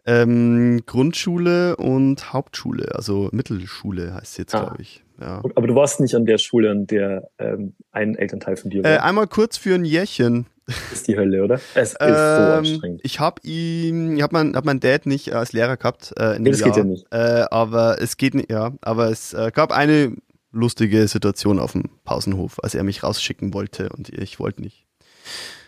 Ähm, 0.06 0.82
Grundschule 0.84 1.76
und 1.76 2.32
Hauptschule, 2.34 2.94
also 2.94 3.30
Mittelschule 3.32 4.12
heißt 4.14 4.32
es 4.32 4.36
jetzt, 4.36 4.54
ah. 4.54 4.64
glaube 4.64 4.82
ich. 4.82 5.02
Ja. 5.20 5.42
Aber 5.54 5.66
du 5.66 5.74
warst 5.74 6.00
nicht 6.00 6.14
an 6.14 6.26
der 6.26 6.38
Schule, 6.38 6.70
an 6.70 6.86
der 6.86 7.30
ähm, 7.38 7.74
ein 7.90 8.16
Elternteil 8.16 8.56
von 8.56 8.70
dir 8.70 8.82
war? 8.82 8.90
Äh, 8.90 8.98
einmal 8.98 9.26
kurz 9.28 9.56
für 9.56 9.74
ein 9.74 9.84
Jährchen. 9.84 10.46
Ist 10.92 11.08
die 11.08 11.16
Hölle, 11.16 11.42
oder? 11.44 11.60
Es 11.74 11.92
ist 11.92 11.96
ähm, 12.00 12.14
so 12.14 12.14
anstrengend. 12.14 13.00
Ich 13.04 13.20
habe 13.20 13.40
ihn, 13.42 14.16
ich 14.16 14.22
habe 14.22 14.32
mein, 14.32 14.56
hab 14.56 14.64
meinen 14.64 14.80
Dad 14.80 15.06
nicht 15.06 15.32
als 15.34 15.52
Lehrer 15.52 15.76
gehabt. 15.76 16.14
Äh, 16.18 16.36
in 16.36 16.44
das 16.44 16.60
Jahr. 16.60 16.70
geht 16.70 16.78
ja 16.78 16.84
nicht. 16.84 17.06
Äh, 17.12 17.44
aber 17.50 18.00
es 18.00 18.16
geht 18.16 18.34
nicht, 18.34 18.50
ja. 18.50 18.72
Aber 18.80 19.10
es 19.10 19.34
äh, 19.34 19.50
gab 19.54 19.72
eine 19.72 20.16
lustige 20.52 21.06
Situation 21.08 21.58
auf 21.58 21.72
dem 21.72 21.84
Pausenhof, 22.04 22.62
als 22.62 22.74
er 22.74 22.84
mich 22.84 23.02
rausschicken 23.02 23.52
wollte 23.52 23.90
und 23.90 24.08
ich 24.08 24.38
wollte 24.38 24.62
nicht. 24.62 24.86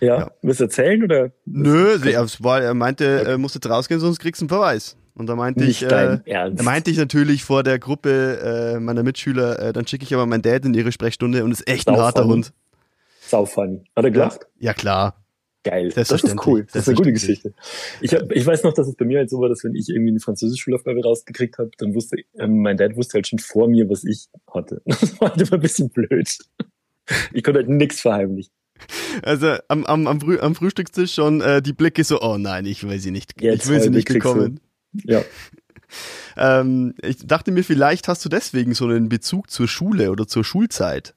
Ja, 0.00 0.18
ja. 0.18 0.30
willst 0.42 0.60
du 0.60 0.64
erzählen 0.64 1.02
oder? 1.02 1.32
Nö, 1.46 1.98
er, 2.04 2.26
war, 2.40 2.62
er 2.62 2.74
meinte, 2.74 3.20
okay. 3.20 3.30
er 3.30 3.38
musste 3.38 3.58
jetzt 3.58 3.70
rausgehen, 3.70 4.00
sonst 4.00 4.18
kriegst 4.20 4.40
du 4.40 4.44
einen 4.44 4.50
Verweis. 4.50 4.96
Und 5.14 5.28
da 5.28 5.34
meinte 5.34 5.64
Nicht 5.64 5.82
ich, 5.82 5.90
äh, 5.90 6.20
meinte 6.62 6.90
ich 6.90 6.98
natürlich 6.98 7.42
vor 7.42 7.62
der 7.62 7.78
Gruppe 7.78 8.74
äh, 8.76 8.80
meiner 8.80 9.02
Mitschüler, 9.02 9.58
äh, 9.58 9.72
dann 9.72 9.86
schicke 9.86 10.04
ich 10.04 10.12
aber 10.12 10.26
meinen 10.26 10.42
Dad 10.42 10.66
in 10.66 10.74
ihre 10.74 10.92
Sprechstunde 10.92 11.42
und 11.42 11.52
ist 11.52 11.66
echt 11.66 11.86
Sau 11.86 11.94
ein 11.94 12.00
harter. 12.00 12.26
Hund. 12.26 12.52
Sau 13.26 13.44
funny. 13.44 13.84
Hat 13.94 14.04
er 14.04 14.10
gelacht? 14.10 14.46
Ja, 14.58 14.72
klar. 14.72 15.24
Geil. 15.66 15.90
Das 15.92 16.12
ist 16.12 16.46
cool. 16.46 16.64
Das 16.72 16.82
ist 16.82 16.88
eine 16.88 16.96
gute 16.96 17.12
Geschichte. 17.12 17.52
Ich, 18.00 18.14
hab, 18.14 18.30
ich 18.30 18.46
weiß 18.46 18.62
noch, 18.62 18.72
dass 18.72 18.86
es 18.86 18.94
bei 18.94 19.04
mir 19.04 19.18
halt 19.18 19.30
so 19.30 19.40
war, 19.40 19.48
dass 19.48 19.64
wenn 19.64 19.74
ich 19.74 19.88
irgendwie 19.88 20.10
eine 20.10 20.20
französische 20.20 20.62
Schulaufgabe 20.62 21.02
rausgekriegt 21.02 21.58
habe, 21.58 21.70
dann 21.78 21.92
wusste 21.92 22.18
ähm, 22.38 22.62
mein 22.62 22.76
Dad 22.76 22.94
wusste 22.94 23.14
halt 23.14 23.26
schon 23.26 23.40
vor 23.40 23.66
mir, 23.68 23.90
was 23.90 24.04
ich 24.04 24.28
hatte. 24.54 24.80
Das 24.86 25.20
war 25.20 25.30
halt 25.30 25.40
immer 25.40 25.54
ein 25.54 25.60
bisschen 25.60 25.90
blöd. 25.90 26.38
Ich 27.32 27.42
konnte 27.42 27.58
halt 27.58 27.68
nichts 27.68 28.00
verheimlichen. 28.00 28.52
Also 29.22 29.56
am, 29.66 29.84
am, 29.86 30.06
am, 30.06 30.20
Früh, 30.20 30.38
am 30.38 30.54
Frühstückstisch 30.54 31.14
schon 31.14 31.40
äh, 31.40 31.60
die 31.60 31.72
Blicke 31.72 32.04
so, 32.04 32.20
oh 32.20 32.38
nein, 32.38 32.64
ich 32.64 32.88
will 32.88 33.00
sie 33.00 33.10
nicht, 33.10 33.40
Jetzt 33.40 33.64
ich 33.64 33.70
will 33.70 33.80
sie 33.80 33.90
nicht 33.90 34.06
bekommen. 34.06 34.60
Ja. 35.04 35.22
ähm, 36.36 36.94
ich 37.02 37.26
dachte 37.26 37.50
mir, 37.50 37.64
vielleicht 37.64 38.06
hast 38.06 38.24
du 38.24 38.28
deswegen 38.28 38.72
so 38.74 38.84
einen 38.84 39.08
Bezug 39.08 39.50
zur 39.50 39.66
Schule 39.66 40.12
oder 40.12 40.28
zur 40.28 40.44
Schulzeit. 40.44 41.15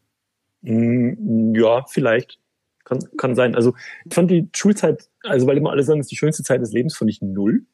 Mm, 0.62 1.56
ja, 1.56 1.86
vielleicht. 1.88 2.40
Kann, 2.86 3.00
kann 3.18 3.36
sein. 3.36 3.56
Also 3.56 3.74
ich 4.06 4.14
fand 4.14 4.32
die 4.32 4.50
Schulzeit, 4.56 5.10
also 5.24 5.46
weil 5.48 5.58
immer 5.58 5.72
alle 5.72 5.84
sagen, 5.84 6.00
es 6.00 6.08
ist 6.08 6.12
die 6.12 6.18
schönste 6.18 6.44
Zeit 6.44 6.62
des 6.62 6.72
Lebens, 6.74 6.98
fand 6.98 7.12
ich 7.12 7.22
null. 7.22 7.66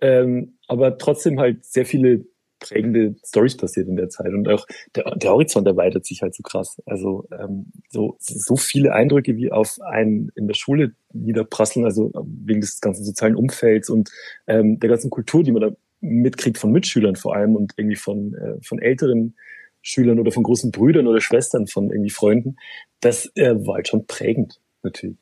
Ähm, 0.00 0.54
aber 0.66 0.98
trotzdem 0.98 1.38
halt 1.38 1.64
sehr 1.64 1.86
viele 1.86 2.24
prägende 2.60 3.16
Stories 3.26 3.56
passiert 3.56 3.88
in 3.88 3.96
der 3.96 4.10
Zeit 4.10 4.32
und 4.34 4.46
auch 4.48 4.66
der, 4.94 5.16
der 5.16 5.30
Horizont 5.30 5.66
erweitert 5.66 6.04
sich 6.04 6.22
halt 6.22 6.34
so 6.34 6.42
krass. 6.42 6.80
Also 6.86 7.26
ähm, 7.32 7.72
so 7.88 8.16
so 8.18 8.56
viele 8.56 8.92
Eindrücke 8.92 9.36
wie 9.36 9.50
auf 9.50 9.80
einen 9.80 10.30
in 10.36 10.46
der 10.46 10.54
Schule 10.54 10.92
niederprasseln, 11.12 11.84
also 11.86 12.12
wegen 12.44 12.60
des 12.60 12.80
ganzen 12.80 13.04
sozialen 13.04 13.36
Umfelds 13.36 13.88
und 13.90 14.10
ähm, 14.46 14.78
der 14.78 14.90
ganzen 14.90 15.10
Kultur, 15.10 15.42
die 15.42 15.52
man 15.52 15.62
da 15.62 15.70
mitkriegt 16.00 16.58
von 16.58 16.70
Mitschülern 16.72 17.16
vor 17.16 17.34
allem 17.34 17.56
und 17.56 17.72
irgendwie 17.76 17.96
von 17.96 18.34
äh, 18.34 18.56
von 18.62 18.78
älteren 18.78 19.36
Schülern 19.82 20.18
oder 20.20 20.32
von 20.32 20.42
großen 20.42 20.70
Brüdern 20.70 21.06
oder 21.06 21.20
Schwestern 21.20 21.66
von 21.66 21.90
irgendwie 21.90 22.10
Freunden, 22.10 22.56
das 23.00 23.30
äh, 23.34 23.54
war 23.66 23.76
halt 23.76 23.88
schon 23.88 24.06
prägend 24.06 24.60
natürlich. 24.82 25.16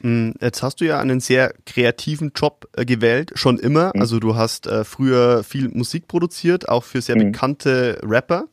Hm, 0.00 0.34
jetzt 0.40 0.62
hast 0.62 0.80
du 0.80 0.84
ja 0.84 1.00
einen 1.00 1.20
sehr 1.20 1.54
kreativen 1.66 2.32
Job 2.34 2.68
äh, 2.76 2.84
gewählt, 2.84 3.32
schon 3.34 3.58
immer. 3.58 3.92
Mhm. 3.94 4.00
Also 4.00 4.20
du 4.20 4.36
hast 4.36 4.66
äh, 4.66 4.84
früher 4.84 5.42
viel 5.44 5.68
Musik 5.68 6.08
produziert, 6.08 6.68
auch 6.68 6.84
für 6.84 7.00
sehr 7.00 7.16
mhm. 7.16 7.32
bekannte 7.32 8.00
Rapper. 8.02 8.48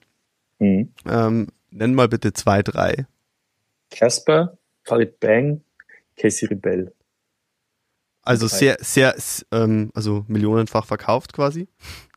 Mhm. 0.59 0.93
Ähm, 1.05 1.47
nenn 1.72 1.93
mal 1.93 2.07
bitte 2.07 2.34
zwei, 2.34 2.61
drei. 2.61 3.05
Casper, 3.89 4.57
Farid 4.84 5.19
Bang, 5.19 5.61
Casey 6.15 6.47
Rebell. 6.47 6.93
Also 8.24 8.47
sehr, 8.47 8.78
sehr, 8.80 9.15
ähm, 9.51 9.91
also 9.95 10.26
millionenfach 10.28 10.86
verkauft 10.86 11.34
quasi. 11.34 11.67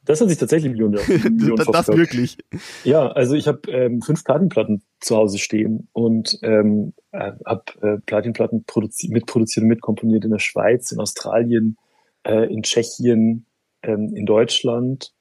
Das 0.04 0.20
hat 0.20 0.28
sich 0.28 0.38
tatsächlich 0.38 0.72
Millionen, 0.72 1.00
Millionen 1.06 1.56
Das, 1.72 1.86
das 1.86 1.88
wirklich. 1.88 2.38
Ja, 2.84 3.08
also 3.08 3.34
ich 3.34 3.48
habe 3.48 3.70
ähm, 3.70 4.02
fünf 4.02 4.24
Platinplatten 4.24 4.82
zu 5.00 5.16
Hause 5.16 5.38
stehen 5.38 5.88
und 5.92 6.38
ähm, 6.42 6.92
äh, 7.12 7.32
habe 7.46 7.64
äh, 7.80 7.98
Platinplatten 8.04 8.64
produzi 8.64 9.08
mitproduziert 9.08 9.62
und 9.62 9.68
mitkomponiert 9.68 10.24
in 10.24 10.30
der 10.30 10.38
Schweiz, 10.38 10.92
in 10.92 11.00
Australien, 11.00 11.76
äh, 12.24 12.52
in 12.52 12.62
Tschechien, 12.62 13.46
ähm, 13.82 14.12
in 14.14 14.26
Deutschland 14.26 15.12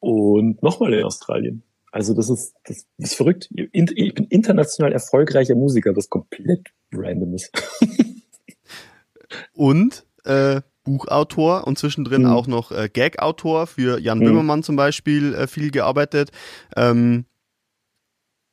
und 0.00 0.62
nochmal 0.62 0.94
in 0.94 1.04
Australien. 1.04 1.62
Also 1.92 2.14
das 2.14 2.28
ist, 2.28 2.54
das 2.64 2.86
ist 2.98 3.14
verrückt. 3.14 3.48
Ich 3.54 4.14
bin 4.14 4.26
international 4.26 4.92
erfolgreicher 4.92 5.54
Musiker, 5.54 5.96
was 5.96 6.10
komplett 6.10 6.68
random 6.92 7.34
ist. 7.34 7.50
und 9.54 10.06
äh, 10.24 10.60
Buchautor 10.86 11.66
und 11.66 11.78
zwischendrin 11.78 12.22
mhm. 12.22 12.30
auch 12.30 12.46
noch 12.46 12.72
äh, 12.72 12.88
Gag-Autor 12.90 13.66
für 13.66 14.00
Jan 14.00 14.20
mhm. 14.20 14.24
Böhmermann 14.24 14.62
zum 14.62 14.76
Beispiel 14.76 15.34
äh, 15.34 15.46
viel 15.46 15.70
gearbeitet. 15.70 16.30
Ähm, 16.74 17.26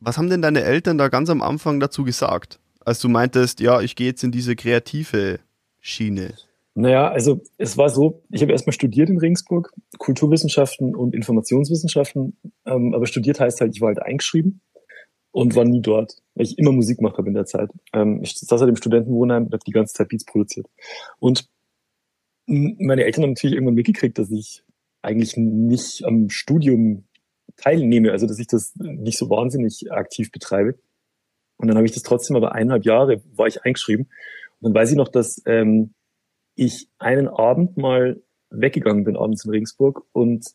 was 0.01 0.17
haben 0.17 0.29
denn 0.29 0.41
deine 0.41 0.63
Eltern 0.63 0.97
da 0.97 1.07
ganz 1.07 1.29
am 1.29 1.41
Anfang 1.41 1.79
dazu 1.79 2.03
gesagt, 2.03 2.59
als 2.83 2.99
du 2.99 3.07
meintest, 3.07 3.61
ja, 3.61 3.79
ich 3.79 3.95
gehe 3.95 4.07
jetzt 4.07 4.23
in 4.23 4.31
diese 4.31 4.57
kreative 4.57 5.39
Schiene? 5.79 6.33
Naja, 6.75 7.09
also 7.09 7.41
es 7.57 7.77
war 7.77 7.89
so, 7.89 8.23
ich 8.31 8.41
habe 8.41 8.51
erstmal 8.51 8.73
studiert 8.73 9.09
in 9.09 9.19
Regensburg, 9.19 9.71
Kulturwissenschaften 9.99 10.95
und 10.95 11.13
Informationswissenschaften, 11.13 12.35
ähm, 12.65 12.93
aber 12.93 13.05
studiert 13.05 13.39
heißt 13.39 13.61
halt, 13.61 13.75
ich 13.75 13.81
war 13.81 13.89
halt 13.89 14.01
eingeschrieben 14.01 14.59
und 15.31 15.55
war 15.55 15.65
nie 15.65 15.81
dort, 15.81 16.15
weil 16.35 16.45
ich 16.45 16.57
immer 16.57 16.71
Musik 16.71 16.97
gemacht 16.97 17.17
habe 17.17 17.27
in 17.27 17.35
der 17.35 17.45
Zeit. 17.45 17.69
Ähm, 17.93 18.21
ich 18.23 18.37
saß 18.37 18.59
halt 18.59 18.69
im 18.69 18.75
Studentenwohnheim 18.75 19.45
und 19.45 19.53
habe 19.53 19.63
die 19.65 19.71
ganze 19.71 19.93
Zeit 19.93 20.09
Beats 20.09 20.25
produziert. 20.25 20.67
Und 21.19 21.47
meine 22.45 23.05
Eltern 23.05 23.23
haben 23.23 23.31
natürlich 23.31 23.55
irgendwann 23.55 23.75
mitgekriegt, 23.75 24.17
dass 24.17 24.31
ich 24.31 24.63
eigentlich 25.01 25.37
nicht 25.37 26.05
am 26.05 26.29
Studium 26.29 27.05
teilnehme, 27.57 28.11
also 28.11 28.25
dass 28.25 28.39
ich 28.39 28.47
das 28.47 28.73
nicht 28.75 29.17
so 29.17 29.29
wahnsinnig 29.29 29.91
aktiv 29.91 30.31
betreibe. 30.31 30.77
Und 31.57 31.67
dann 31.67 31.77
habe 31.77 31.85
ich 31.85 31.93
das 31.93 32.03
trotzdem 32.03 32.35
aber 32.35 32.53
eineinhalb 32.53 32.85
Jahre 32.85 33.21
war 33.35 33.47
ich 33.47 33.63
eingeschrieben. 33.63 34.05
Und 34.59 34.69
dann 34.69 34.73
weiß 34.73 34.91
ich 34.91 34.97
noch, 34.97 35.09
dass 35.09 35.41
ähm, 35.45 35.93
ich 36.55 36.89
einen 36.99 37.27
Abend 37.27 37.77
mal 37.77 38.21
weggegangen 38.49 39.03
bin, 39.03 39.17
abends 39.17 39.45
in 39.45 39.51
Regensburg 39.51 40.03
und 40.11 40.45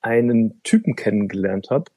einen 0.00 0.62
Typen 0.62 0.96
kennengelernt 0.96 1.70
habe 1.70 1.90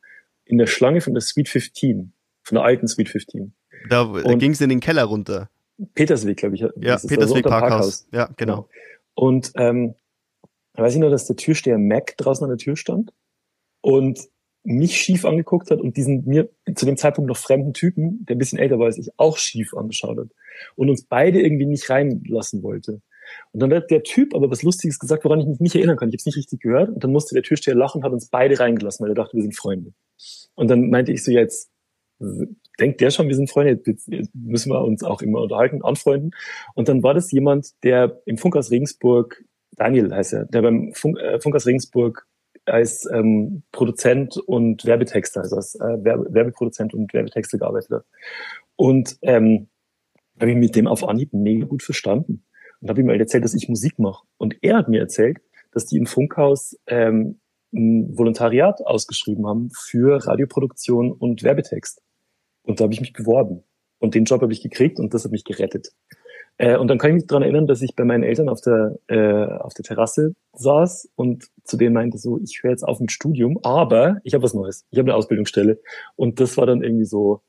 in 0.45 0.57
der 0.57 0.67
Schlange 0.67 1.01
von 1.01 1.13
der 1.13 1.21
Suite 1.21 1.49
15, 1.49 2.13
von 2.43 2.55
der 2.55 2.63
alten 2.63 2.87
Suite 2.87 3.09
15. 3.09 3.53
Da, 3.89 4.05
da 4.05 4.33
ging 4.35 4.51
es 4.51 4.61
in 4.61 4.69
den 4.69 4.79
Keller 4.79 5.03
runter. 5.03 5.49
Petersweg, 5.93 6.37
glaube 6.37 6.55
ich. 6.55 6.61
Ja, 6.61 6.69
Petersweg 6.97 7.19
also 7.19 7.41
Parkhaus. 7.41 7.69
Parkhaus. 7.69 8.07
Ja, 8.11 8.29
genau. 8.37 8.69
Und 9.17 9.51
ähm, 9.55 9.95
weiß 10.75 10.93
ich 10.93 10.99
nur, 10.99 11.09
dass 11.09 11.25
der 11.25 11.35
Türsteher 11.35 11.79
Mac 11.79 12.15
draußen 12.17 12.43
an 12.43 12.51
der 12.51 12.59
Tür 12.59 12.75
stand 12.75 13.13
und 13.81 14.19
mich 14.63 14.95
schief 14.95 15.25
angeguckt 15.25 15.71
hat 15.71 15.81
und 15.81 15.97
diesen 15.97 16.23
mir 16.25 16.49
zu 16.75 16.85
dem 16.85 16.97
Zeitpunkt 16.97 17.27
noch 17.27 17.37
fremden 17.37 17.73
Typen, 17.73 18.23
der 18.25 18.35
ein 18.35 18.37
bisschen 18.37 18.59
älter 18.59 18.77
war 18.77 18.85
als 18.85 18.99
ich, 18.99 19.09
auch 19.17 19.37
schief 19.37 19.73
angeschaut 19.73 20.19
hat 20.19 20.27
und 20.75 20.89
uns 20.89 21.05
beide 21.05 21.41
irgendwie 21.41 21.65
nicht 21.65 21.89
reinlassen 21.89 22.61
wollte. 22.61 23.01
Und 23.53 23.59
dann 23.59 23.73
hat 23.73 23.89
der 23.89 24.03
Typ 24.03 24.35
aber 24.35 24.51
was 24.51 24.61
Lustiges 24.61 24.99
gesagt, 24.99 25.25
woran 25.25 25.39
ich 25.39 25.47
mich 25.47 25.59
nicht 25.61 25.75
erinnern 25.75 25.97
kann. 25.97 26.09
Ich 26.09 26.13
habe 26.13 26.17
es 26.17 26.25
nicht 26.27 26.37
richtig 26.37 26.61
gehört. 26.61 26.89
Und 26.89 27.03
dann 27.03 27.11
musste 27.11 27.33
der 27.33 27.43
Türsteher 27.43 27.75
lachen 27.75 27.99
und 27.99 28.03
hat 28.05 28.13
uns 28.13 28.29
beide 28.29 28.59
reingelassen, 28.59 29.03
weil 29.03 29.11
er 29.11 29.15
dachte, 29.15 29.35
wir 29.35 29.41
sind 29.41 29.57
Freunde. 29.57 29.93
Und 30.53 30.69
dann 30.69 30.89
meinte 30.89 31.11
ich 31.11 31.23
so, 31.23 31.31
jetzt 31.31 31.71
denkt 32.79 33.01
der 33.01 33.11
schon, 33.11 33.27
wir 33.27 33.35
sind 33.35 33.49
Freunde, 33.49 33.81
jetzt 33.85 34.09
müssen 34.33 34.71
wir 34.71 34.83
uns 34.83 35.03
auch 35.03 35.21
immer 35.21 35.41
unterhalten, 35.41 35.83
anfreunden. 35.83 36.31
Und 36.75 36.89
dann 36.89 37.03
war 37.03 37.13
das 37.13 37.31
jemand, 37.31 37.71
der 37.83 38.21
im 38.25 38.37
Funkhaus 38.37 38.71
Regensburg, 38.71 39.43
Daniel 39.75 40.13
heißt 40.13 40.33
er, 40.33 40.45
der 40.45 40.61
beim 40.61 40.93
Funk, 40.93 41.19
äh, 41.19 41.39
Funkhaus 41.39 41.65
Regensburg 41.65 42.27
als 42.65 43.07
ähm, 43.11 43.63
Produzent 43.71 44.37
und 44.37 44.85
Werbetexter, 44.85 45.41
also 45.41 45.55
als 45.55 45.75
äh, 45.75 46.03
Werbeproduzent 46.03 46.93
und 46.93 47.13
Werbetexter 47.13 47.57
gearbeitet 47.57 47.91
hat. 47.91 48.05
Und 48.75 49.17
ähm, 49.21 49.69
habe 50.39 50.51
ich 50.51 50.57
mit 50.57 50.75
dem 50.75 50.87
auf 50.87 51.07
Anhieb 51.07 51.33
mega 51.33 51.65
gut 51.65 51.83
verstanden 51.83 52.43
und 52.81 52.89
habe 52.89 53.01
ihm 53.01 53.09
halt 53.09 53.19
erzählt, 53.19 53.43
dass 53.43 53.55
ich 53.55 53.69
Musik 53.69 53.97
mache. 53.99 54.25
Und 54.37 54.55
er 54.61 54.77
hat 54.77 54.89
mir 54.89 54.99
erzählt, 54.99 55.37
dass 55.71 55.85
die 55.85 55.97
im 55.97 56.05
Funkhaus 56.05 56.77
ähm, 56.87 57.39
ein 57.73 58.17
Volontariat 58.17 58.85
ausgeschrieben 58.85 59.47
haben 59.47 59.69
für 59.71 60.25
Radioproduktion 60.25 61.11
und 61.11 61.43
Werbetext. 61.43 62.01
Und 62.67 62.79
da 62.79 62.83
habe 62.83 62.93
ich 62.93 63.01
mich 63.01 63.13
beworben. 63.13 63.63
Und 63.99 64.13
den 64.13 64.25
Job 64.25 64.41
habe 64.41 64.53
ich 64.53 64.61
gekriegt 64.61 64.99
und 64.99 65.13
das 65.13 65.23
hat 65.23 65.31
mich 65.31 65.43
gerettet. 65.43 65.89
Äh, 66.57 66.77
und 66.77 66.87
dann 66.87 66.97
kann 66.97 67.11
ich 67.11 67.15
mich 67.15 67.27
daran 67.27 67.43
erinnern, 67.43 67.67
dass 67.67 67.81
ich 67.81 67.95
bei 67.95 68.03
meinen 68.03 68.23
Eltern 68.23 68.49
auf 68.49 68.61
der, 68.61 68.97
äh, 69.07 69.45
auf 69.45 69.73
der 69.73 69.85
Terrasse 69.85 70.33
saß 70.53 71.09
und 71.15 71.45
zu 71.63 71.77
denen 71.77 71.93
meinte 71.93 72.17
so, 72.17 72.39
ich 72.39 72.61
höre 72.61 72.71
jetzt 72.71 72.83
auf 72.83 72.99
mit 72.99 73.11
Studium, 73.11 73.59
aber 73.63 74.17
ich 74.23 74.33
habe 74.33 74.43
was 74.43 74.53
Neues. 74.53 74.85
Ich 74.91 74.99
habe 74.99 75.09
eine 75.09 75.15
Ausbildungsstelle. 75.15 75.79
Und 76.15 76.39
das 76.39 76.57
war 76.57 76.65
dann 76.65 76.83
irgendwie 76.83 77.05
so, 77.05 77.41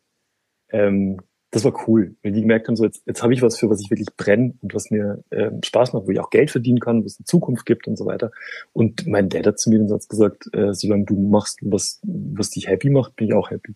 ähm, 0.71 1.21
das 1.51 1.65
war 1.65 1.89
cool, 1.89 2.15
weil 2.23 2.33
die 2.33 2.43
gemerkt 2.43 2.69
haben, 2.69 2.77
so 2.77 2.85
jetzt, 2.85 3.03
jetzt 3.07 3.23
habe 3.23 3.33
ich 3.33 3.41
was, 3.41 3.59
für 3.59 3.71
was 3.71 3.81
ich 3.81 3.91
wirklich 3.91 4.15
brenne 4.17 4.55
und 4.61 4.75
was 4.75 4.91
mir 4.91 5.25
äh, 5.31 5.51
Spaß 5.65 5.95
macht, 5.95 6.07
wo 6.07 6.11
ich 6.11 6.21
auch 6.21 6.31
Geld 6.31 6.51
verdienen 6.51 6.79
kann, 6.79 7.03
wo 7.03 7.07
es 7.07 7.19
eine 7.19 7.25
Zukunft 7.25 7.65
gibt 7.65 7.89
und 7.89 7.97
so 7.97 8.05
weiter. 8.05 8.31
Und 8.75 9.07
mein 9.07 9.31
Dad 9.31 9.47
hat 9.47 9.59
zu 9.59 9.71
mir 9.71 9.79
den 9.79 9.89
Satz 9.89 10.09
gesagt, 10.09 10.49
äh, 10.53 10.75
solange 10.75 11.07
du 11.07 11.19
machst, 11.19 11.61
was, 11.63 12.01
was 12.05 12.51
dich 12.51 12.69
happy 12.69 12.91
macht, 12.91 13.17
bin 13.17 13.29
ich 13.29 13.35
auch 13.35 13.51
happy. 13.51 13.75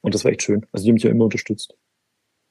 Und 0.00 0.14
das 0.14 0.24
war 0.24 0.32
echt 0.32 0.42
schön. 0.42 0.66
Also 0.72 0.84
die 0.84 0.90
haben 0.90 0.94
mich 0.94 1.02
ja 1.02 1.10
immer 1.10 1.24
unterstützt. 1.24 1.74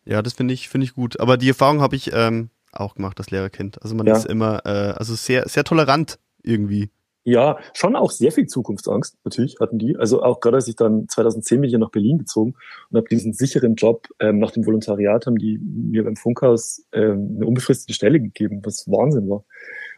Ja, 0.06 0.22
das 0.22 0.34
finde 0.34 0.54
ich, 0.54 0.70
finde 0.70 0.86
ich 0.86 0.93
gut. 0.93 1.20
Aber 1.20 1.38
die 1.38 1.50
Erfahrung 1.50 1.82
habe 1.82 1.95
ich 1.95 2.12
ähm, 2.14 2.50
auch 2.72 2.95
gemacht, 2.95 3.20
das 3.20 3.32
Lehrerkind. 3.32 3.82
Also 3.82 3.95
man 3.95 4.08
ja. 4.08 4.16
ist 4.16 4.26
immer, 4.26 4.66
äh, 4.66 4.93
also 4.97 5.16
sehr, 5.16 5.47
sehr 5.47 5.64
tolerant 5.64 6.20
irgendwie. 6.43 6.89
Ja, 7.26 7.60
schon 7.74 7.95
auch 7.95 8.12
sehr 8.12 8.32
viel 8.32 8.47
Zukunftsangst, 8.47 9.18
natürlich 9.24 9.58
hatten 9.60 9.78
die. 9.78 9.97
Also 9.97 10.24
auch 10.24 10.39
gerade 10.39 10.56
als 10.56 10.68
ich 10.68 10.76
dann 10.76 11.08
2010 11.08 11.62
bin 11.62 11.70
ich 11.70 11.78
nach 11.78 11.91
Berlin 11.91 12.18
gezogen 12.18 12.56
und 12.89 12.97
habe 12.97 13.08
diesen 13.10 13.34
sicheren 13.34 13.76
Job 13.76 14.08
ähm, 14.20 14.39
nach 14.39 14.52
dem 14.52 14.66
Volontariat 14.66 15.26
haben 15.28 15.38
die 15.38 15.60
mir 15.60 16.06
beim 16.06 16.16
Funkhaus 16.16 16.86
ähm, 16.91 17.36
eine 17.36 17.45
unbefristete 17.45 17.93
Stelle 17.93 18.20
gegeben, 18.20 18.62
was 18.64 18.88
Wahnsinn 18.88 19.30
war. 19.30 19.43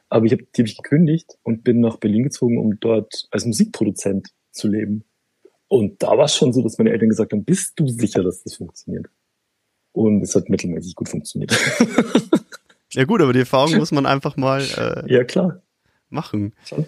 Aber 0.10 0.26
ich 0.26 0.34
habe 0.34 0.43
die 0.56 0.62
hab 0.62 0.68
ich 0.68 0.78
gekündigt 0.78 1.38
und 1.43 1.64
bin 1.64 1.80
nach 1.80 1.97
Berlin 1.97 2.24
gezogen, 2.24 2.58
um 2.58 2.80
dort 2.80 3.28
als 3.32 3.45
Musikproduzent 3.45 4.30
zu 4.52 4.68
leben. 4.68 5.06
Und 5.72 6.03
da 6.03 6.17
war 6.17 6.26
es 6.26 6.36
schon 6.36 6.51
so, 6.51 6.61
dass 6.61 6.78
meine 6.78 6.89
Eltern 6.89 7.07
gesagt 7.07 7.32
haben, 7.32 7.45
bist 7.45 7.80
du 7.80 7.88
sicher, 7.88 8.22
dass 8.24 8.43
das 8.43 8.55
funktioniert? 8.55 9.09
Und 9.93 10.22
es 10.22 10.36
hat 10.36 10.49
mittelmäßig 10.49 10.95
gut 10.95 11.07
funktioniert. 11.07 11.57
ja 12.91 13.05
gut, 13.05 13.22
aber 13.22 13.32
die 13.32 13.39
Erfahrung 13.39 13.78
muss 13.78 13.93
man 13.93 14.05
einfach 14.05 14.36
mal 14.36 14.61
äh, 14.61 15.09
ja, 15.09 15.24
klar. 15.24 15.61
machen. 16.09 16.53
Schon. 16.65 16.88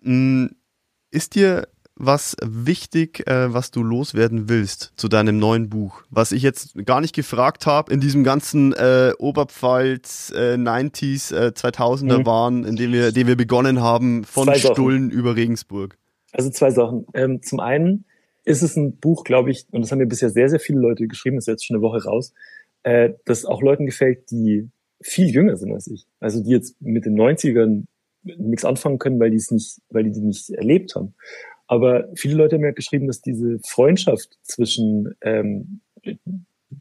Mm, 0.00 0.46
ist 1.12 1.36
dir 1.36 1.68
was 1.94 2.34
wichtig, 2.42 3.24
äh, 3.28 3.54
was 3.54 3.70
du 3.70 3.84
loswerden 3.84 4.48
willst 4.48 4.94
zu 4.96 5.06
deinem 5.06 5.38
neuen 5.38 5.68
Buch? 5.68 6.02
Was 6.10 6.32
ich 6.32 6.42
jetzt 6.42 6.74
gar 6.84 7.00
nicht 7.00 7.14
gefragt 7.14 7.66
habe 7.66 7.92
in 7.92 8.00
diesem 8.00 8.24
ganzen 8.24 8.72
äh, 8.72 9.12
Oberpfalz 9.16 10.32
äh, 10.34 10.54
90s, 10.54 11.32
äh, 11.32 11.52
2000er 11.54 12.18
mhm. 12.18 12.26
waren, 12.26 12.64
in 12.64 12.74
dem 12.74 12.92
wir, 12.92 13.12
dem 13.12 13.28
wir 13.28 13.36
begonnen 13.36 13.80
haben, 13.80 14.24
von 14.24 14.52
Stullen 14.56 15.12
über 15.12 15.36
Regensburg. 15.36 15.96
Also 16.32 16.50
zwei 16.50 16.70
Sachen. 16.70 17.06
Ähm, 17.14 17.42
zum 17.42 17.60
einen 17.60 18.04
ist 18.44 18.62
es 18.62 18.76
ein 18.76 18.96
Buch, 18.96 19.24
glaube 19.24 19.50
ich, 19.50 19.66
und 19.70 19.82
das 19.82 19.92
haben 19.92 19.98
mir 19.98 20.06
bisher 20.06 20.30
sehr, 20.30 20.48
sehr 20.48 20.60
viele 20.60 20.80
Leute 20.80 21.06
geschrieben, 21.06 21.38
ist 21.38 21.46
jetzt 21.46 21.64
schon 21.64 21.76
eine 21.76 21.82
Woche 21.82 22.02
raus, 22.04 22.32
äh, 22.82 23.10
das 23.24 23.44
auch 23.44 23.62
Leuten 23.62 23.86
gefällt, 23.86 24.30
die 24.30 24.68
viel 25.00 25.28
jünger 25.28 25.56
sind 25.56 25.72
als 25.72 25.86
ich. 25.86 26.06
Also 26.20 26.42
die 26.42 26.50
jetzt 26.50 26.80
mit 26.80 27.04
den 27.04 27.18
90ern 27.18 27.84
nichts 28.22 28.64
anfangen 28.64 28.98
können, 28.98 29.20
weil 29.20 29.30
die 29.30 29.36
es 29.36 29.50
nicht, 29.50 29.80
weil 29.90 30.04
die 30.04 30.12
die 30.12 30.20
nicht 30.20 30.50
erlebt 30.50 30.94
haben. 30.94 31.14
Aber 31.66 32.08
viele 32.14 32.34
Leute 32.34 32.56
haben 32.56 32.64
ja 32.64 32.72
geschrieben, 32.72 33.06
dass 33.06 33.20
diese 33.20 33.58
Freundschaft 33.64 34.38
zwischen 34.42 35.14
ähm, 35.22 35.80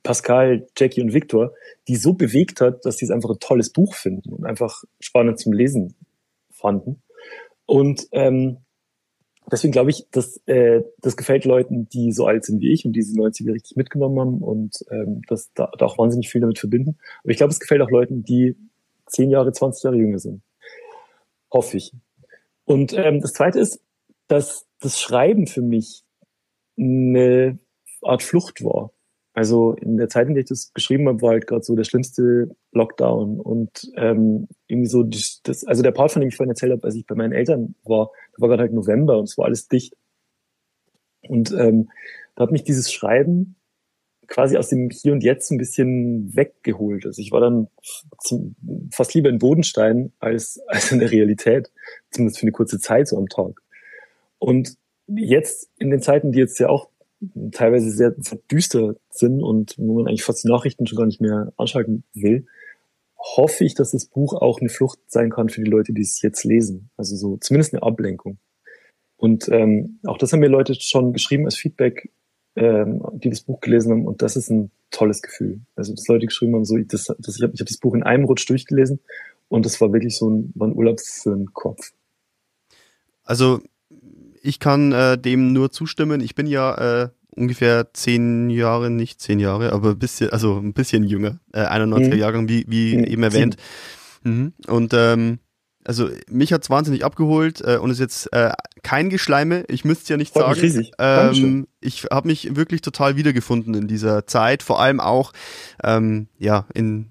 Pascal, 0.03 0.67
Jackie 0.77 1.01
und 1.01 1.13
Victor, 1.13 1.53
die 1.87 1.95
so 1.95 2.13
bewegt 2.13 2.61
hat, 2.61 2.85
dass 2.85 2.97
sie 2.97 3.05
es 3.05 3.11
einfach 3.11 3.29
ein 3.29 3.39
tolles 3.39 3.71
Buch 3.71 3.93
finden 3.95 4.33
und 4.33 4.45
einfach 4.45 4.83
spannend 4.99 5.39
zum 5.39 5.53
Lesen 5.53 5.95
fanden. 6.51 7.01
Und 7.65 8.07
ähm, 8.11 8.57
deswegen 9.51 9.71
glaube 9.71 9.89
ich, 9.89 10.07
dass 10.11 10.37
äh, 10.45 10.81
das 11.01 11.17
gefällt 11.17 11.45
Leuten, 11.45 11.89
die 11.89 12.11
so 12.11 12.25
alt 12.25 12.45
sind 12.45 12.61
wie 12.61 12.71
ich 12.71 12.85
und 12.85 12.93
diese 12.93 13.13
90er 13.19 13.53
richtig 13.53 13.75
mitgenommen 13.75 14.19
haben 14.19 14.37
und 14.41 14.77
ähm, 14.89 15.21
das 15.27 15.51
da, 15.53 15.71
da 15.77 15.85
auch 15.85 15.97
wahnsinnig 15.97 16.29
viel 16.29 16.41
damit 16.41 16.59
verbinden. 16.59 16.97
Aber 17.23 17.31
ich 17.31 17.37
glaube, 17.37 17.51
es 17.51 17.59
gefällt 17.59 17.81
auch 17.81 17.91
Leuten, 17.91 18.23
die 18.23 18.55
10 19.07 19.29
Jahre, 19.29 19.51
20 19.51 19.83
Jahre 19.83 19.97
jünger 19.97 20.19
sind. 20.19 20.41
Hoffe 21.51 21.77
ich. 21.77 21.91
Und 22.63 22.93
ähm, 22.93 23.19
das 23.19 23.33
Zweite 23.33 23.59
ist, 23.59 23.81
dass 24.27 24.65
das 24.79 24.99
Schreiben 24.99 25.47
für 25.47 25.61
mich 25.61 26.03
eine 26.77 27.59
Art 28.01 28.23
Flucht 28.23 28.63
war. 28.63 28.91
Also 29.33 29.73
in 29.73 29.97
der 29.97 30.09
Zeit, 30.09 30.27
in 30.27 30.33
der 30.33 30.43
ich 30.43 30.49
das 30.49 30.73
geschrieben 30.73 31.07
habe, 31.07 31.21
war 31.21 31.31
halt 31.31 31.47
gerade 31.47 31.63
so 31.63 31.75
der 31.75 31.85
schlimmste 31.85 32.53
Lockdown 32.73 33.39
und 33.39 33.89
ähm, 33.95 34.49
irgendwie 34.67 34.89
so 34.89 35.03
das, 35.03 35.41
also 35.65 35.83
der 35.83 35.91
Part, 35.91 36.11
von 36.11 36.21
dem 36.21 36.29
ich 36.29 36.35
vorhin 36.35 36.51
erzählt 36.51 36.73
habe, 36.73 36.83
als 36.83 36.95
ich 36.95 37.05
bei 37.05 37.15
meinen 37.15 37.31
Eltern 37.31 37.75
war, 37.83 38.11
war 38.41 38.49
gerade 38.49 38.63
halt 38.63 38.73
November 38.73 39.17
und 39.17 39.25
es 39.25 39.37
war 39.37 39.45
alles 39.45 39.67
dicht. 39.67 39.95
Und 41.27 41.51
ähm, 41.51 41.89
da 42.35 42.43
hat 42.43 42.51
mich 42.51 42.63
dieses 42.63 42.91
Schreiben 42.91 43.55
quasi 44.27 44.57
aus 44.57 44.69
dem 44.69 44.89
Hier 44.89 45.11
und 45.11 45.23
Jetzt 45.23 45.51
ein 45.51 45.57
bisschen 45.57 46.35
weggeholt. 46.35 47.05
Also 47.05 47.21
ich 47.21 47.31
war 47.31 47.41
dann 47.41 47.67
zum, 48.19 48.55
fast 48.91 49.13
lieber 49.13 49.29
in 49.29 49.39
Bodenstein 49.39 50.13
als, 50.19 50.59
als 50.67 50.91
in 50.91 50.99
der 50.99 51.11
Realität, 51.11 51.71
zumindest 52.09 52.39
für 52.39 52.43
eine 52.43 52.53
kurze 52.53 52.79
Zeit 52.79 53.07
so 53.07 53.17
am 53.17 53.27
Tag. 53.27 53.61
Und 54.39 54.77
jetzt 55.07 55.69
in 55.77 55.89
den 55.89 56.01
Zeiten, 56.01 56.31
die 56.31 56.39
jetzt 56.39 56.59
ja 56.59 56.69
auch 56.69 56.89
teilweise 57.51 57.91
sehr, 57.91 58.15
sehr 58.17 58.39
düster 58.49 58.95
sind 59.09 59.43
und 59.43 59.75
wo 59.77 59.95
man 59.95 60.07
eigentlich 60.07 60.23
fast 60.23 60.43
die 60.43 60.47
Nachrichten 60.47 60.87
schon 60.87 60.97
gar 60.97 61.05
nicht 61.05 61.21
mehr 61.21 61.53
anschalten 61.57 62.03
will, 62.13 62.47
hoffe 63.21 63.63
ich, 63.63 63.75
dass 63.75 63.91
das 63.91 64.05
Buch 64.05 64.33
auch 64.33 64.59
eine 64.59 64.69
Flucht 64.69 64.99
sein 65.07 65.29
kann 65.29 65.49
für 65.49 65.63
die 65.63 65.69
Leute, 65.69 65.93
die 65.93 66.01
es 66.01 66.21
jetzt 66.21 66.43
lesen. 66.43 66.89
Also 66.97 67.15
so 67.15 67.37
zumindest 67.37 67.73
eine 67.73 67.83
Ablenkung. 67.83 68.39
Und 69.15 69.47
ähm, 69.49 69.99
auch 70.05 70.17
das 70.17 70.33
haben 70.33 70.39
mir 70.39 70.47
Leute 70.47 70.73
schon 70.73 71.13
geschrieben 71.13 71.45
als 71.45 71.55
Feedback, 71.55 72.11
ähm, 72.55 73.03
die 73.13 73.29
das 73.29 73.41
Buch 73.41 73.59
gelesen 73.61 73.91
haben. 73.91 74.07
Und 74.07 74.23
das 74.23 74.35
ist 74.35 74.49
ein 74.49 74.71
tolles 74.89 75.21
Gefühl. 75.21 75.61
Also 75.75 75.93
dass 75.93 76.07
Leute 76.07 76.25
geschrieben 76.25 76.55
haben, 76.55 76.65
so 76.65 76.77
ich, 76.77 76.87
das, 76.87 77.05
das, 77.19 77.35
ich 77.37 77.43
habe 77.43 77.53
ich 77.53 77.59
hab 77.59 77.67
das 77.67 77.77
Buch 77.77 77.93
in 77.93 78.03
einem 78.03 78.25
Rutsch 78.25 78.49
durchgelesen 78.49 78.99
und 79.47 79.65
das 79.65 79.79
war 79.79 79.93
wirklich 79.93 80.17
so 80.17 80.29
ein, 80.29 80.51
war 80.55 80.67
ein 80.67 80.75
Urlaub 80.75 80.99
für 80.99 81.35
den 81.35 81.53
Kopf. 81.53 81.91
Also 83.23 83.61
ich 84.41 84.59
kann 84.59 84.91
äh, 84.91 85.17
dem 85.17 85.53
nur 85.53 85.71
zustimmen. 85.71 86.21
Ich 86.21 86.35
bin 86.35 86.47
ja 86.47 87.03
äh, 87.03 87.09
ungefähr 87.31 87.93
zehn 87.93 88.49
Jahre, 88.49 88.89
nicht 88.89 89.21
zehn 89.21 89.39
Jahre, 89.39 89.71
aber 89.73 89.91
ein 89.91 89.99
bisschen, 89.99 90.31
also 90.31 90.57
ein 90.57 90.73
bisschen 90.73 91.03
jünger, 91.03 91.39
äh, 91.53 91.61
91er 91.61 92.13
mhm. 92.13 92.19
Jahrgang, 92.19 92.49
wie, 92.49 92.65
wie 92.67 92.97
mhm. 92.97 93.03
eben 93.05 93.23
erwähnt. 93.23 93.57
Mhm. 94.23 94.53
Und 94.67 94.93
ähm, 94.93 95.39
also 95.83 96.09
mich 96.29 96.53
hat's 96.53 96.69
wahnsinnig 96.69 97.03
abgeholt 97.03 97.61
äh, 97.61 97.77
und 97.77 97.89
ist 97.89 97.99
jetzt 97.99 98.31
äh, 98.33 98.51
kein 98.83 99.09
Geschleime, 99.09 99.63
ich 99.67 99.85
müsste 99.85 100.03
es 100.03 100.09
ja 100.09 100.17
nicht 100.17 100.33
Freut 100.33 100.57
sagen. 100.57 100.87
Ähm, 100.99 101.67
ich 101.79 102.05
habe 102.11 102.27
mich 102.27 102.55
wirklich 102.55 102.81
total 102.81 103.15
wiedergefunden 103.15 103.73
in 103.73 103.87
dieser 103.87 104.27
Zeit, 104.27 104.61
vor 104.61 104.79
allem 104.79 104.99
auch 104.99 105.33
ähm, 105.83 106.27
ja 106.37 106.67
in 106.73 107.09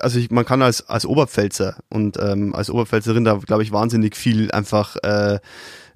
also 0.00 0.18
ich, 0.18 0.30
man 0.30 0.44
kann 0.44 0.62
als 0.62 0.88
als 0.88 1.06
Oberpfälzer 1.06 1.76
und 1.90 2.18
ähm, 2.20 2.54
als 2.54 2.70
Oberpfälzerin 2.70 3.24
da 3.24 3.34
glaube 3.34 3.62
ich 3.62 3.72
wahnsinnig 3.72 4.16
viel 4.16 4.50
einfach 4.50 4.96
äh, 5.02 5.38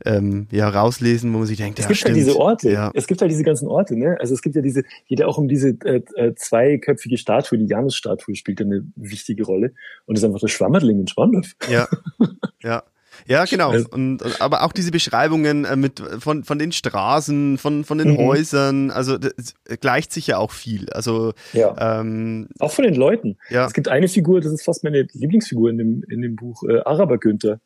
ähm, 0.04 0.46
ja 0.50 0.68
rauslesen, 0.68 1.32
wo 1.32 1.38
man 1.38 1.46
sich 1.46 1.58
denkt, 1.58 1.78
es 1.78 1.84
ja, 1.84 1.88
gibt 1.88 1.98
stimmt. 1.98 2.16
halt 2.16 2.26
diese 2.26 2.38
Orte, 2.38 2.70
ja. 2.70 2.90
es 2.94 3.06
gibt 3.06 3.20
halt 3.20 3.30
diese 3.30 3.44
ganzen 3.44 3.68
Orte, 3.68 3.96
ne? 3.96 4.16
Also 4.20 4.34
es 4.34 4.42
gibt 4.42 4.56
ja 4.56 4.62
diese, 4.62 4.82
jeder 5.06 5.28
auch 5.28 5.38
um 5.38 5.48
diese 5.48 5.70
äh, 5.84 6.02
äh, 6.16 6.34
zweiköpfige 6.34 7.18
Statue, 7.18 7.58
die 7.58 7.66
Janus-Statue 7.66 8.34
spielt 8.34 8.60
ja 8.60 8.66
eine 8.66 8.84
wichtige 8.96 9.44
Rolle 9.44 9.72
und 10.06 10.16
ist 10.16 10.24
einfach 10.24 10.40
der 10.40 10.48
Schwammerling 10.48 11.00
in 11.00 11.06
Schwandorf. 11.06 11.54
Ja, 11.70 11.88
ja. 12.62 12.82
Ja, 13.26 13.44
genau. 13.44 13.70
Also, 13.70 13.88
und, 13.90 14.40
aber 14.40 14.62
auch 14.62 14.72
diese 14.72 14.90
Beschreibungen 14.90 15.64
äh, 15.64 15.76
mit 15.76 16.00
von 16.18 16.44
von 16.44 16.58
den 16.58 16.72
Straßen, 16.72 17.58
von 17.58 17.84
von 17.84 17.98
den 17.98 18.12
mhm. 18.12 18.18
Häusern, 18.18 18.90
also 18.90 19.18
das 19.18 19.54
gleicht 19.80 20.12
sich 20.12 20.26
ja 20.26 20.38
auch 20.38 20.50
viel. 20.50 20.88
Also 20.90 21.32
ja. 21.52 22.00
ähm, 22.00 22.48
auch 22.58 22.72
von 22.72 22.84
den 22.84 22.94
Leuten. 22.94 23.38
Ja. 23.50 23.66
Es 23.66 23.72
gibt 23.72 23.88
eine 23.88 24.08
Figur, 24.08 24.40
das 24.40 24.52
ist 24.52 24.64
fast 24.64 24.84
meine 24.84 25.06
Lieblingsfigur 25.12 25.70
in 25.70 25.78
dem 25.78 26.04
in 26.08 26.22
dem 26.22 26.36
Buch 26.36 26.62
äh, 26.68 26.80
Araber 26.80 27.18
Günther. 27.18 27.60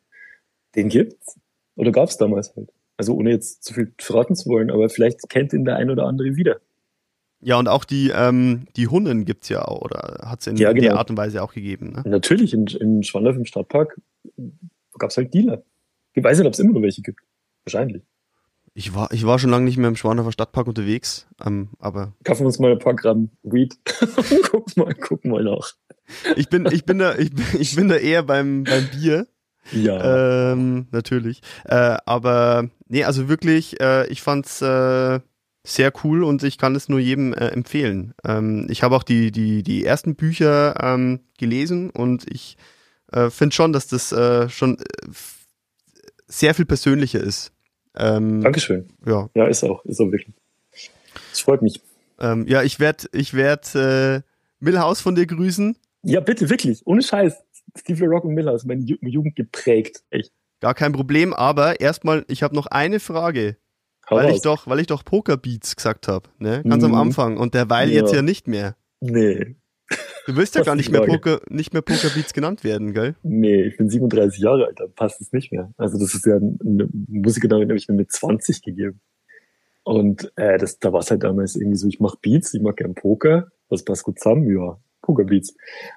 Den 0.75 0.89
gibt's 0.89 1.39
oder 1.75 1.91
gab's 1.91 2.17
damals 2.17 2.55
halt. 2.55 2.69
Also 2.97 3.13
ohne 3.13 3.31
jetzt 3.31 3.63
zu 3.63 3.73
viel 3.73 3.93
verraten 3.99 4.35
zu 4.35 4.49
wollen, 4.49 4.71
aber 4.71 4.89
vielleicht 4.89 5.29
kennt 5.29 5.53
ihn 5.53 5.65
der 5.65 5.75
ein 5.75 5.89
oder 5.89 6.05
andere 6.05 6.35
wieder. 6.35 6.59
Ja, 7.39 7.59
und 7.59 7.67
auch 7.67 7.85
die, 7.85 8.11
ähm, 8.15 8.65
die 8.75 8.87
Hunden 8.87 9.25
gibt's 9.25 9.49
ja 9.49 9.63
auch, 9.63 9.81
oder 9.81 10.21
hat's 10.23 10.47
in 10.47 10.57
ja, 10.57 10.71
genau. 10.71 10.89
der 10.89 10.97
Art 10.97 11.11
und 11.11 11.17
Weise 11.17 11.43
auch 11.43 11.53
gegeben. 11.53 11.91
Ne? 11.91 12.03
Natürlich, 12.09 12.53
in, 12.53 12.65
in 12.65 13.03
Schwandorf 13.03 13.35
im 13.35 13.45
Stadtpark 13.45 14.01
gab's 14.97 15.17
halt 15.17 15.33
Dealer. 15.33 15.63
Ich 16.13 16.23
weiß 16.23 16.37
nicht, 16.37 16.47
ob 16.47 16.53
es 16.53 16.59
immer 16.59 16.73
noch 16.73 16.81
welche 16.81 17.01
gibt. 17.01 17.21
Wahrscheinlich. 17.63 18.03
Ich 18.73 18.93
war, 18.93 19.11
ich 19.11 19.25
war 19.25 19.39
schon 19.39 19.49
lange 19.49 19.65
nicht 19.65 19.77
mehr 19.77 19.87
im 19.87 19.95
Schwandorfer 19.95 20.31
Stadtpark 20.31 20.67
unterwegs, 20.67 21.27
ähm, 21.43 21.69
aber. 21.79 22.13
Kaufen 22.23 22.41
wir 22.41 22.47
uns 22.47 22.59
mal 22.59 22.71
ein 22.71 22.79
paar 22.79 22.95
Gramm 22.95 23.31
Weed. 23.41 23.75
guck 24.51 24.77
mal, 24.77 24.93
guck 24.93 25.25
mal 25.25 25.43
nach. 25.43 25.73
Ich 26.35 26.47
bin, 26.49 26.67
ich 26.71 26.85
bin 26.85 26.99
da, 26.99 27.15
ich, 27.15 27.31
ich 27.59 27.75
bin 27.75 27.87
da 27.87 27.95
eher 27.95 28.23
beim, 28.23 28.63
beim 28.63 28.87
Bier. 28.91 29.27
Ja. 29.71 30.51
Ähm, 30.51 30.87
natürlich. 30.91 31.41
Äh, 31.65 31.97
aber 32.05 32.69
nee, 32.87 33.03
also 33.03 33.27
wirklich, 33.27 33.81
äh, 33.81 34.07
ich 34.07 34.21
fand's 34.21 34.61
äh, 34.61 35.19
sehr 35.65 35.93
cool 36.03 36.23
und 36.23 36.43
ich 36.43 36.57
kann 36.57 36.75
es 36.75 36.87
nur 36.87 36.99
jedem 36.99 37.33
äh, 37.33 37.47
empfehlen. 37.47 38.13
Ähm, 38.23 38.67
ich 38.69 38.83
habe 38.83 38.95
auch 38.95 39.03
die, 39.03 39.31
die, 39.31 39.63
die 39.63 39.83
ersten 39.83 40.15
Bücher 40.15 40.75
ähm, 40.81 41.21
gelesen 41.37 41.89
und 41.89 42.25
ich 42.31 42.57
äh, 43.11 43.29
finde 43.29 43.55
schon, 43.55 43.73
dass 43.73 43.87
das 43.87 44.11
äh, 44.11 44.49
schon 44.49 44.77
äh, 44.77 44.83
sehr 46.27 46.53
viel 46.53 46.65
persönlicher 46.65 47.19
ist. 47.19 47.51
Ähm, 47.95 48.41
Dankeschön. 48.41 48.89
Ja. 49.05 49.29
Ja, 49.33 49.47
ist 49.47 49.63
auch, 49.63 49.83
ist 49.85 49.99
auch 49.99 50.11
wirklich. 50.11 50.33
Das 51.31 51.39
freut 51.39 51.61
mich. 51.61 51.81
Ähm, 52.19 52.45
ja, 52.47 52.63
ich 52.63 52.79
werde 52.79 53.07
ich 53.11 53.33
werd, 53.33 53.73
äh, 53.75 54.21
Millhaus 54.59 55.01
von 55.01 55.15
dir 55.15 55.25
grüßen. 55.25 55.77
Ja, 56.03 56.19
bitte, 56.19 56.49
wirklich. 56.49 56.81
Ohne 56.85 57.01
Scheiß. 57.01 57.35
Steve 57.77 58.05
Rock 58.05 58.23
und 58.23 58.33
Miller 58.33 58.53
ist 58.53 58.65
meine 58.65 58.83
Jugend 58.83 59.35
geprägt. 59.35 60.03
Echt. 60.09 60.31
Gar 60.59 60.73
kein 60.73 60.93
Problem, 60.93 61.33
aber 61.33 61.79
erstmal, 61.79 62.25
ich 62.27 62.41
habe 62.41 62.55
noch 62.55 62.67
eine 62.67 62.99
Frage. 62.99 63.57
Hau 64.09 64.15
weil 64.15 64.27
raus. 64.27 64.35
ich 64.37 64.41
doch, 64.41 64.67
weil 64.67 64.79
ich 64.79 64.87
doch 64.87 65.03
Pokerbeats 65.03 65.75
gesagt 65.75 66.07
habe, 66.07 66.29
ne? 66.39 66.63
Ganz 66.63 66.83
mhm. 66.83 66.95
am 66.95 67.01
Anfang. 67.01 67.37
Und 67.37 67.53
derweil 67.53 67.89
ja. 67.89 68.01
jetzt 68.01 68.13
ja 68.13 68.21
nicht 68.21 68.47
mehr. 68.47 68.75
Nee. 68.99 69.55
Du 70.25 70.35
willst 70.35 70.55
ja 70.55 70.63
gar 70.63 70.75
nicht 70.75 70.91
mehr, 70.91 71.01
Poker, 71.01 71.39
nicht 71.49 71.71
mehr 71.71 71.81
Pokerbeats 71.81 72.33
genannt 72.33 72.63
werden, 72.65 72.93
gell? 72.93 73.15
Nee, 73.23 73.63
ich 73.63 73.77
bin 73.77 73.89
37 73.89 74.41
Jahre 74.41 74.65
alt, 74.65 74.79
da 74.79 74.87
passt 74.87 75.21
es 75.21 75.31
nicht 75.31 75.53
mehr. 75.53 75.73
Also 75.77 75.97
das 75.97 76.13
ist 76.13 76.25
ja 76.25 76.35
eine 76.35 76.89
Musiker, 77.07 77.47
damit 77.47 77.69
habe 77.69 77.77
ich 77.77 77.87
mir 77.87 77.95
mit 77.95 78.11
20 78.11 78.61
gegeben. 78.61 78.99
Und 79.83 80.33
äh, 80.35 80.57
das, 80.57 80.79
da 80.79 80.91
war 80.91 80.99
es 80.99 81.09
halt 81.11 81.23
damals 81.23 81.55
irgendwie 81.55 81.77
so, 81.77 81.87
ich 81.87 82.01
mache 82.01 82.17
Beats, 82.21 82.53
ich 82.53 82.61
mag 82.61 82.75
gern 82.75 82.93
Poker, 82.93 83.47
was 83.69 83.85
passt 83.85 84.03
gut 84.03 84.19
zusammen? 84.19 84.49
Ja, 84.53 84.77
Pokerbeats. 85.01 85.55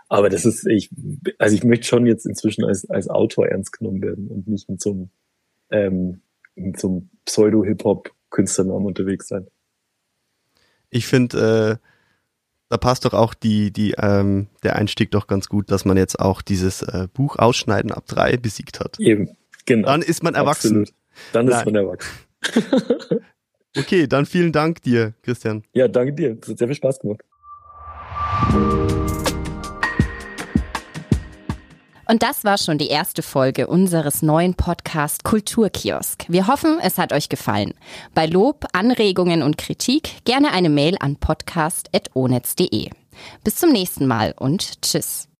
Aber 0.08 0.28
das 0.28 0.44
ist, 0.44 0.64
ich, 0.68 0.90
also 1.38 1.56
ich 1.56 1.64
möchte 1.64 1.86
schon 1.86 2.06
jetzt 2.06 2.24
inzwischen 2.24 2.64
als, 2.64 2.88
als 2.88 3.08
Autor 3.08 3.48
ernst 3.48 3.72
genommen 3.76 4.00
werden 4.00 4.28
und 4.28 4.46
nicht 4.46 4.68
mit 4.68 4.80
so 4.80 4.92
einem, 4.92 5.10
ähm, 5.70 6.22
mit 6.54 6.78
so 6.78 6.88
einem 6.88 7.10
Pseudo-Hip-Hop-Künstlernamen 7.24 8.86
unterwegs 8.86 9.26
sein. 9.26 9.48
Ich 10.90 11.06
finde, 11.08 11.80
äh, 11.80 11.89
da 12.70 12.76
passt 12.78 13.04
doch 13.04 13.12
auch 13.12 13.34
die, 13.34 13.72
die, 13.72 13.94
ähm, 13.98 14.46
der 14.62 14.76
Einstieg 14.76 15.10
doch 15.10 15.26
ganz 15.26 15.48
gut, 15.48 15.70
dass 15.70 15.84
man 15.84 15.96
jetzt 15.96 16.18
auch 16.18 16.40
dieses 16.40 16.82
äh, 16.82 17.08
Buch 17.12 17.36
Ausschneiden 17.36 17.90
ab 17.90 18.04
drei 18.06 18.36
besiegt 18.36 18.78
hat. 18.80 18.98
Eben, 19.00 19.36
genau. 19.66 19.88
Dann 19.88 20.02
ist 20.02 20.22
man 20.22 20.34
erwachsen. 20.34 20.82
Absolut. 20.82 20.94
Dann 21.32 21.48
ist 21.48 21.54
Nein. 21.54 21.64
man 21.66 21.74
erwachsen. 21.74 22.10
okay, 23.76 24.06
dann 24.06 24.24
vielen 24.24 24.52
Dank 24.52 24.82
dir, 24.82 25.14
Christian. 25.22 25.64
Ja, 25.72 25.88
danke 25.88 26.12
dir. 26.12 26.36
Das 26.36 26.50
hat 26.50 26.58
sehr 26.58 26.68
viel 26.68 26.76
Spaß 26.76 27.00
gemacht. 27.00 27.22
Und 32.10 32.24
das 32.24 32.42
war 32.42 32.58
schon 32.58 32.76
die 32.76 32.88
erste 32.88 33.22
Folge 33.22 33.68
unseres 33.68 34.20
neuen 34.20 34.54
Podcast 34.54 35.22
Kulturkiosk. 35.22 36.24
Wir 36.26 36.48
hoffen, 36.48 36.80
es 36.82 36.98
hat 36.98 37.12
euch 37.12 37.28
gefallen. 37.28 37.72
Bei 38.14 38.26
Lob, 38.26 38.66
Anregungen 38.72 39.44
und 39.44 39.56
Kritik 39.56 40.24
gerne 40.24 40.50
eine 40.50 40.70
Mail 40.70 40.96
an 40.98 41.14
podcast.onetz.de. 41.14 42.90
Bis 43.44 43.54
zum 43.54 43.70
nächsten 43.70 44.08
Mal 44.08 44.34
und 44.36 44.82
tschüss. 44.82 45.28